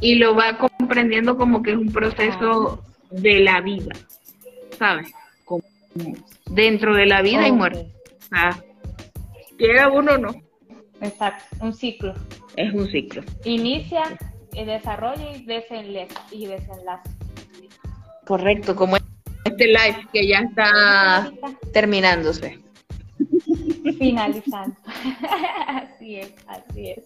y 0.00 0.16
lo 0.16 0.34
va 0.34 0.56
comprendiendo 0.58 1.36
como 1.36 1.62
que 1.62 1.72
es 1.72 1.76
un 1.76 1.92
proceso 1.92 2.82
de 3.10 3.40
la 3.40 3.60
vida, 3.60 3.94
¿sabes? 4.78 5.10
Como 5.44 5.62
dentro 6.46 6.94
de 6.94 7.06
la 7.06 7.22
vida 7.22 7.46
y 7.48 7.52
muerte. 7.52 7.86
O 8.24 8.28
sea, 8.28 8.56
quiera 9.58 9.88
uno 9.88 10.12
o 10.12 10.18
no, 10.18 10.34
Exacto, 11.00 11.44
un 11.60 11.74
ciclo. 11.74 12.14
es 12.56 12.72
un 12.72 12.88
ciclo. 12.88 13.22
Inicia, 13.44 14.02
desarrollo 14.62 15.34
y 15.34 15.44
desenlace. 15.44 16.14
Y 16.30 16.46
desenlace. 16.46 17.10
Correcto, 18.26 18.74
como 18.74 18.96
este 18.96 19.66
live 19.66 20.08
que 20.12 20.26
ya 20.26 20.38
está 20.40 21.32
terminándose. 21.72 22.58
Finalizando. 23.98 24.76
así 25.68 26.16
es, 26.16 26.34
así 26.46 26.90
es. 26.90 27.04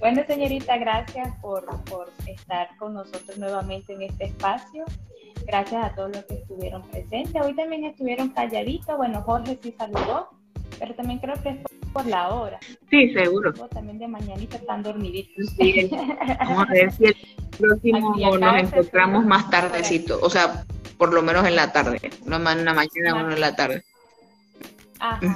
Bueno, 0.00 0.22
señorita, 0.26 0.76
gracias 0.78 1.28
por, 1.40 1.64
por 1.84 2.10
estar 2.26 2.68
con 2.78 2.94
nosotros 2.94 3.38
nuevamente 3.38 3.92
en 3.92 4.02
este 4.02 4.24
espacio. 4.26 4.84
Gracias 5.46 5.84
a 5.84 5.94
todos 5.94 6.14
los 6.14 6.24
que 6.24 6.34
estuvieron 6.34 6.82
presentes. 6.82 7.40
Hoy 7.42 7.54
también 7.54 7.84
estuvieron 7.84 8.30
calladitos. 8.30 8.96
Bueno, 8.96 9.22
Jorge 9.22 9.58
sí 9.62 9.74
saludó, 9.78 10.28
pero 10.78 10.94
también 10.94 11.18
creo 11.20 11.40
que 11.42 11.62
por, 11.92 12.06
la 12.06 12.28
hora. 12.28 12.58
Sí, 12.90 13.12
seguro. 13.12 13.52
También 13.52 13.98
de 13.98 14.08
mañanita 14.08 14.56
están 14.56 14.82
dormiditos. 14.82 15.46
Sí, 15.56 15.90
Vamos 16.38 16.66
a 16.68 16.72
ver 16.72 16.92
si 16.92 17.04
el 17.04 17.16
próximo 17.58 18.16
nos 18.16 18.52
se 18.52 18.60
encontramos 18.76 19.24
más 19.26 19.50
tardecito, 19.50 20.18
o 20.22 20.30
sea, 20.30 20.64
por 20.98 21.12
lo 21.12 21.22
menos 21.22 21.46
en 21.46 21.56
la 21.56 21.72
tarde, 21.72 21.98
no 22.24 22.38
más 22.38 22.56
en 22.56 22.64
la 22.64 22.74
mañana, 22.74 23.22
uno 23.24 23.32
en 23.32 23.40
la 23.40 23.54
tarde. 23.56 23.82
Ajá. 24.98 25.26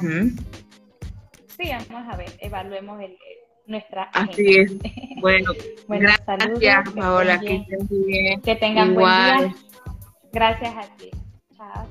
Sí, 1.57 1.71
vamos 1.89 2.13
a 2.13 2.17
ver, 2.17 2.33
evaluemos 2.41 3.01
el, 3.01 3.13
el- 3.13 3.19
nuestra 3.67 4.03
Así 4.13 4.59
es. 4.59 4.73
Bueno, 5.21 5.53
Bueno, 5.89 6.09
gracias, 6.27 6.91
que 6.91 7.01
Paola, 7.01 7.41
que 7.41 7.65
bien. 7.91 8.41
Que 8.43 8.57
tengan 8.57 8.91
Igual. 8.93 9.37
buen 9.39 9.53
día. 9.53 9.63
Gracias 10.33 10.75
a 10.77 10.97
ti. 10.97 11.11
Chao. 11.57 11.87